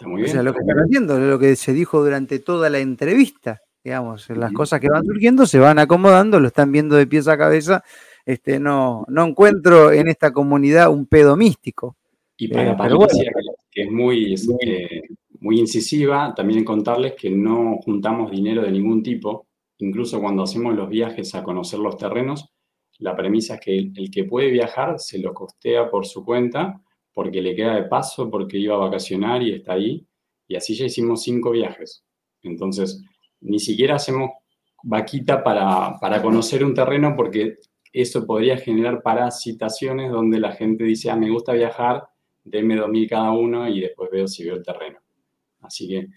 Está 0.03 0.09
muy 0.09 0.23
bien. 0.23 0.31
O 0.31 0.33
sea, 0.33 0.43
lo 0.43 0.53
que 0.53 0.61
están 0.61 0.79
haciendo, 0.79 1.19
lo 1.19 1.39
que 1.39 1.57
se 1.57 1.73
dijo 1.73 2.03
durante 2.03 2.39
toda 2.39 2.69
la 2.71 2.79
entrevista. 2.79 3.61
Digamos, 3.85 4.29
las 4.31 4.53
cosas 4.53 4.81
que 4.81 4.89
van 4.89 5.05
surgiendo 5.05 5.47
se 5.47 5.59
van 5.59 5.79
acomodando, 5.79 6.39
lo 6.39 6.49
están 6.49 6.71
viendo 6.71 6.97
de 6.97 7.07
pies 7.07 7.27
a 7.29 7.37
cabeza. 7.39 7.83
Este, 8.25 8.61
no, 8.61 9.05
no 9.09 9.27
encuentro 9.27 9.91
en 9.91 10.09
esta 10.09 10.33
comunidad 10.33 10.91
un 10.91 11.07
pedo 11.07 11.37
místico. 11.37 11.97
Y 12.37 12.49
para 12.49 12.73
eh, 12.73 12.77
Patricia, 12.77 13.33
que 13.71 13.83
es 13.83 13.91
muy, 13.91 14.35
eh, 14.61 15.03
muy 15.41 15.59
incisiva, 15.59 16.33
también 16.35 16.65
contarles 16.65 17.15
que 17.15 17.31
no 17.31 17.79
juntamos 17.85 18.31
dinero 18.31 18.63
de 18.63 18.71
ningún 18.71 19.03
tipo 19.03 19.47
Incluso 19.83 20.21
cuando 20.21 20.45
hacemos 20.45 20.77
los 20.77 20.89
viajes 20.89 21.35
a 21.35 21.43
conocer 21.43 21.81
los 21.81 21.97
terrenos, 21.97 22.53
la 22.99 23.17
premisa 23.17 23.55
es 23.55 23.61
que 23.61 23.79
el, 23.79 24.11
que 24.13 24.23
puede 24.23 24.49
viajar 24.49 25.01
se 25.01 25.19
lo 25.19 25.35
costea 25.35 25.91
por 25.91 26.07
su 26.07 26.25
cuenta 26.25 26.81
porque 27.13 27.43
le 27.43 27.55
queda 27.55 27.77
de 27.77 27.85
paso, 27.85 28.31
porque 28.31 28.59
iba 28.59 28.75
a 28.75 28.79
vacacionar 28.79 29.43
y 29.43 29.55
está 29.55 29.75
ahí. 29.75 30.07
Y 30.49 30.57
así 30.57 30.75
ya 30.75 30.87
hicimos 30.87 31.23
cinco 31.23 31.51
viajes. 31.51 32.05
Entonces, 32.43 33.03
ni 33.41 33.59
siquiera 33.59 33.97
hacemos 33.97 34.31
vaquita 34.83 35.45
para, 35.45 35.99
para 36.01 36.23
conocer 36.23 36.65
un 36.65 36.75
terreno 36.75 37.15
porque 37.17 37.59
eso 37.93 38.27
podría 38.27 38.57
generar 38.57 39.03
parasitaciones 39.03 40.11
donde 40.11 40.41
la 40.41 40.53
gente 40.53 40.85
dice, 40.85 41.11
ah, 41.11 41.17
me 41.17 41.31
gusta 41.31 41.53
viajar, 41.53 42.05
denme 42.43 42.77
2.000 42.77 43.09
cada 43.09 43.33
uno 43.33 43.69
y 43.69 43.81
después 43.81 44.11
veo 44.11 44.27
si 44.27 44.45
veo 44.45 44.57
el 44.57 44.63
terreno. 44.63 44.99
Así 45.61 45.89
que 45.89 46.09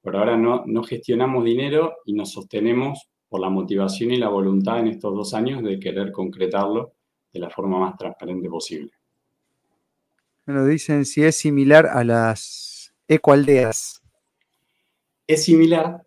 por 0.00 0.16
ahora 0.16 0.36
no, 0.36 0.64
no 0.66 0.82
gestionamos 0.82 1.44
dinero 1.44 1.96
y 2.06 2.12
nos 2.12 2.32
sostenemos 2.32 3.08
por 3.28 3.40
la 3.40 3.50
motivación 3.50 4.12
y 4.12 4.16
la 4.16 4.28
voluntad 4.28 4.78
en 4.78 4.88
estos 4.88 5.14
dos 5.14 5.34
años 5.34 5.62
de 5.62 5.80
querer 5.80 6.12
concretarlo 6.12 6.92
de 7.32 7.40
la 7.40 7.50
forma 7.50 7.80
más 7.80 7.96
transparente 7.96 8.48
posible. 8.48 8.92
Bueno, 10.46 10.66
dicen 10.66 11.06
si 11.06 11.22
es 11.24 11.36
similar 11.36 11.86
a 11.86 12.04
las 12.04 12.94
ecoaldeas. 13.08 14.02
Es 15.26 15.44
similar, 15.44 16.02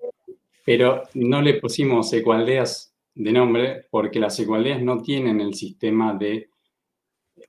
pero 0.63 1.03
no 1.15 1.41
le 1.41 1.55
pusimos 1.55 2.13
ecoaldeas 2.13 2.93
de 3.15 3.31
nombre 3.31 3.88
porque 3.89 4.19
las 4.19 4.39
ecoaldeas 4.39 4.81
no 4.81 5.01
tienen 5.01 5.41
el 5.41 5.55
sistema 5.55 6.13
de 6.13 6.51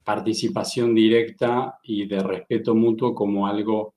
participación 0.03 0.95
directa 0.95 1.79
y 1.83 2.07
de 2.07 2.23
respeto 2.23 2.75
mutuo 2.75 3.15
como 3.15 3.47
algo, 3.47 3.95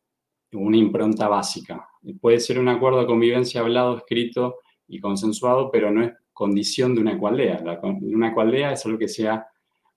una 0.52 0.76
impronta 0.76 1.30
básica. 1.30 1.88
Puede 2.20 2.42
ser 2.42 2.60
un 2.60 2.68
acuerdo 2.68 3.00
de 3.00 3.06
convivencia 3.06 3.62
hablado, 3.62 3.98
escrito 3.98 4.58
y 4.89 5.00
consensuado, 5.00 5.72
pero 5.72 5.92
no 5.92 6.04
es 6.04 6.12
condición 6.34 6.94
de 6.94 7.02
una 7.02 7.14
ecoaldea. 7.14 7.64
una 7.84 8.30
ecoaldea 8.32 8.74
es 8.74 8.86
algo 8.86 8.98
que 8.98 9.08
sea 9.08 9.48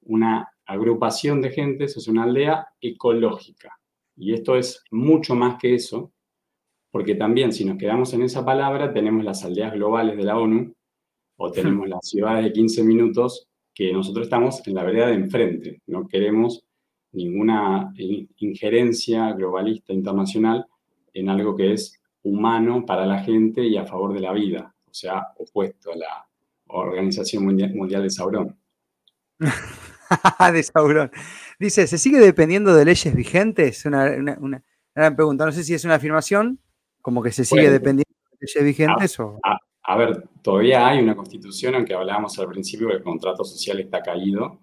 una 0.03 0.49
agrupación 0.66 1.40
de 1.40 1.50
gentes, 1.50 1.96
es 1.96 2.08
una 2.08 2.24
aldea 2.24 2.68
ecológica. 2.80 3.78
Y 4.16 4.32
esto 4.32 4.56
es 4.56 4.82
mucho 4.90 5.34
más 5.34 5.58
que 5.58 5.74
eso, 5.74 6.12
porque 6.90 7.14
también 7.14 7.52
si 7.52 7.64
nos 7.64 7.76
quedamos 7.76 8.12
en 8.14 8.22
esa 8.22 8.44
palabra, 8.44 8.92
tenemos 8.92 9.24
las 9.24 9.44
aldeas 9.44 9.72
globales 9.74 10.16
de 10.16 10.24
la 10.24 10.38
ONU 10.38 10.74
o 11.36 11.50
tenemos 11.50 11.88
las 11.88 12.08
ciudades 12.08 12.44
de 12.44 12.52
15 12.52 12.84
minutos 12.84 13.48
que 13.74 13.92
nosotros 13.92 14.26
estamos 14.26 14.66
en 14.66 14.74
la 14.74 14.84
vereda 14.84 15.08
de 15.08 15.14
enfrente. 15.14 15.82
No 15.86 16.06
queremos 16.06 16.64
ninguna 17.12 17.92
injerencia 18.38 19.32
globalista 19.32 19.92
internacional 19.92 20.66
en 21.12 21.28
algo 21.28 21.56
que 21.56 21.72
es 21.72 22.00
humano 22.22 22.84
para 22.86 23.06
la 23.06 23.22
gente 23.22 23.64
y 23.64 23.76
a 23.76 23.86
favor 23.86 24.12
de 24.14 24.20
la 24.20 24.32
vida, 24.32 24.74
o 24.86 24.94
sea, 24.94 25.28
opuesto 25.38 25.92
a 25.92 25.96
la 25.96 26.26
Organización 26.66 27.44
Mundial, 27.44 28.02
de 28.02 28.10
Sauron. 28.10 28.56
de 30.52 30.62
Sauron. 30.62 31.11
Dice, 31.59 31.86
¿se 31.86 31.98
sigue 31.98 32.18
dependiendo 32.18 32.74
de 32.74 32.84
leyes 32.84 33.14
vigentes? 33.14 33.84
Una, 33.84 34.36
una, 34.40 34.62
gran 34.94 35.16
pregunta. 35.16 35.44
No 35.44 35.52
sé 35.52 35.64
si 35.64 35.74
es 35.74 35.84
una 35.84 35.96
afirmación 35.96 36.61
como 37.00 37.22
que 37.22 37.32
se 37.32 37.44
sigue 37.44 37.70
dependiendo 37.70 38.14
de 38.32 38.38
leyes 38.40 38.64
vigentes 38.64 39.20
a, 39.20 39.24
o... 39.24 39.40
A, 39.82 39.96
ver, 39.96 40.28
todavía 40.42 40.88
hay 40.88 41.00
una 41.00 41.14
constitución, 41.14 41.74
aunque 41.74 41.94
hablábamos 41.94 42.38
al 42.38 42.48
principio 42.48 42.88
que 42.88 42.94
el 42.94 43.02
contrato 43.02 43.44
social 43.44 43.80
está 43.80 44.00
caído. 44.02 44.61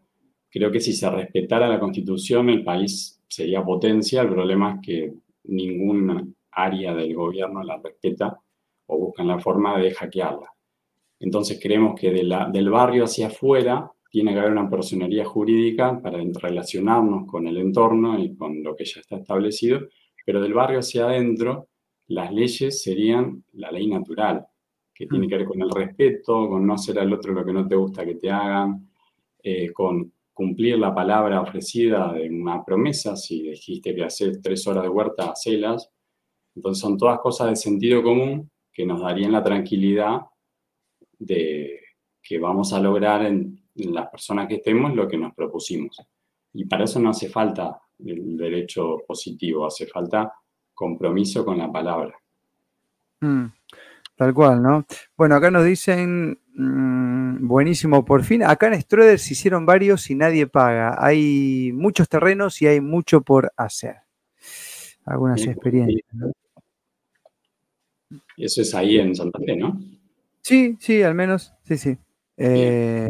Creo 0.49 0.71
que 0.71 0.79
si 0.79 0.93
se 0.93 1.09
respetara 1.09 1.67
la 1.67 1.79
constitución, 1.79 2.49
el 2.49 2.63
país 2.63 3.21
sería 3.27 3.63
potencia. 3.63 4.21
El 4.21 4.29
problema 4.29 4.75
es 4.75 4.79
que 4.81 5.13
ninguna 5.43 6.25
área 6.51 6.93
del 6.93 7.15
gobierno 7.15 7.63
la 7.63 7.77
respeta 7.77 8.37
o 8.87 8.97
buscan 8.97 9.27
la 9.27 9.39
forma 9.39 9.77
de 9.79 9.93
hackearla. 9.93 10.51
Entonces 11.19 11.59
creemos 11.61 11.99
que 11.99 12.11
de 12.11 12.23
la, 12.23 12.49
del 12.49 12.69
barrio 12.69 13.05
hacia 13.05 13.27
afuera 13.27 13.91
tiene 14.11 14.33
que 14.33 14.39
haber 14.39 14.51
una 14.51 14.69
personería 14.69 15.23
jurídica 15.23 15.99
para 16.01 16.21
relacionarnos 16.21 17.25
con 17.25 17.47
el 17.47 17.57
entorno 17.57 18.19
y 18.19 18.35
con 18.35 18.61
lo 18.61 18.75
que 18.75 18.83
ya 18.83 18.99
está 18.99 19.15
establecido, 19.15 19.87
pero 20.25 20.41
del 20.41 20.53
barrio 20.53 20.79
hacia 20.79 21.05
adentro 21.05 21.69
las 22.07 22.31
leyes 22.33 22.83
serían 22.83 23.45
la 23.53 23.71
ley 23.71 23.87
natural, 23.87 24.45
que 24.93 25.07
tiene 25.07 25.29
que 25.29 25.37
ver 25.37 25.45
con 25.45 25.61
el 25.61 25.71
respeto, 25.71 26.49
con 26.49 26.67
no 26.67 26.73
hacer 26.73 26.99
al 26.99 27.13
otro 27.13 27.31
lo 27.31 27.45
que 27.45 27.53
no 27.53 27.65
te 27.65 27.75
gusta 27.75 28.05
que 28.05 28.15
te 28.15 28.29
hagan, 28.29 28.91
eh, 29.41 29.71
con 29.71 30.11
cumplir 30.33 30.77
la 30.77 30.93
palabra 30.93 31.39
ofrecida 31.39 32.11
de 32.11 32.29
una 32.29 32.65
promesa, 32.65 33.15
si 33.15 33.43
dijiste 33.43 33.95
que 33.95 34.03
hacer 34.03 34.41
tres 34.41 34.67
horas 34.67 34.83
de 34.83 34.89
huerta, 34.89 35.31
hacelas. 35.31 35.89
Entonces 36.53 36.81
son 36.81 36.97
todas 36.97 37.19
cosas 37.19 37.49
de 37.49 37.55
sentido 37.55 38.03
común 38.03 38.51
que 38.73 38.85
nos 38.85 39.01
darían 39.01 39.31
la 39.31 39.43
tranquilidad 39.43 40.19
de 41.17 41.79
que 42.21 42.39
vamos 42.39 42.73
a 42.73 42.79
lograr 42.81 43.25
en, 43.25 43.60
las 43.75 44.09
personas 44.09 44.47
que 44.47 44.55
estemos 44.55 44.93
lo 44.93 45.07
que 45.07 45.17
nos 45.17 45.33
propusimos. 45.33 45.97
Y 46.53 46.65
para 46.65 46.83
eso 46.83 46.99
no 46.99 47.09
hace 47.09 47.29
falta 47.29 47.79
el 47.99 48.37
derecho 48.37 48.97
positivo, 49.07 49.65
hace 49.65 49.87
falta 49.87 50.33
compromiso 50.73 51.45
con 51.45 51.57
la 51.57 51.71
palabra. 51.71 52.15
Mm, 53.21 53.45
tal 54.15 54.33
cual, 54.33 54.61
¿no? 54.61 54.85
Bueno, 55.15 55.35
acá 55.35 55.51
nos 55.51 55.63
dicen, 55.63 56.39
mm, 56.55 57.47
buenísimo, 57.47 58.03
por 58.03 58.23
fin, 58.23 58.43
acá 58.43 58.67
en 58.67 58.81
Stroeder 58.81 59.19
se 59.19 59.33
hicieron 59.33 59.65
varios 59.65 60.09
y 60.09 60.15
nadie 60.15 60.47
paga. 60.47 60.97
Hay 60.99 61.71
muchos 61.73 62.09
terrenos 62.09 62.61
y 62.61 62.67
hay 62.67 62.81
mucho 62.81 63.21
por 63.21 63.51
hacer. 63.55 63.97
Algunas 65.05 65.45
experiencias. 65.45 66.05
Eso 68.37 68.61
es 68.61 68.73
ahí 68.75 68.97
en 68.97 69.15
Santa 69.15 69.39
Fe, 69.39 69.55
¿no? 69.55 69.79
Sí, 70.41 70.77
sí, 70.79 71.03
al 71.03 71.15
menos, 71.15 71.53
sí, 71.63 71.77
sí. 71.77 71.97
Eh, 72.43 73.07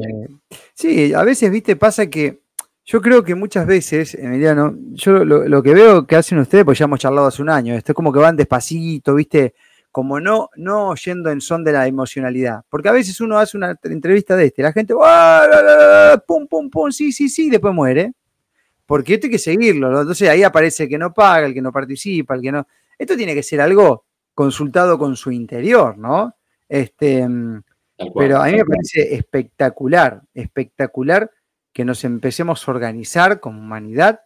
sí, 0.73 1.13
a 1.13 1.23
veces, 1.23 1.49
viste, 1.49 1.77
pasa 1.77 2.07
que 2.07 2.41
yo 2.83 3.01
creo 3.01 3.23
que 3.23 3.33
muchas 3.33 3.65
veces, 3.65 4.13
Emiliano, 4.15 4.75
yo 4.91 5.23
lo, 5.23 5.63
que 5.63 5.73
veo 5.73 6.05
que 6.05 6.17
hacen 6.17 6.39
ustedes, 6.39 6.65
pues 6.65 6.77
ya 6.77 6.85
hemos 6.85 6.99
charlado 6.99 7.27
hace 7.27 7.41
un 7.41 7.49
año, 7.49 7.73
esto 7.73 7.93
es 7.93 7.95
como 7.95 8.11
que 8.11 8.19
van 8.19 8.35
despacito, 8.35 9.15
viste, 9.15 9.53
como 9.89 10.19
no, 10.19 10.49
no 10.57 10.93
yendo 10.95 11.31
en 11.31 11.39
son 11.39 11.63
de 11.63 11.71
la 11.71 11.87
emocionalidad. 11.87 12.65
Porque 12.69 12.89
a 12.89 12.91
veces 12.91 13.21
uno 13.21 13.37
hace 13.37 13.55
una 13.55 13.79
entrevista 13.83 14.35
de 14.35 14.47
este, 14.47 14.63
la 14.63 14.73
gente, 14.73 14.93
pum, 16.27 16.47
pum, 16.47 16.69
pum, 16.69 16.91
sí, 16.91 17.13
sí, 17.13 17.29
sí, 17.29 17.49
después 17.49 17.73
muere. 17.73 18.11
Porque 18.85 19.13
esto 19.13 19.27
hay 19.27 19.31
que 19.31 19.39
seguirlo, 19.39 20.01
entonces 20.01 20.27
ahí 20.27 20.43
aparece 20.43 20.83
el 20.83 20.89
que 20.89 20.97
no 20.97 21.13
paga, 21.13 21.47
el 21.47 21.53
que 21.53 21.61
no 21.61 21.71
participa, 21.71 22.35
el 22.35 22.41
que 22.41 22.51
no. 22.51 22.67
Esto 22.99 23.15
tiene 23.15 23.33
que 23.33 23.43
ser 23.43 23.61
algo 23.61 24.03
consultado 24.33 24.97
con 24.99 25.15
su 25.15 25.31
interior, 25.31 25.97
¿no? 25.97 26.35
Este, 26.67 27.25
pero 28.15 28.41
a 28.41 28.45
mí 28.45 28.53
me 28.53 28.65
parece 28.65 29.15
espectacular, 29.15 30.21
espectacular 30.33 31.31
que 31.73 31.85
nos 31.85 32.03
empecemos 32.03 32.67
a 32.67 32.71
organizar 32.71 33.39
como 33.39 33.59
humanidad 33.59 34.21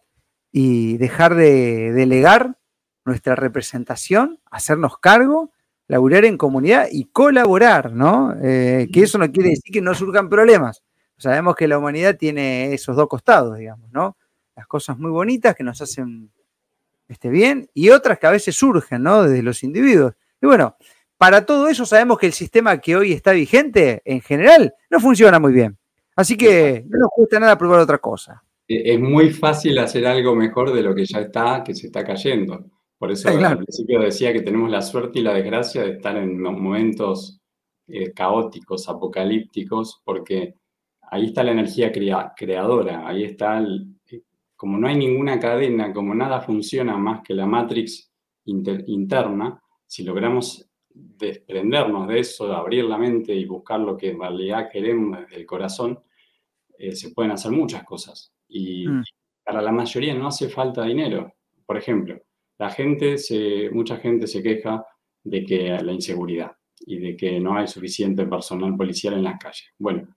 y 0.52 0.96
dejar 0.96 1.34
de 1.34 1.92
delegar 1.92 2.56
nuestra 3.04 3.36
representación, 3.36 4.40
hacernos 4.50 4.98
cargo, 4.98 5.52
laburar 5.88 6.24
en 6.24 6.36
comunidad 6.36 6.88
y 6.90 7.04
colaborar, 7.04 7.92
¿no? 7.92 8.34
Eh, 8.42 8.88
que 8.92 9.04
eso 9.04 9.18
no 9.18 9.30
quiere 9.30 9.50
decir 9.50 9.72
que 9.72 9.80
no 9.80 9.94
surjan 9.94 10.28
problemas. 10.28 10.82
Sabemos 11.16 11.54
que 11.54 11.68
la 11.68 11.78
humanidad 11.78 12.16
tiene 12.16 12.74
esos 12.74 12.96
dos 12.96 13.08
costados, 13.08 13.56
digamos, 13.56 13.90
¿no? 13.92 14.16
Las 14.56 14.66
cosas 14.66 14.98
muy 14.98 15.10
bonitas 15.10 15.54
que 15.54 15.62
nos 15.62 15.80
hacen 15.80 16.30
este, 17.08 17.30
bien 17.30 17.70
y 17.72 17.90
otras 17.90 18.18
que 18.18 18.26
a 18.26 18.30
veces 18.30 18.56
surgen, 18.56 19.02
¿no? 19.02 19.22
Desde 19.22 19.42
los 19.42 19.62
individuos. 19.62 20.14
Y 20.42 20.46
bueno, 20.46 20.76
para 21.18 21.46
todo 21.46 21.68
eso 21.68 21.86
sabemos 21.86 22.18
que 22.18 22.26
el 22.26 22.32
sistema 22.32 22.78
que 22.78 22.96
hoy 22.96 23.12
está 23.12 23.32
vigente, 23.32 24.02
en 24.04 24.20
general, 24.20 24.74
no 24.90 25.00
funciona 25.00 25.38
muy 25.38 25.52
bien. 25.52 25.78
Así 26.14 26.36
que 26.36 26.84
no 26.88 26.98
nos 26.98 27.08
cuesta 27.14 27.38
nada 27.38 27.58
probar 27.58 27.80
otra 27.80 27.98
cosa. 27.98 28.42
Es 28.68 28.98
muy 28.98 29.30
fácil 29.30 29.78
hacer 29.78 30.06
algo 30.06 30.34
mejor 30.34 30.72
de 30.72 30.82
lo 30.82 30.94
que 30.94 31.04
ya 31.04 31.20
está, 31.20 31.62
que 31.64 31.74
se 31.74 31.86
está 31.86 32.04
cayendo. 32.04 32.64
Por 32.98 33.12
eso 33.12 33.28
al 33.28 33.58
principio 33.58 34.00
decía 34.00 34.32
que 34.32 34.40
tenemos 34.40 34.70
la 34.70 34.80
suerte 34.80 35.18
y 35.18 35.22
la 35.22 35.34
desgracia 35.34 35.82
de 35.82 35.92
estar 35.92 36.16
en 36.16 36.40
momentos 36.40 37.40
eh, 37.86 38.12
caóticos, 38.12 38.88
apocalípticos, 38.88 40.00
porque 40.04 40.54
ahí 41.02 41.26
está 41.26 41.44
la 41.44 41.52
energía 41.52 41.92
creadora, 41.92 43.06
ahí 43.06 43.24
está, 43.24 43.62
como 44.56 44.78
no 44.78 44.88
hay 44.88 44.96
ninguna 44.96 45.38
cadena, 45.38 45.92
como 45.92 46.14
nada 46.14 46.40
funciona 46.40 46.96
más 46.96 47.20
que 47.22 47.34
la 47.34 47.46
matrix 47.46 48.10
interna, 48.44 49.62
si 49.86 50.02
logramos 50.02 50.65
desprendernos 51.18 52.08
de 52.08 52.20
eso, 52.20 52.48
de 52.48 52.54
abrir 52.54 52.84
la 52.84 52.98
mente 52.98 53.34
y 53.34 53.44
buscar 53.44 53.80
lo 53.80 53.96
que 53.96 54.10
en 54.10 54.20
realidad 54.20 54.68
queremos 54.70 55.20
desde 55.20 55.36
el 55.36 55.46
corazón, 55.46 55.98
eh, 56.78 56.92
se 56.92 57.10
pueden 57.10 57.32
hacer 57.32 57.52
muchas 57.52 57.84
cosas. 57.84 58.32
Y 58.48 58.86
mm. 58.86 59.02
para 59.44 59.62
la 59.62 59.72
mayoría 59.72 60.14
no 60.14 60.28
hace 60.28 60.48
falta 60.48 60.84
dinero. 60.84 61.32
Por 61.64 61.76
ejemplo, 61.76 62.20
la 62.58 62.70
gente 62.70 63.18
se, 63.18 63.70
mucha 63.70 63.96
gente 63.96 64.26
se 64.26 64.42
queja 64.42 64.84
de 65.22 65.44
que 65.44 65.68
la 65.82 65.92
inseguridad 65.92 66.52
y 66.80 66.98
de 66.98 67.16
que 67.16 67.40
no 67.40 67.56
hay 67.56 67.66
suficiente 67.66 68.26
personal 68.26 68.76
policial 68.76 69.14
en 69.14 69.24
las 69.24 69.38
calles. 69.38 69.72
Bueno, 69.78 70.08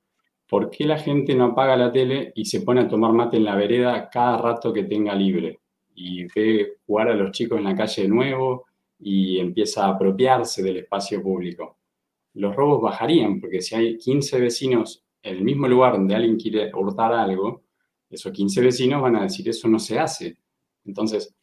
¿por 0.47 0.69
qué 0.69 0.85
la 0.85 0.97
gente 0.97 1.33
no 1.35 1.45
apaga 1.45 1.75
la 1.75 1.91
tele 1.91 2.31
y 2.35 2.45
se 2.45 2.61
pone 2.61 2.81
a 2.81 2.87
tomar 2.87 3.13
mate 3.13 3.37
en 3.37 3.45
la 3.45 3.55
vereda 3.55 4.09
cada 4.09 4.37
rato 4.37 4.71
que 4.73 4.83
tenga 4.83 5.15
libre? 5.15 5.59
Y 5.95 6.25
ve 6.33 6.77
jugar 6.85 7.09
a 7.09 7.15
los 7.15 7.31
chicos 7.31 7.57
en 7.57 7.65
la 7.65 7.75
calle 7.75 8.03
de 8.03 8.09
nuevo, 8.09 8.65
y 8.99 9.39
empieza 9.39 9.85
a 9.85 9.89
apropiarse 9.91 10.61
del 10.61 10.77
espacio 10.77 11.21
público. 11.21 11.77
Los 12.33 12.55
robos 12.55 12.81
bajarían, 12.81 13.39
porque 13.39 13.61
si 13.61 13.75
hay 13.75 13.97
15 13.97 14.39
vecinos 14.39 15.03
en 15.21 15.37
el 15.37 15.43
mismo 15.43 15.67
lugar 15.67 15.93
donde 15.93 16.15
alguien 16.15 16.37
quiere 16.37 16.71
hurtar 16.73 17.13
algo, 17.13 17.63
esos 18.09 18.31
15 18.31 18.61
vecinos 18.61 19.01
van 19.01 19.15
a 19.15 19.23
decir 19.23 19.47
eso 19.47 19.67
no 19.67 19.79
se 19.79 19.99
hace. 19.99 20.37
Entonces, 20.85 21.35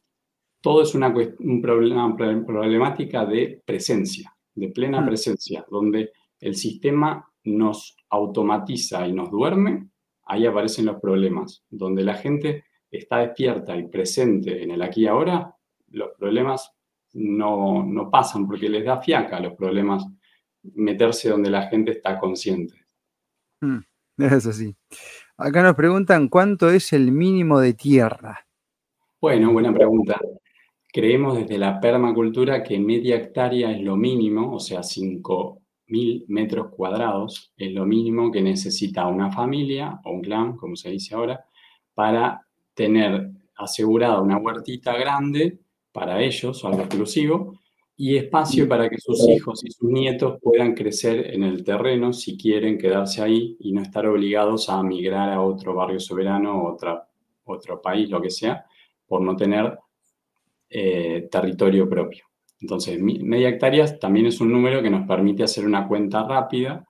todo 0.61 0.83
es 0.83 0.95
una, 0.95 1.15
un 1.39 1.63
problema, 1.63 2.17
problemática 2.17 3.25
de 3.25 3.63
presencia, 3.65 4.35
de 4.55 4.69
plena 4.69 5.01
mm. 5.01 5.07
presencia, 5.07 5.67
donde 5.71 6.11
el 6.41 6.57
sistema 6.57 7.31
nos 7.45 7.97
automatiza 8.11 9.07
y 9.07 9.13
nos 9.13 9.31
duerme 9.31 9.89
ahí 10.27 10.47
aparecen 10.47 10.87
los 10.87 11.01
problemas. 11.01 11.65
Donde 11.71 12.03
la 12.03 12.15
gente 12.15 12.65
está 12.91 13.19
despierta 13.19 13.77
y 13.77 13.89
presente 13.89 14.63
en 14.63 14.73
el 14.73 14.83
aquí 14.83 15.03
y 15.03 15.07
ahora, 15.07 15.55
los 15.89 16.11
problemas 16.19 16.73
no, 17.17 17.83
no 17.83 18.11
pasan 18.11 18.47
porque 18.47 18.69
les 18.69 18.85
da 18.85 19.01
fiaca 19.01 19.39
a 19.39 19.41
los 19.41 19.55
problemas 19.55 20.07
meterse 20.75 21.31
donde 21.31 21.51
la 21.51 21.69
gente 21.69 21.93
está 21.93 22.19
consciente. 22.19 22.75
Mm, 23.61 23.79
es 24.19 24.47
así. 24.47 24.77
Acá 25.39 25.63
nos 25.63 25.75
preguntan 25.75 26.29
cuánto 26.29 26.71
es 26.71 26.93
el 26.93 27.13
mínimo 27.13 27.61
de 27.61 27.75
tierra. 27.75 28.47
Bueno, 29.21 29.53
buena 29.53 29.73
pregunta. 29.73 30.21
Creemos 30.93 31.39
desde 31.39 31.59
la 31.59 31.81
permacultura 31.81 32.63
que 32.63 32.79
media 32.79 33.17
hectárea 33.17 33.71
es 33.73 33.81
lo 33.83 33.97
mínimo, 33.97 34.55
o 34.55 34.61
sea, 34.61 34.81
5.000 34.81 36.25
metros 36.29 36.69
cuadrados 36.71 37.53
es 37.57 37.73
lo 37.73 37.87
mínimo 37.87 38.31
que 38.31 38.43
necesita 38.43 39.07
una 39.07 39.31
familia 39.31 40.01
o 40.05 40.13
un 40.13 40.23
clan, 40.23 40.57
como 40.57 40.77
se 40.77 40.91
dice 40.91 41.15
ahora, 41.15 41.45
para 41.95 42.47
tener 42.75 43.31
asegurada 43.57 44.21
una 44.21 44.39
huertita 44.39 44.97
grande 44.97 45.59
para 45.97 46.21
ellos, 46.21 46.63
algo 46.63 46.81
exclusivo, 46.83 47.59
y 47.97 48.19
espacio 48.19 48.69
para 48.69 48.91
que 48.91 48.99
sus 48.99 49.27
hijos 49.31 49.65
y 49.65 49.71
sus 49.71 49.91
nietos 49.91 50.39
puedan 50.43 50.75
crecer 50.75 51.33
en 51.35 51.43
el 51.43 51.65
terreno 51.65 52.13
si 52.13 52.37
quieren 52.37 52.77
quedarse 52.77 53.23
ahí 53.23 53.57
y 53.61 53.73
no 53.73 53.81
estar 53.81 54.07
obligados 54.07 54.69
a 54.69 54.83
migrar 54.83 55.33
a 55.33 55.41
otro 55.41 55.75
barrio 55.75 55.99
soberano 55.99 56.63
o 56.63 56.75
otra, 56.75 57.09
otro 57.45 57.81
país, 57.81 58.11
lo 58.11 58.21
que 58.21 58.31
sea, 58.31 58.67
por 59.07 59.23
no 59.23 59.35
tener 59.35 59.79
eh, 60.69 61.29
territorio 61.31 61.89
propio. 61.89 62.27
Entonces, 62.61 63.01
media 63.01 63.49
hectárea 63.49 63.99
también 63.99 64.27
es 64.27 64.39
un 64.43 64.53
número 64.53 64.83
que 64.83 64.91
nos 64.91 65.09
permite 65.09 65.45
hacer 65.45 65.65
una 65.65 65.89
cuenta 65.89 66.29
rápida, 66.29 66.85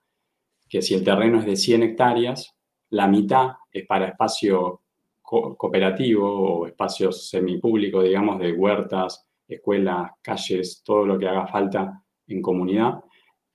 que 0.67 0.81
si 0.81 0.95
el 0.95 1.05
terreno 1.05 1.39
es 1.39 1.45
de 1.45 1.55
100 1.55 1.83
hectáreas, 1.83 2.53
la 2.89 3.07
mitad 3.07 3.51
es 3.71 3.85
para 3.85 4.09
espacio 4.09 4.81
cooperativo 5.27 6.25
o 6.25 6.67
espacios 6.67 7.29
semipúblicos, 7.29 8.01
digamos, 8.01 8.39
de 8.39 8.53
huertas, 8.53 9.27
escuelas, 9.45 10.11
calles, 10.21 10.81
todo 10.85 11.05
lo 11.05 11.19
que 11.19 11.27
haga 11.27 11.47
falta 11.47 12.01
en 12.27 12.41
comunidad, 12.41 13.03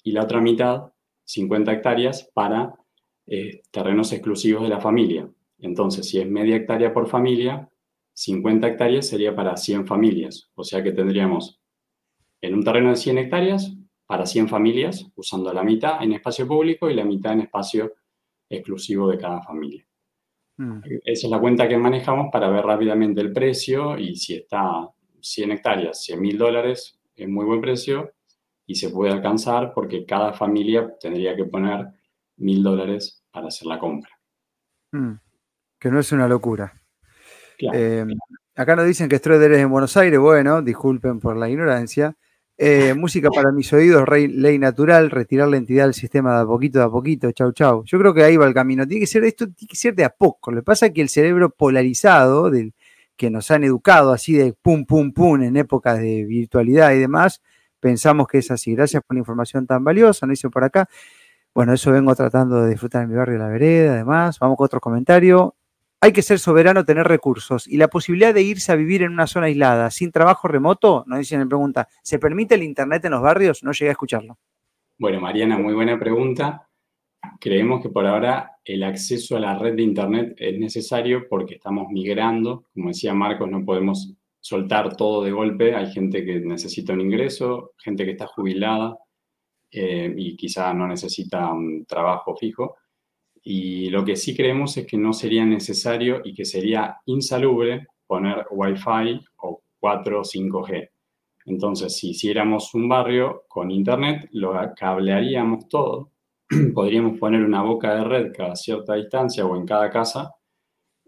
y 0.02 0.12
la 0.12 0.24
otra 0.24 0.40
mitad, 0.40 0.92
50 1.24 1.72
hectáreas, 1.72 2.30
para 2.34 2.74
eh, 3.26 3.62
terrenos 3.70 4.12
exclusivos 4.12 4.62
de 4.64 4.68
la 4.68 4.80
familia. 4.80 5.30
Entonces, 5.58 6.08
si 6.08 6.20
es 6.20 6.28
media 6.28 6.56
hectárea 6.56 6.92
por 6.92 7.08
familia, 7.08 7.70
50 8.12 8.66
hectáreas 8.68 9.08
sería 9.08 9.34
para 9.34 9.56
100 9.56 9.86
familias, 9.86 10.50
o 10.54 10.64
sea 10.64 10.82
que 10.82 10.92
tendríamos 10.92 11.62
en 12.42 12.54
un 12.54 12.64
terreno 12.64 12.90
de 12.90 12.96
100 12.96 13.18
hectáreas 13.18 13.74
para 14.06 14.26
100 14.26 14.48
familias, 14.48 15.06
usando 15.14 15.54
la 15.54 15.62
mitad 15.62 16.02
en 16.02 16.12
espacio 16.12 16.46
público 16.46 16.90
y 16.90 16.94
la 16.94 17.04
mitad 17.04 17.32
en 17.32 17.40
espacio 17.42 17.94
exclusivo 18.50 19.08
de 19.08 19.16
cada 19.16 19.40
familia. 19.40 19.86
Mm. 20.56 20.80
Esa 21.04 21.26
es 21.26 21.30
la 21.30 21.40
cuenta 21.40 21.68
que 21.68 21.76
manejamos 21.76 22.28
para 22.32 22.48
ver 22.50 22.64
rápidamente 22.64 23.20
el 23.20 23.32
precio 23.32 23.98
y 23.98 24.16
si 24.16 24.34
está 24.34 24.88
100 25.20 25.52
hectáreas, 25.52 26.02
100 26.04 26.20
mil 26.20 26.38
dólares, 26.38 27.00
es 27.14 27.28
muy 27.28 27.44
buen 27.44 27.60
precio 27.60 28.12
y 28.66 28.74
se 28.74 28.90
puede 28.90 29.12
alcanzar 29.12 29.72
porque 29.74 30.04
cada 30.04 30.32
familia 30.32 30.94
tendría 31.00 31.36
que 31.36 31.44
poner 31.44 31.86
mil 32.36 32.62
dólares 32.62 33.24
para 33.30 33.48
hacer 33.48 33.66
la 33.66 33.78
compra. 33.78 34.10
Mm, 34.92 35.14
que 35.78 35.90
no 35.90 36.00
es 36.00 36.12
una 36.12 36.28
locura. 36.28 36.72
Eh, 37.72 38.04
acá 38.56 38.76
nos 38.76 38.86
dicen 38.86 39.08
que 39.08 39.18
Stroeder 39.18 39.52
es 39.52 39.58
en 39.58 39.70
Buenos 39.70 39.96
Aires. 39.96 40.18
Bueno, 40.18 40.62
disculpen 40.62 41.20
por 41.20 41.36
la 41.36 41.48
ignorancia. 41.48 42.16
Eh, 42.64 42.94
música 42.94 43.28
para 43.28 43.50
mis 43.50 43.72
oídos, 43.72 44.08
ley 44.08 44.56
natural, 44.56 45.10
retirar 45.10 45.48
la 45.48 45.56
entidad 45.56 45.82
del 45.82 45.94
sistema 45.94 46.36
de 46.36 46.42
a 46.42 46.46
poquito, 46.46 46.78
de 46.78 46.84
a 46.84 46.88
poquito, 46.88 47.32
chau, 47.32 47.50
chau. 47.50 47.82
Yo 47.84 47.98
creo 47.98 48.14
que 48.14 48.22
ahí 48.22 48.36
va 48.36 48.46
el 48.46 48.54
camino. 48.54 48.86
Tiene 48.86 49.00
que 49.00 49.08
ser 49.08 49.24
esto, 49.24 49.48
tiene 49.50 49.68
que 49.68 49.76
ser 49.76 49.96
de 49.96 50.04
a 50.04 50.10
poco. 50.10 50.52
Lo 50.52 50.60
que 50.60 50.62
pasa 50.62 50.86
es 50.86 50.92
que 50.92 51.02
el 51.02 51.08
cerebro 51.08 51.50
polarizado 51.50 52.50
del, 52.50 52.72
que 53.16 53.30
nos 53.30 53.50
han 53.50 53.64
educado 53.64 54.12
así 54.12 54.34
de 54.34 54.52
pum, 54.52 54.84
pum, 54.86 55.12
pum 55.12 55.42
en 55.42 55.56
épocas 55.56 55.98
de 55.98 56.24
virtualidad 56.24 56.92
y 56.92 57.00
demás, 57.00 57.42
pensamos 57.80 58.28
que 58.28 58.38
es 58.38 58.48
así. 58.52 58.76
Gracias 58.76 59.02
por 59.02 59.16
la 59.16 59.18
información 59.18 59.66
tan 59.66 59.82
valiosa, 59.82 60.26
nos 60.26 60.34
dice 60.34 60.48
por 60.48 60.62
acá. 60.62 60.88
Bueno, 61.52 61.72
eso 61.72 61.90
vengo 61.90 62.14
tratando 62.14 62.62
de 62.62 62.70
disfrutar 62.70 63.02
en 63.02 63.08
mi 63.10 63.16
barrio 63.16 63.38
La 63.38 63.48
Vereda, 63.48 63.94
además. 63.94 64.38
Vamos 64.38 64.56
con 64.56 64.66
otro 64.66 64.78
comentario. 64.78 65.56
Hay 66.04 66.12
que 66.12 66.22
ser 66.22 66.40
soberano, 66.40 66.84
tener 66.84 67.06
recursos 67.06 67.68
y 67.68 67.76
la 67.76 67.86
posibilidad 67.86 68.34
de 68.34 68.42
irse 68.42 68.72
a 68.72 68.74
vivir 68.74 69.02
en 69.02 69.12
una 69.12 69.28
zona 69.28 69.46
aislada, 69.46 69.88
sin 69.88 70.10
trabajo 70.10 70.48
remoto, 70.48 71.04
nos 71.06 71.20
dicen 71.20 71.40
en 71.40 71.48
pregunta, 71.48 71.86
¿se 72.02 72.18
permite 72.18 72.56
el 72.56 72.64
Internet 72.64 73.04
en 73.04 73.12
los 73.12 73.22
barrios? 73.22 73.62
No 73.62 73.70
llegué 73.70 73.90
a 73.90 73.92
escucharlo. 73.92 74.36
Bueno, 74.98 75.20
Mariana, 75.20 75.58
muy 75.58 75.74
buena 75.74 75.96
pregunta. 76.00 76.68
Creemos 77.38 77.80
que 77.80 77.88
por 77.88 78.04
ahora 78.04 78.56
el 78.64 78.82
acceso 78.82 79.36
a 79.36 79.40
la 79.40 79.56
red 79.56 79.76
de 79.76 79.84
Internet 79.84 80.34
es 80.38 80.58
necesario 80.58 81.28
porque 81.28 81.54
estamos 81.54 81.86
migrando. 81.92 82.64
Como 82.74 82.88
decía 82.88 83.14
Marcos, 83.14 83.48
no 83.48 83.64
podemos 83.64 84.12
soltar 84.40 84.96
todo 84.96 85.22
de 85.22 85.30
golpe. 85.30 85.76
Hay 85.76 85.92
gente 85.92 86.24
que 86.24 86.40
necesita 86.40 86.94
un 86.94 87.02
ingreso, 87.02 87.74
gente 87.78 88.04
que 88.04 88.10
está 88.10 88.26
jubilada 88.26 88.98
eh, 89.70 90.12
y 90.16 90.36
quizá 90.36 90.74
no 90.74 90.88
necesita 90.88 91.52
un 91.52 91.86
trabajo 91.86 92.34
fijo. 92.34 92.74
Y 93.42 93.90
lo 93.90 94.04
que 94.04 94.16
sí 94.16 94.36
creemos 94.36 94.76
es 94.76 94.86
que 94.86 94.96
no 94.96 95.12
sería 95.12 95.44
necesario 95.44 96.20
y 96.24 96.34
que 96.34 96.44
sería 96.44 96.98
insalubre 97.06 97.88
poner 98.06 98.46
Wi-Fi 98.50 99.20
o 99.38 99.62
4 99.80 100.20
o 100.20 100.22
5G. 100.22 100.88
Entonces, 101.46 101.96
si 101.96 102.10
hiciéramos 102.10 102.72
un 102.74 102.88
barrio 102.88 103.42
con 103.48 103.70
Internet, 103.70 104.28
lo 104.32 104.54
cablearíamos 104.76 105.68
todo 105.68 106.12
podríamos 106.74 107.18
poner 107.18 107.42
una 107.42 107.62
boca 107.62 107.94
de 107.94 108.04
red 108.04 108.32
cada 108.32 108.56
cierta 108.56 108.94
distancia 108.94 109.46
o 109.46 109.56
en 109.56 109.66
cada 109.66 109.90
casa 109.90 110.34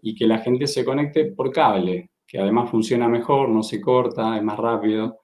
y 0.01 0.15
que 0.15 0.27
la 0.27 0.39
gente 0.39 0.67
se 0.67 0.85
conecte 0.85 1.25
por 1.25 1.51
cable, 1.51 2.11
que 2.27 2.39
además 2.39 2.69
funciona 2.69 3.07
mejor, 3.07 3.49
no 3.49 3.63
se 3.63 3.81
corta, 3.81 4.37
es 4.37 4.43
más 4.43 4.57
rápido. 4.57 5.21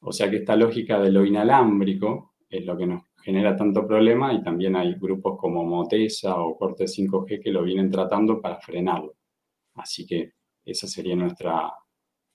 O 0.00 0.12
sea 0.12 0.30
que 0.30 0.36
esta 0.36 0.56
lógica 0.56 1.00
de 1.00 1.10
lo 1.10 1.24
inalámbrico 1.24 2.34
es 2.48 2.64
lo 2.64 2.76
que 2.76 2.86
nos 2.86 3.02
genera 3.24 3.56
tanto 3.56 3.86
problema 3.86 4.34
y 4.34 4.42
también 4.42 4.76
hay 4.76 4.94
grupos 4.94 5.38
como 5.38 5.64
Motesa 5.64 6.36
o 6.36 6.58
Corte 6.58 6.84
5G 6.84 7.42
que 7.42 7.50
lo 7.50 7.62
vienen 7.62 7.90
tratando 7.90 8.38
para 8.40 8.60
frenarlo. 8.60 9.14
Así 9.76 10.06
que 10.06 10.32
ese 10.62 10.86
sería 10.86 11.16
nuestra, 11.16 11.72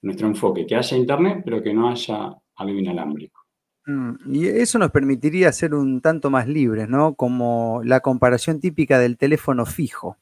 nuestro 0.01 0.27
enfoque, 0.27 0.65
que 0.65 0.75
haya 0.75 0.97
internet 0.97 1.43
pero 1.45 1.61
que 1.61 1.73
no 1.73 1.89
haya 1.89 2.35
algo 2.55 2.79
inalámbrico. 2.79 3.39
Mm, 3.85 4.33
y 4.33 4.47
eso 4.47 4.79
nos 4.79 4.89
permitiría 4.89 5.51
ser 5.51 5.75
un 5.75 6.01
tanto 6.01 6.31
más 6.31 6.47
libres, 6.47 6.89
¿no? 6.89 7.13
Como 7.13 7.81
la 7.83 7.99
comparación 7.99 8.59
típica 8.59 8.97
del 8.97 9.17
teléfono 9.17 9.67
fijo. 9.67 10.17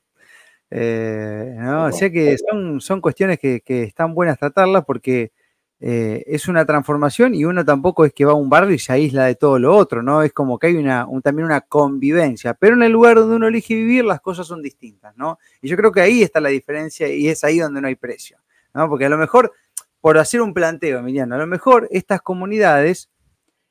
Eh, 0.70 1.56
¿no? 1.60 1.86
O 1.86 1.92
sea 1.94 2.12
que 2.12 2.38
son, 2.38 2.82
son 2.82 3.00
cuestiones 3.00 3.40
que, 3.40 3.64
están 3.66 4.14
buenas 4.14 4.38
tratarlas 4.38 4.84
porque 4.86 5.32
eh, 5.80 6.24
es 6.26 6.48
una 6.48 6.66
transformación 6.66 7.36
y 7.36 7.46
uno 7.46 7.64
tampoco 7.64 8.04
es 8.04 8.12
que 8.12 8.26
va 8.26 8.32
a 8.32 8.36
un 8.36 8.50
barrio 8.50 8.74
y 8.74 8.80
se 8.80 8.94
aísla 8.94 9.26
de 9.26 9.36
todo 9.36 9.60
lo 9.60 9.76
otro, 9.76 10.02
¿no? 10.02 10.24
Es 10.24 10.34
como 10.34 10.58
que 10.58 10.68
hay 10.68 10.76
una, 10.76 11.08
también 11.24 11.46
una 11.46 11.62
convivencia, 11.62 12.56
pero 12.56 12.76
en 12.76 12.82
el 12.82 12.92
lugar 12.92 13.18
donde 13.18 13.36
uno 13.36 13.48
elige 13.48 13.76
vivir 13.76 14.04
las 14.04 14.20
cosas 14.20 14.48
son 14.48 14.64
distintas, 14.64 15.16
¿no? 15.18 15.38
Y 15.62 15.68
yo 15.68 15.78
creo 15.78 15.92
que 15.92 16.02
ahí 16.02 16.24
está 16.24 16.42
la 16.42 16.50
diferencia 16.50 17.08
y 17.08 17.28
es 17.28 17.44
ahí 17.44 17.60
donde 17.60 17.80
no 17.80 17.88
hay 17.88 17.96
precio, 17.96 18.40
¿no? 18.74 18.90
Porque 18.90 19.06
a 19.06 19.10
lo 19.10 19.20
mejor, 19.20 19.54
por 20.02 20.18
hacer 20.18 20.42
un 20.42 20.54
planteo, 20.54 21.00
Emiliano, 21.00 21.36
a 21.36 21.38
lo 21.38 21.48
mejor 21.48 21.88
estas 21.92 22.22
comunidades 22.22 23.10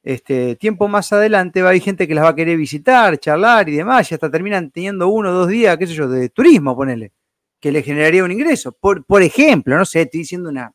este, 0.05 0.55
tiempo 0.55 0.87
más 0.87 1.13
adelante 1.13 1.61
va 1.63 1.69
a 1.69 1.71
haber 1.71 1.83
gente 1.83 2.07
que 2.07 2.15
las 2.15 2.25
va 2.25 2.29
a 2.29 2.35
querer 2.37 2.57
visitar, 2.57 3.19
charlar 3.19 3.69
y 3.69 3.75
demás, 3.75 4.09
y 4.13 4.15
hasta 4.15 4.31
terminan 4.31 4.71
teniendo 4.71 5.09
uno 5.09 5.31
o 5.31 5.33
dos 5.33 5.49
días, 5.49 5.77
qué 5.77 5.89
sé 5.89 5.95
yo, 5.95 6.09
de 6.09 6.29
turismo, 6.29 6.77
ponele, 6.77 7.13
que 7.59 7.73
le 7.73 7.83
generaría 7.83 8.23
un 8.23 8.31
ingreso. 8.31 8.71
Por, 8.71 9.05
por 9.05 9.23
ejemplo, 9.23 9.77
no 9.77 9.85
sé, 9.85 10.03
estoy 10.03 10.21
diciendo 10.21 10.49
una, 10.49 10.73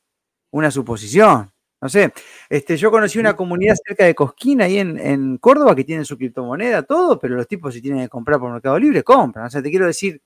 una 0.52 0.72
suposición. 0.72 1.52
No 1.82 1.90
sé, 1.90 2.14
este, 2.48 2.78
yo 2.78 2.92
conocí 2.92 3.18
una 3.18 3.36
comunidad 3.36 3.74
cerca 3.84 4.06
de 4.06 4.14
Cosquín, 4.14 4.62
ahí 4.62 4.78
en, 4.78 5.38
Córdoba, 5.40 5.76
que 5.76 5.84
tienen 5.84 6.06
su 6.06 6.16
criptomoneda, 6.16 6.84
todo, 6.84 7.18
pero 7.18 7.36
los 7.36 7.48
tipos 7.48 7.74
si 7.74 7.82
tienen 7.82 8.04
que 8.04 8.10
comprar 8.10 8.40
por 8.40 8.52
Mercado 8.52 8.78
Libre, 8.78 9.04
compran. 9.04 9.48
O 9.48 9.50
sea, 9.50 9.64
te 9.64 9.72
quiero 9.72 9.88
decir, 9.88 10.22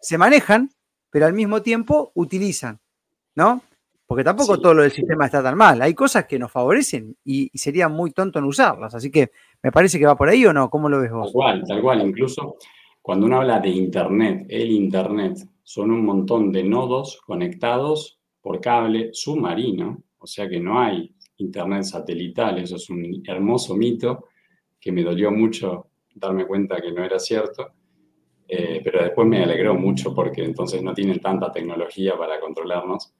se 0.00 0.18
manejan, 0.18 0.70
pero 1.08 1.26
al 1.26 1.34
mismo 1.34 1.62
tiempo 1.62 2.10
utilizan, 2.14 2.80
¿no? 3.36 3.62
Porque 4.12 4.24
tampoco 4.24 4.58
todo 4.60 4.74
lo 4.74 4.82
del 4.82 4.90
sistema 4.90 5.26
está 5.26 5.40
tan 5.42 5.56
mal. 5.56 5.80
Hay 5.80 5.94
cosas 5.94 6.26
que 6.26 6.38
nos 6.38 6.50
favorecen 6.50 7.16
y, 7.24 7.48
sería 7.54 7.88
muy 7.88 8.10
tonto 8.10 8.40
no 8.40 8.48
usarlas. 8.48 8.94
Así 8.94 9.10
que 9.10 9.30
me 9.62 9.70
parece 9.70 9.98
que 9.98 10.04
va 10.04 10.16
por 10.16 10.28
ahí 10.28 10.44
o 10.44 10.52
no. 10.52 10.68
¿Cómo 10.68 10.88
lo 10.88 11.00
ves 11.00 11.12
vos? 11.12 11.28
Tal 11.28 11.32
cual, 11.32 11.64
tal 11.66 11.80
cual. 11.80 12.06
Incluso 12.06 12.56
cuando 13.00 13.24
uno 13.24 13.38
habla 13.38 13.60
de 13.60 13.70
Internet, 13.70 14.46
el 14.50 14.70
Internet, 14.70 15.38
son 15.62 15.92
un 15.92 16.04
montón 16.04 16.52
de 16.52 16.62
nodos 16.62 17.22
conectados 17.24 18.18
por 18.42 18.60
cable 18.60 19.10
submarino. 19.12 20.02
O 20.18 20.26
sea 20.26 20.48
que 20.48 20.60
no 20.60 20.78
hay 20.78 21.14
Internet 21.38 21.84
satelital. 21.84 22.58
Eso 22.58 22.76
es 22.76 22.90
un 22.90 23.22
hermoso 23.26 23.74
mito 23.76 24.26
que 24.78 24.92
me 24.92 25.02
dolió 25.02 25.30
mucho 25.30 25.86
darme 26.14 26.46
cuenta 26.46 26.80
que 26.80 26.92
no 26.92 27.04
era 27.04 27.18
cierto. 27.18 27.72
Eh, 28.46 28.80
pero 28.84 29.02
después 29.02 29.26
me 29.26 29.42
alegró 29.42 29.74
mucho 29.74 30.14
porque 30.14 30.44
entonces 30.44 30.82
no 30.82 30.92
tienen 30.92 31.20
tanta 31.20 31.50
tecnología 31.50 32.16
para 32.18 32.38
controlarnos. 32.38 33.14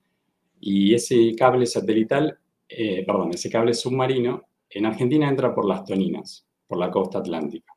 Y 0.61 0.95
ese 0.95 1.35
cable 1.37 1.66
satelital, 1.66 2.39
eh, 2.68 3.05
perdón, 3.07 3.31
ese 3.33 3.49
cable 3.49 3.73
submarino, 3.73 4.43
en 4.68 4.87
Argentina 4.87 5.29
entra 5.29 5.55
por 5.55 5.66
las 5.66 5.85
toninas, 5.85 6.47
por 6.66 6.79
la 6.79 6.91
costa 6.91 7.18
atlántica. 7.18 7.73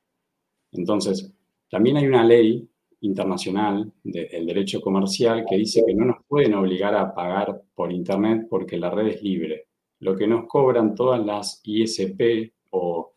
Entonces, 0.72 1.34
también 1.70 1.98
hay 1.98 2.08
una 2.08 2.24
ley 2.24 2.68
internacional 3.06 3.92
del 4.04 4.46
derecho 4.46 4.82
comercial 4.82 5.46
que 5.48 5.58
dice 5.58 5.84
que 5.86 5.94
no 5.94 6.06
nos 6.06 6.18
pueden 6.28 6.56
obligar 6.56 6.96
a 6.96 7.14
pagar 7.14 7.62
por 7.74 7.92
Internet 7.92 8.48
porque 8.50 8.78
la 8.78 8.90
red 8.90 9.08
es 9.08 9.22
libre. 9.22 9.68
Lo 10.00 10.16
que 10.16 10.28
nos 10.28 10.48
cobran 10.48 10.96
todas 10.96 11.24
las 11.26 11.62
ISP 11.64 12.54
o 12.72 13.14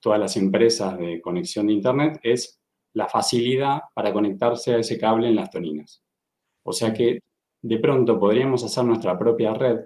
todas 0.00 0.18
las 0.18 0.36
empresas 0.36 0.98
de 0.98 1.20
conexión 1.20 1.68
de 1.68 1.72
Internet 1.74 2.20
es 2.22 2.60
la 2.94 3.08
facilidad 3.08 3.80
para 3.94 4.12
conectarse 4.12 4.74
a 4.74 4.78
ese 4.78 4.98
cable 4.98 5.28
en 5.28 5.36
las 5.36 5.50
toninas. 5.50 6.02
O 6.64 6.72
sea 6.72 6.92
que 6.92 7.20
de 7.62 7.78
pronto 7.78 8.18
podríamos 8.18 8.64
hacer 8.64 8.84
nuestra 8.84 9.18
propia 9.18 9.54
red 9.54 9.78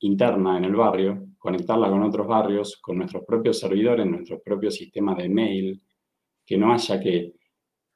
interna 0.00 0.58
en 0.58 0.64
el 0.64 0.76
barrio, 0.76 1.28
conectarla 1.38 1.88
con 1.88 2.02
otros 2.02 2.26
barrios, 2.26 2.76
con 2.76 2.98
nuestros 2.98 3.24
propios 3.24 3.58
servidores, 3.58 4.06
nuestros 4.06 4.40
propios 4.42 4.74
sistemas 4.74 5.16
de 5.16 5.28
mail, 5.28 5.82
que 6.44 6.58
no 6.58 6.72
haya 6.72 7.00
que 7.00 7.34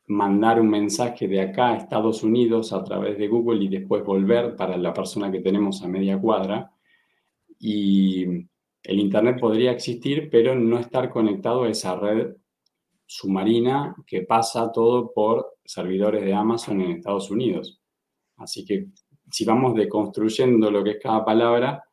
mandar 0.08 0.60
un 0.60 0.70
mensaje 0.70 1.28
de 1.28 1.40
acá 1.40 1.70
a 1.70 1.76
Estados 1.76 2.22
Unidos 2.22 2.72
a 2.72 2.82
través 2.82 3.18
de 3.18 3.28
Google 3.28 3.64
y 3.64 3.68
después 3.68 4.04
volver 4.04 4.56
para 4.56 4.76
la 4.76 4.92
persona 4.92 5.30
que 5.30 5.40
tenemos 5.40 5.82
a 5.82 5.88
media 5.88 6.18
cuadra. 6.18 6.72
Y 7.58 8.24
el 8.24 9.00
Internet 9.00 9.38
podría 9.38 9.72
existir, 9.72 10.28
pero 10.30 10.54
no 10.54 10.78
estar 10.78 11.10
conectado 11.10 11.64
a 11.64 11.70
esa 11.70 11.94
red 11.96 12.36
submarina 13.04 13.94
que 14.06 14.22
pasa 14.22 14.72
todo 14.72 15.12
por 15.12 15.58
servidores 15.64 16.24
de 16.24 16.32
Amazon 16.32 16.80
en 16.80 16.92
Estados 16.92 17.30
Unidos. 17.30 17.80
Así 18.38 18.64
que 18.64 18.88
si 19.30 19.44
vamos 19.44 19.74
deconstruyendo 19.74 20.70
lo 20.70 20.82
que 20.82 20.92
es 20.92 20.98
cada 21.02 21.22
palabra, 21.24 21.84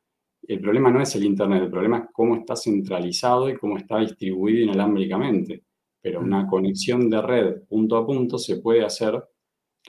el 0.48 0.62
problema 0.62 0.90
no 0.90 1.02
es 1.02 1.14
el 1.16 1.26
Internet, 1.26 1.64
el 1.64 1.72
problema 1.72 1.98
es 1.98 2.06
cómo 2.14 2.38
está 2.38 2.56
centralizado 2.56 3.50
y 3.50 3.58
cómo 3.58 3.78
está 3.78 4.00
distribuido 4.00 4.62
inalámbricamente. 4.64 5.65
Pero 6.06 6.20
una 6.20 6.46
conexión 6.46 7.10
de 7.10 7.20
red 7.20 7.64
punto 7.64 7.98
a 7.98 8.06
punto 8.06 8.38
se 8.38 8.58
puede 8.58 8.86
hacer, 8.86 9.24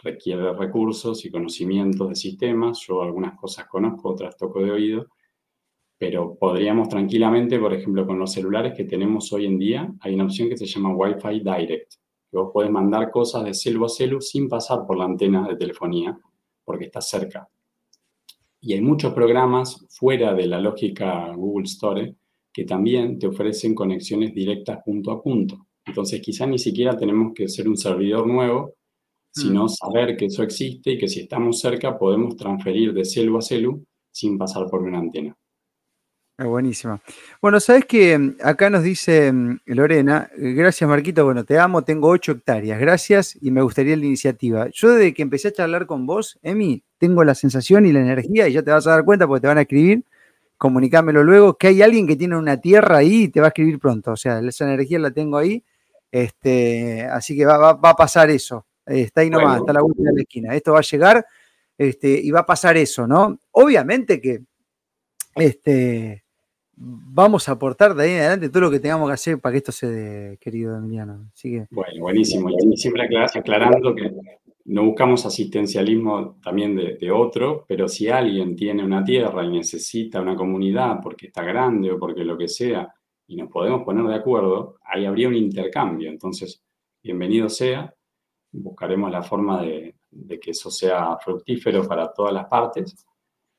requiere 0.03 0.51
recursos 0.55 1.23
y 1.27 1.31
conocimientos 1.31 2.09
de 2.09 2.15
sistemas. 2.15 2.81
Yo 2.87 3.03
algunas 3.03 3.39
cosas 3.39 3.67
conozco, 3.67 4.13
otras 4.13 4.35
toco 4.35 4.63
de 4.63 4.71
oído, 4.71 5.09
pero 5.99 6.35
podríamos 6.35 6.89
tranquilamente, 6.89 7.59
por 7.59 7.75
ejemplo, 7.75 8.07
con 8.07 8.19
los 8.19 8.33
celulares 8.33 8.73
que 8.75 8.85
tenemos 8.85 9.31
hoy 9.35 9.45
en 9.45 9.59
día, 9.59 9.93
hay 10.01 10.15
una 10.15 10.25
opción 10.25 10.49
que 10.49 10.57
se 10.57 10.65
llama 10.65 10.97
Wi-Fi 10.97 11.41
Direct, 11.41 11.97
que 12.31 12.39
vos 12.39 12.51
podés 12.51 12.71
mandar 12.71 13.11
cosas 13.11 13.45
de 13.45 13.53
celu 13.53 13.85
a 13.85 13.91
celu 13.91 14.19
sin 14.23 14.49
pasar 14.49 14.87
por 14.87 14.97
la 14.97 15.05
antena 15.05 15.47
de 15.47 15.57
telefonía, 15.57 16.19
porque 16.65 16.87
está 16.87 17.03
cerca. 17.03 17.47
Y 18.63 18.73
hay 18.73 18.81
muchos 18.81 19.13
programas 19.13 19.87
fuera 19.91 20.33
de 20.33 20.47
la 20.47 20.61
lógica 20.61 21.31
Google 21.37 21.65
Store 21.65 22.17
que 22.51 22.65
también 22.65 23.19
te 23.19 23.27
ofrecen 23.27 23.75
conexiones 23.75 24.33
directas 24.33 24.79
punto 24.83 25.11
a 25.11 25.23
punto. 25.23 25.67
Entonces, 25.87 26.21
quizá 26.21 26.47
ni 26.47 26.59
siquiera 26.59 26.97
tenemos 26.97 27.33
que 27.35 27.49
ser 27.49 27.69
un 27.69 27.77
servidor 27.77 28.27
nuevo, 28.27 28.75
sino 29.33 29.65
mm. 29.65 29.69
saber 29.69 30.17
que 30.17 30.27
eso 30.27 30.43
existe 30.43 30.93
y 30.93 30.99
que 30.99 31.09
si 31.09 31.21
estamos 31.21 31.61
cerca 31.61 31.99
podemos 31.99 32.37
transferir 32.37 32.93
de 32.93 33.05
celu 33.05 33.39
a 33.39 33.43
celu 33.43 33.85
sin 34.11 34.37
pasar 34.39 34.67
por 34.69 34.83
una 34.83 34.99
antena. 34.99 35.37
Ah, 36.39 36.45
buenísimo. 36.45 37.01
Bueno, 37.41 37.61
sabes 37.61 37.87
que 37.87 38.35
acá 38.43 38.69
nos 38.69 38.83
dice 38.83 39.33
mm, 39.33 39.61
Lorena, 39.67 40.31
gracias 40.37 40.89
Marquito, 40.89 41.25
bueno, 41.25 41.45
te 41.45 41.59
amo, 41.59 41.83
tengo 41.83 42.09
ocho 42.09 42.33
hectáreas, 42.33 42.79
gracias 42.79 43.39
y 43.41 43.51
me 43.51 43.63
gustaría 43.63 43.97
la 43.97 44.05
iniciativa. 44.05 44.69
Yo 44.71 44.91
desde 44.91 45.15
que 45.15 45.23
empecé 45.23 45.49
a 45.49 45.53
charlar 45.53 45.87
con 45.87 46.05
vos, 46.05 46.39
Emi, 46.43 46.83
tengo 46.99 47.25
la 47.25 47.35
sensación 47.35 47.87
y 47.87 47.93
la 47.93 48.01
energía, 48.01 48.49
y 48.49 48.53
ya 48.53 48.63
te 48.63 48.71
vas 48.71 48.87
a 48.87 48.91
dar 48.91 49.05
cuenta 49.07 49.27
porque 49.27 49.43
te 49.43 49.47
van 49.47 49.57
a 49.57 49.63
escribir, 49.63 50.05
comunicámelo 50.59 51.25
luego, 51.25 51.57
que 51.57 51.69
hay 51.69 51.81
alguien 51.81 52.07
que 52.07 52.17
tiene 52.17 52.37
una 52.37 52.61
tierra 52.61 52.99
ahí 52.99 53.25
y 53.25 53.29
te 53.29 53.41
va 53.41 53.47
a 53.47 53.49
escribir 53.49 53.79
pronto, 53.79 54.13
o 54.13 54.17
sea, 54.17 54.41
esa 54.41 54.67
energía 54.67 54.99
la 54.99 55.13
tengo 55.13 55.39
ahí, 55.39 55.65
este, 56.23 57.05
así 57.05 57.37
que 57.37 57.45
va, 57.45 57.71
a 57.71 57.95
pasar 57.95 58.31
eso, 58.31 58.67
está 58.85 59.21
ahí 59.21 59.31
nomás, 59.31 59.61
está 59.61 59.73
la 59.73 59.83
última 59.83 60.11
de 60.11 60.17
la 60.17 60.23
esquina, 60.23 60.55
esto 60.55 60.73
va 60.73 60.79
a 60.79 60.83
llegar 60.83 61.27
este, 61.79 62.21
y 62.23 62.31
va 62.31 62.41
a 62.41 62.47
pasar 62.47 62.77
eso, 62.77 63.07
¿no? 63.07 63.39
Obviamente 63.53 64.21
que... 64.21 64.43
Este, 65.35 66.25
vamos 66.77 67.49
a 67.49 67.53
aportar 67.53 67.95
de 67.95 68.05
ahí 68.05 68.11
en 68.13 68.21
adelante 68.21 68.49
todo 68.51 68.63
lo 68.63 68.71
que 68.71 68.81
tengamos 68.81 69.09
que 69.09 69.15
hacer 69.15 69.41
para 69.41 69.53
que 69.53 69.59
esto 69.59 69.73
se 69.73 69.87
dé, 69.87 70.39
querido 70.39 70.77
Emiliano. 70.77 71.31
Bueno, 71.71 72.01
buenísimo. 72.01 72.51
Y 72.51 72.77
siempre 72.77 73.09
aclarando 73.35 73.95
que 73.95 74.13
no 74.67 74.85
buscamos 74.85 75.25
asistencialismo 75.25 76.37
también 76.43 76.77
de, 76.77 77.11
otro, 77.11 77.65
pero 77.67 77.89
si 77.89 78.09
alguien 78.09 78.57
tiene 78.57 78.85
una 78.85 79.05
tierra 79.05 79.45
y 79.45 79.51
necesita 79.51 80.21
una 80.21 80.37
comunidad 80.37 80.99
porque 81.03 81.29
está 81.29 81.43
grande 81.43 81.93
o 81.93 81.99
porque 81.99 82.25
lo 82.25 82.37
que 82.37 82.49
sea, 82.49 82.93
y 83.27 83.37
nos 83.37 83.51
podemos 83.51 83.83
poner 83.83 84.05
de 84.07 84.15
acuerdo, 84.15 84.79
ahí 84.85 85.05
habría 85.05 85.29
un 85.29 85.35
intercambio. 85.35 86.11
Entonces, 86.11 86.63
bienvenido 87.03 87.49
sea. 87.49 87.93
Buscaremos 88.53 89.11
la 89.11 89.23
forma 89.23 89.63
de 89.63 89.95
que 90.41 90.51
eso 90.53 90.71
sea 90.71 91.17
fructífero 91.19 91.87
para 91.87 92.13
todas 92.13 92.33
las 92.33 92.47
partes 92.47 93.07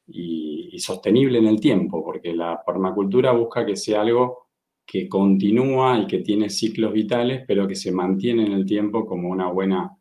y, 0.07 0.79
sostenible 0.79 1.39
en 1.39 1.47
el 1.47 1.59
tiempo, 1.59 2.03
porque 2.03 2.33
la 2.33 2.63
permacultura 2.63 3.31
busca 3.31 3.65
que 3.65 3.75
sea 3.75 4.01
algo 4.01 4.47
que 4.85 5.09
continúa 5.09 5.99
y 5.99 6.07
que 6.07 6.19
tiene 6.19 6.49
ciclos 6.49 6.93
vitales, 6.93 7.43
pero 7.47 7.67
que 7.67 7.75
se 7.75 7.91
mantiene 7.91 8.45
en 8.45 8.53
el 8.53 8.65
tiempo 8.65 9.05
como 9.05 9.29
una 9.29 9.51
buena, 9.51 9.97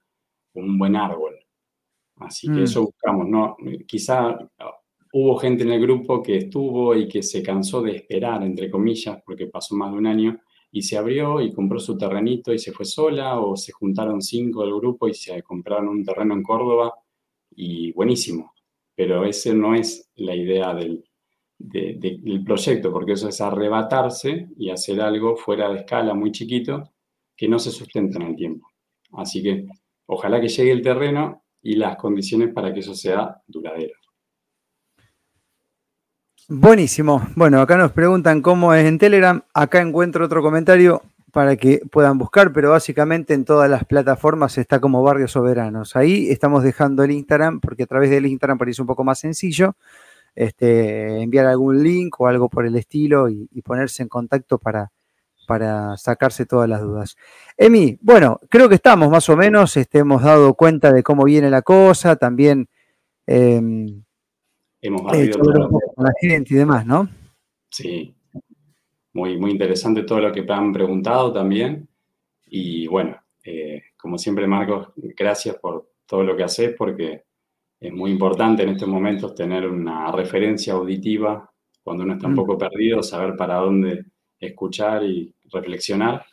un 0.54 0.78
buen 0.78 0.94
árbol. 0.94 1.34
Así 2.18 2.46
que 2.46 2.60
mm. 2.60 2.64
eso 2.64 2.82
buscamos, 2.84 3.28
¿no? 3.28 3.56
Quizá 3.86 4.38
hubo 5.18 5.36
gente 5.38 5.62
en 5.64 5.72
el 5.72 5.80
grupo 5.80 6.22
que 6.22 6.36
estuvo 6.36 6.94
y 6.94 7.08
que 7.08 7.22
se 7.22 7.42
cansó 7.42 7.82
de 7.82 7.96
esperar, 7.96 8.42
entre 8.42 8.70
comillas, 8.70 9.22
porque 9.24 9.46
pasó 9.46 9.76
más 9.76 9.92
de 9.92 9.98
un 9.98 10.06
año, 10.06 10.40
y 10.70 10.82
se 10.82 10.98
abrió 10.98 11.40
y 11.40 11.52
compró 11.52 11.78
su 11.78 11.96
terrenito 11.96 12.52
y 12.52 12.58
se 12.58 12.72
fue 12.72 12.84
sola, 12.84 13.40
o 13.40 13.56
se 13.56 13.72
juntaron 13.72 14.20
cinco 14.22 14.62
del 14.62 14.74
grupo 14.74 15.08
y 15.08 15.14
se 15.14 15.42
compraron 15.42 15.88
un 15.88 16.04
terreno 16.04 16.34
en 16.34 16.42
Córdoba, 16.42 16.94
y 17.54 17.92
buenísimo 17.92 18.52
pero 18.96 19.24
esa 19.26 19.52
no 19.52 19.74
es 19.74 20.10
la 20.16 20.34
idea 20.34 20.74
del, 20.74 21.04
proyecto, 22.44 22.90
porque 22.90 23.12
eso 23.12 23.28
es 23.28 23.40
arrebatarse 23.40 24.48
y 24.56 24.70
hacer 24.70 25.00
algo 25.00 25.36
fuera 25.36 25.68
de 25.68 25.80
escala, 25.80 26.14
muy 26.14 26.32
chiquito, 26.32 26.92
que 27.36 27.46
no 27.46 27.58
se 27.58 27.70
sustenta 27.70 28.18
en 28.18 28.28
el 28.28 28.36
tiempo. 28.36 28.72
Así 29.12 29.42
que 29.42 29.66
ojalá 30.06 30.40
que 30.40 30.48
llegue 30.48 30.72
el 30.72 30.82
terreno 30.82 31.44
y 31.62 31.76
las 31.76 31.96
condiciones 31.96 32.52
para 32.54 32.72
que 32.72 32.80
eso 32.80 32.94
sea 32.94 33.42
duradero. 33.46 33.94
Buenísimo. 36.48 37.26
Bueno, 37.34 37.60
acá 37.60 37.76
nos 37.76 37.92
preguntan 37.92 38.40
cómo 38.40 38.72
es 38.72 38.86
en 38.86 38.98
Telegram. 38.98 39.42
Acá 39.52 39.80
encuentro 39.80 40.24
otro 40.24 40.42
comentario 40.42 41.02
para 41.32 41.56
que 41.56 41.80
puedan 41.90 42.18
buscar, 42.18 42.52
pero 42.52 42.70
básicamente 42.70 43.34
en 43.34 43.44
todas 43.44 43.68
las 43.68 43.84
plataformas 43.84 44.56
está 44.56 44.80
como 44.80 45.02
Barrios 45.02 45.32
Soberanos. 45.32 45.96
Ahí 45.96 46.30
estamos 46.30 46.62
dejando 46.62 47.02
el 47.02 47.10
Instagram, 47.10 47.60
porque 47.60 47.82
a 47.82 47.86
través 47.86 48.10
del 48.10 48.26
Instagram 48.26 48.58
parece 48.58 48.80
un 48.80 48.86
poco 48.86 49.04
más 49.04 49.18
sencillo 49.18 49.76
este, 50.36 51.22
enviar 51.22 51.46
algún 51.46 51.82
link 51.82 52.20
o 52.20 52.28
algo 52.28 52.48
por 52.48 52.66
el 52.66 52.76
estilo 52.76 53.28
y, 53.28 53.48
ponerse 53.62 54.02
en 54.02 54.08
contacto 54.08 54.58
para, 54.58 54.92
para 55.48 55.96
sacarse 55.96 56.46
todas 56.46 56.68
las 56.68 56.82
dudas. 56.82 57.16
Emi, 57.56 57.98
bueno, 58.02 58.38
creo 58.48 58.68
que 58.68 58.76
estamos 58.76 59.10
más 59.10 59.28
o 59.28 59.36
menos, 59.36 59.76
este, 59.76 59.98
hemos 59.98 60.22
dado 60.22 60.54
cuenta 60.54 60.92
de 60.92 61.02
cómo 61.02 61.24
viene 61.24 61.50
la 61.50 61.62
cosa, 61.62 62.16
también 62.16 62.68
em, 63.26 64.04
hemos 64.80 65.02
barrido 65.02 65.38
con 65.38 66.04
la 66.04 66.12
gente 66.20 66.54
y 66.54 66.56
demás, 66.56 66.86
¿no? 66.86 67.08
Sí, 67.70 68.14
muy, 69.12 69.38
muy 69.38 69.50
interesante 69.50 70.02
todo 70.02 70.20
lo 70.20 70.32
que 70.32 70.44
han 70.48 70.72
preguntado 70.72 71.32
también. 71.32 71.88
Y 72.46 72.86
bueno, 72.86 73.16
eh, 73.44 73.82
como 73.96 74.18
siempre, 74.18 74.46
Marcos, 74.46 74.88
gracias 74.96 75.56
por 75.56 75.92
todo 76.06 76.22
lo 76.22 76.36
que 76.36 76.44
haces 76.44 76.74
porque 76.76 77.24
es 77.80 77.92
muy 77.92 78.10
importante 78.10 78.62
en 78.62 78.70
estos 78.70 78.88
momentos 78.88 79.34
tener 79.34 79.66
una 79.66 80.10
referencia 80.12 80.74
auditiva 80.74 81.50
cuando 81.82 82.04
uno 82.04 82.14
está 82.14 82.26
un 82.26 82.32
mm. 82.32 82.36
poco 82.36 82.58
perdido, 82.58 83.02
saber 83.02 83.36
para 83.36 83.56
dónde 83.56 84.06
escuchar 84.40 85.04
y 85.04 85.34
reflexionar. 85.52 86.24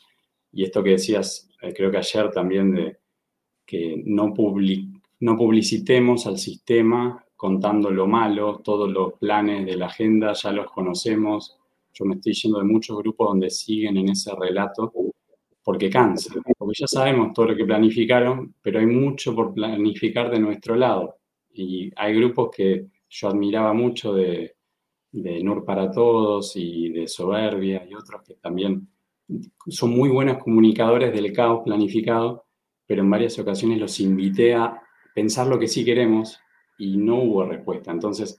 Y 0.51 0.63
esto 0.63 0.83
que 0.83 0.91
decías, 0.91 1.49
eh, 1.61 1.73
creo 1.75 1.91
que 1.91 1.97
ayer 1.97 2.31
también, 2.31 2.73
de 2.73 2.97
que 3.65 4.01
no, 4.05 4.33
no 5.19 5.37
publicitemos 5.37 6.27
al 6.27 6.37
sistema 6.37 7.22
contando 7.43 7.91
lo 7.91 8.07
malo, 8.07 8.61
todos 8.63 8.89
los 8.89 9.15
planes 9.19 9.65
de 9.65 9.75
la 9.75 9.87
agenda 9.87 10.31
ya 10.31 10.53
los 10.53 10.71
conocemos, 10.71 11.57
yo 11.93 12.05
me 12.05 12.15
estoy 12.15 12.31
yendo 12.31 12.59
de 12.59 12.63
muchos 12.63 12.97
grupos 12.99 13.31
donde 13.31 13.49
siguen 13.49 13.97
en 13.97 14.11
ese 14.11 14.31
relato 14.33 14.93
porque 15.61 15.89
cansa, 15.89 16.33
porque 16.57 16.79
ya 16.79 16.87
sabemos 16.87 17.33
todo 17.33 17.47
lo 17.47 17.57
que 17.57 17.65
planificaron, 17.65 18.55
pero 18.61 18.79
hay 18.79 18.85
mucho 18.85 19.35
por 19.35 19.53
planificar 19.53 20.31
de 20.31 20.39
nuestro 20.39 20.77
lado. 20.77 21.17
Y 21.53 21.91
hay 21.97 22.15
grupos 22.15 22.49
que 22.55 22.85
yo 23.09 23.27
admiraba 23.27 23.73
mucho 23.73 24.13
de, 24.13 24.55
NUR 25.11 25.65
para 25.65 25.91
Todos 25.91 26.55
y 26.55 26.91
de 26.91 27.09
Soberbia 27.09 27.85
y 27.89 27.93
otros 27.93 28.21
que 28.25 28.35
también 28.35 28.87
son 29.67 29.89
muy 29.89 30.07
buenos 30.07 30.37
comunicadores 30.37 31.11
del 31.11 31.33
caos 31.33 31.63
planificado, 31.65 32.45
pero 32.87 33.01
en 33.01 33.09
varias 33.09 33.37
ocasiones 33.37 33.79
los 33.79 33.99
invité 33.99 34.53
a 34.53 34.81
pensar 35.13 35.47
lo 35.47 35.59
que 35.59 35.67
sí 35.67 35.83
queremos 35.83 36.39
y 36.83 36.97
no 36.97 37.23
hubo 37.23 37.45
respuesta. 37.45 37.91
Entonces, 37.91 38.37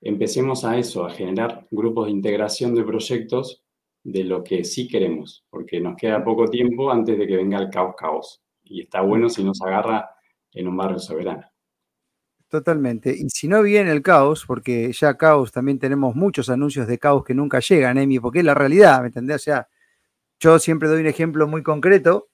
empecemos 0.00 0.64
a 0.64 0.76
eso, 0.76 1.06
a 1.06 1.10
generar 1.10 1.66
grupos 1.70 2.06
de 2.06 2.12
integración 2.12 2.74
de 2.74 2.82
proyectos 2.82 3.62
de 4.02 4.24
lo 4.24 4.42
que 4.42 4.64
sí 4.64 4.88
queremos, 4.88 5.46
porque 5.48 5.80
nos 5.80 5.96
queda 5.96 6.24
poco 6.24 6.46
tiempo 6.46 6.90
antes 6.90 7.16
de 7.16 7.26
que 7.26 7.36
venga 7.36 7.58
el 7.58 7.70
caos 7.70 7.94
caos. 7.96 8.42
y 8.64 8.82
está 8.82 9.02
bueno 9.02 9.28
si 9.28 9.44
nos 9.44 9.60
agarra 9.62 10.10
en 10.52 10.68
un 10.68 10.76
barrio 10.76 10.98
soberano. 10.98 11.44
Totalmente. 12.48 13.14
Y 13.16 13.28
si 13.28 13.46
no 13.46 13.62
viene 13.62 13.90
el 13.92 14.02
caos, 14.02 14.44
porque 14.46 14.90
ya 14.92 15.16
caos 15.16 15.52
también 15.52 15.78
tenemos 15.78 16.14
muchos 16.14 16.48
anuncios 16.48 16.86
de 16.86 16.98
caos 16.98 17.24
que 17.24 17.34
nunca 17.34 17.60
llegan, 17.60 17.98
Emi, 17.98 18.18
porque 18.20 18.40
es 18.40 18.44
la 18.44 18.54
realidad, 18.54 19.00
¿me 19.02 19.08
entendés? 19.08 19.36
O 19.36 19.44
sea, 19.44 19.68
yo 20.40 20.58
siempre 20.58 20.88
doy 20.88 21.00
un 21.00 21.06
ejemplo 21.06 21.46
muy 21.46 21.62
concreto, 21.62 22.28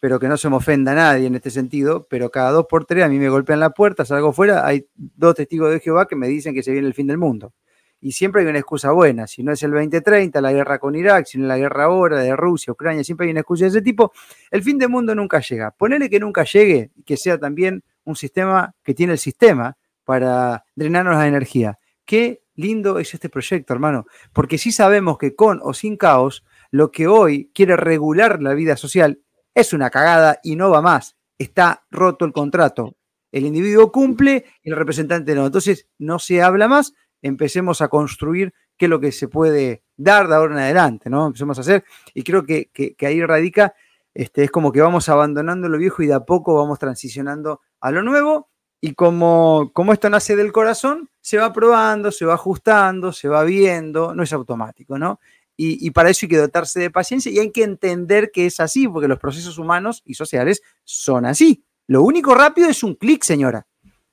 pero 0.00 0.18
que 0.18 0.28
no 0.28 0.36
se 0.36 0.48
me 0.50 0.56
ofenda 0.56 0.92
a 0.92 0.94
nadie 0.94 1.26
en 1.26 1.34
este 1.34 1.50
sentido, 1.50 2.06
pero 2.08 2.30
cada 2.30 2.50
dos 2.50 2.66
por 2.68 2.84
tres 2.84 3.04
a 3.04 3.08
mí 3.08 3.18
me 3.18 3.28
golpean 3.28 3.60
la 3.60 3.70
puerta, 3.70 4.04
salgo 4.04 4.32
fuera, 4.32 4.66
hay 4.66 4.86
dos 4.94 5.34
testigos 5.34 5.72
de 5.72 5.80
Jehová 5.80 6.06
que 6.06 6.16
me 6.16 6.28
dicen 6.28 6.54
que 6.54 6.62
se 6.62 6.72
viene 6.72 6.86
el 6.86 6.94
fin 6.94 7.06
del 7.06 7.18
mundo. 7.18 7.54
Y 8.00 8.12
siempre 8.12 8.42
hay 8.42 8.48
una 8.48 8.58
excusa 8.58 8.90
buena, 8.90 9.26
si 9.26 9.42
no 9.42 9.52
es 9.52 9.62
el 9.62 9.70
2030, 9.70 10.38
la 10.42 10.52
guerra 10.52 10.78
con 10.78 10.94
Irak, 10.94 11.24
si 11.24 11.38
no 11.38 11.44
es 11.44 11.48
la 11.48 11.56
guerra 11.56 11.84
ahora 11.84 12.20
de 12.20 12.36
Rusia, 12.36 12.72
Ucrania, 12.72 13.02
siempre 13.02 13.26
hay 13.26 13.30
una 13.30 13.40
excusa 13.40 13.64
de 13.64 13.70
ese 13.70 13.82
tipo, 13.82 14.12
el 14.50 14.62
fin 14.62 14.78
del 14.78 14.90
mundo 14.90 15.14
nunca 15.14 15.40
llega. 15.40 15.70
Ponele 15.70 16.10
que 16.10 16.20
nunca 16.20 16.44
llegue 16.44 16.90
que 17.06 17.16
sea 17.16 17.38
también 17.38 17.82
un 18.04 18.14
sistema 18.14 18.74
que 18.82 18.92
tiene 18.92 19.14
el 19.14 19.18
sistema 19.18 19.78
para 20.04 20.64
drenarnos 20.76 21.16
la 21.16 21.26
energía. 21.26 21.78
Qué 22.04 22.42
lindo 22.56 22.98
es 22.98 23.14
este 23.14 23.28
proyecto, 23.28 23.72
hermano, 23.72 24.04
porque 24.32 24.58
sí 24.58 24.70
sabemos 24.70 25.18
que 25.18 25.34
con 25.34 25.60
o 25.62 25.72
sin 25.72 25.96
caos, 25.96 26.44
lo 26.70 26.90
que 26.90 27.06
hoy 27.06 27.50
quiere 27.54 27.76
regular 27.76 28.42
la 28.42 28.54
vida 28.54 28.76
social 28.76 29.20
es 29.54 29.72
una 29.72 29.90
cagada 29.90 30.40
y 30.42 30.56
no 30.56 30.70
va 30.70 30.82
más. 30.82 31.16
Está 31.38 31.84
roto 31.90 32.24
el 32.24 32.32
contrato. 32.32 32.96
El 33.32 33.46
individuo 33.46 33.90
cumple 33.90 34.44
el 34.62 34.76
representante 34.76 35.34
no. 35.34 35.46
Entonces, 35.46 35.88
no 35.98 36.18
se 36.18 36.42
habla 36.42 36.68
más, 36.68 36.94
empecemos 37.22 37.80
a 37.80 37.88
construir 37.88 38.54
qué 38.76 38.86
es 38.86 38.90
lo 38.90 39.00
que 39.00 39.12
se 39.12 39.28
puede 39.28 39.82
dar 39.96 40.28
de 40.28 40.34
ahora 40.34 40.54
en 40.54 40.60
adelante, 40.60 41.10
¿no? 41.10 41.26
Empecemos 41.26 41.58
a 41.58 41.62
hacer. 41.62 41.84
Y 42.12 42.22
creo 42.22 42.44
que, 42.44 42.70
ahí 43.00 43.24
radica, 43.24 43.74
este, 44.12 44.44
es 44.44 44.50
como 44.50 44.72
que 44.72 44.80
vamos 44.80 45.08
abandonando 45.08 45.68
lo 45.68 45.78
viejo 45.78 46.02
y 46.02 46.06
de 46.06 46.14
a 46.14 46.20
poco 46.20 46.54
vamos 46.54 46.78
transicionando 46.78 47.60
a 47.80 47.90
lo 47.90 48.02
nuevo. 48.02 48.50
Y 48.80 48.94
como, 48.94 49.70
como 49.72 49.92
esto 49.92 50.10
nace 50.10 50.36
del 50.36 50.52
corazón, 50.52 51.08
se 51.20 51.38
va 51.38 51.52
probando, 51.52 52.12
se 52.12 52.26
va 52.26 52.34
ajustando, 52.34 53.12
se 53.12 53.28
va 53.28 53.42
viendo, 53.42 54.14
no 54.14 54.22
es 54.22 54.32
automático, 54.32 54.98
¿no? 54.98 55.20
Y, 55.56 55.90
para 55.92 56.10
eso 56.10 56.26
hay 56.26 56.30
que 56.30 56.36
dotarse 56.36 56.80
de 56.80 56.90
paciencia 56.90 57.30
y 57.30 57.38
hay 57.38 57.52
que 57.52 57.62
entender 57.62 58.32
que 58.32 58.46
es 58.46 58.58
así, 58.58 58.88
porque 58.88 59.06
los 59.06 59.20
procesos 59.20 59.56
humanos 59.56 60.02
y 60.04 60.14
sociales 60.14 60.62
son 60.82 61.26
así. 61.26 61.64
Lo 61.86 62.02
único 62.02 62.34
rápido 62.34 62.68
es 62.68 62.82
un 62.82 62.94
clic, 62.94 63.22
señora. 63.22 63.64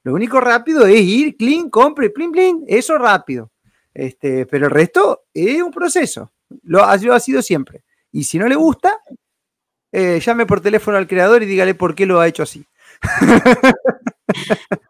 Lo 0.03 0.13
único 0.13 0.39
rápido 0.39 0.85
es 0.85 1.01
ir, 1.01 1.37
clean, 1.37 1.69
compre, 1.69 2.11
plin, 2.11 2.31
plin, 2.31 2.63
eso 2.67 2.97
rápido. 2.97 3.51
Este, 3.93 4.45
pero 4.45 4.65
el 4.67 4.71
resto 4.71 5.23
es 5.33 5.61
un 5.61 5.71
proceso. 5.71 6.31
Lo, 6.63 6.83
ha 6.83 7.19
sido 7.19 7.41
siempre. 7.41 7.83
Y 8.11 8.23
si 8.23 8.37
no 8.37 8.47
le 8.47 8.55
gusta, 8.55 8.99
eh, 9.91 10.19
llame 10.23 10.45
por 10.45 10.61
teléfono 10.61 10.97
al 10.97 11.07
creador 11.07 11.41
y 11.43 11.47
dígale 11.47 11.73
por 11.75 11.95
qué 11.95 12.05
lo 12.05 12.19
ha 12.19 12.27
hecho 12.27 12.43
así. 12.43 12.65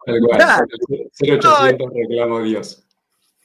0800 0.06 1.92
reclamo 1.94 2.42
Dios. 2.42 2.84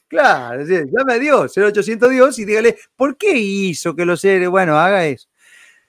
Claro, 0.08 0.64
llame 0.64 1.12
a 1.12 1.18
Dios, 1.18 1.52
0800 1.54 2.10
Dios 2.10 2.38
y 2.38 2.44
dígale, 2.46 2.76
¿por 2.96 3.16
qué 3.16 3.36
hizo 3.36 3.94
que 3.94 4.06
los 4.06 4.20
seres, 4.20 4.48
bueno, 4.48 4.78
haga 4.78 5.06
eso? 5.06 5.28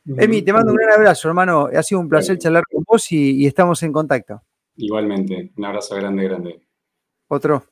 Emi, 0.05 0.41
te 0.41 0.51
mando 0.51 0.71
un 0.71 0.77
gran 0.77 0.91
abrazo, 0.93 1.27
hermano. 1.27 1.69
Ha 1.73 1.83
sido 1.83 2.01
un 2.01 2.09
placer 2.09 2.37
charlar 2.37 2.63
con 2.69 2.83
vos 2.83 3.11
y 3.11 3.45
estamos 3.45 3.81
en 3.83 3.93
contacto. 3.93 4.41
Igualmente, 4.75 5.51
un 5.55 5.65
abrazo 5.65 5.95
grande, 5.95 6.23
grande. 6.23 6.61
Otro. 7.27 7.63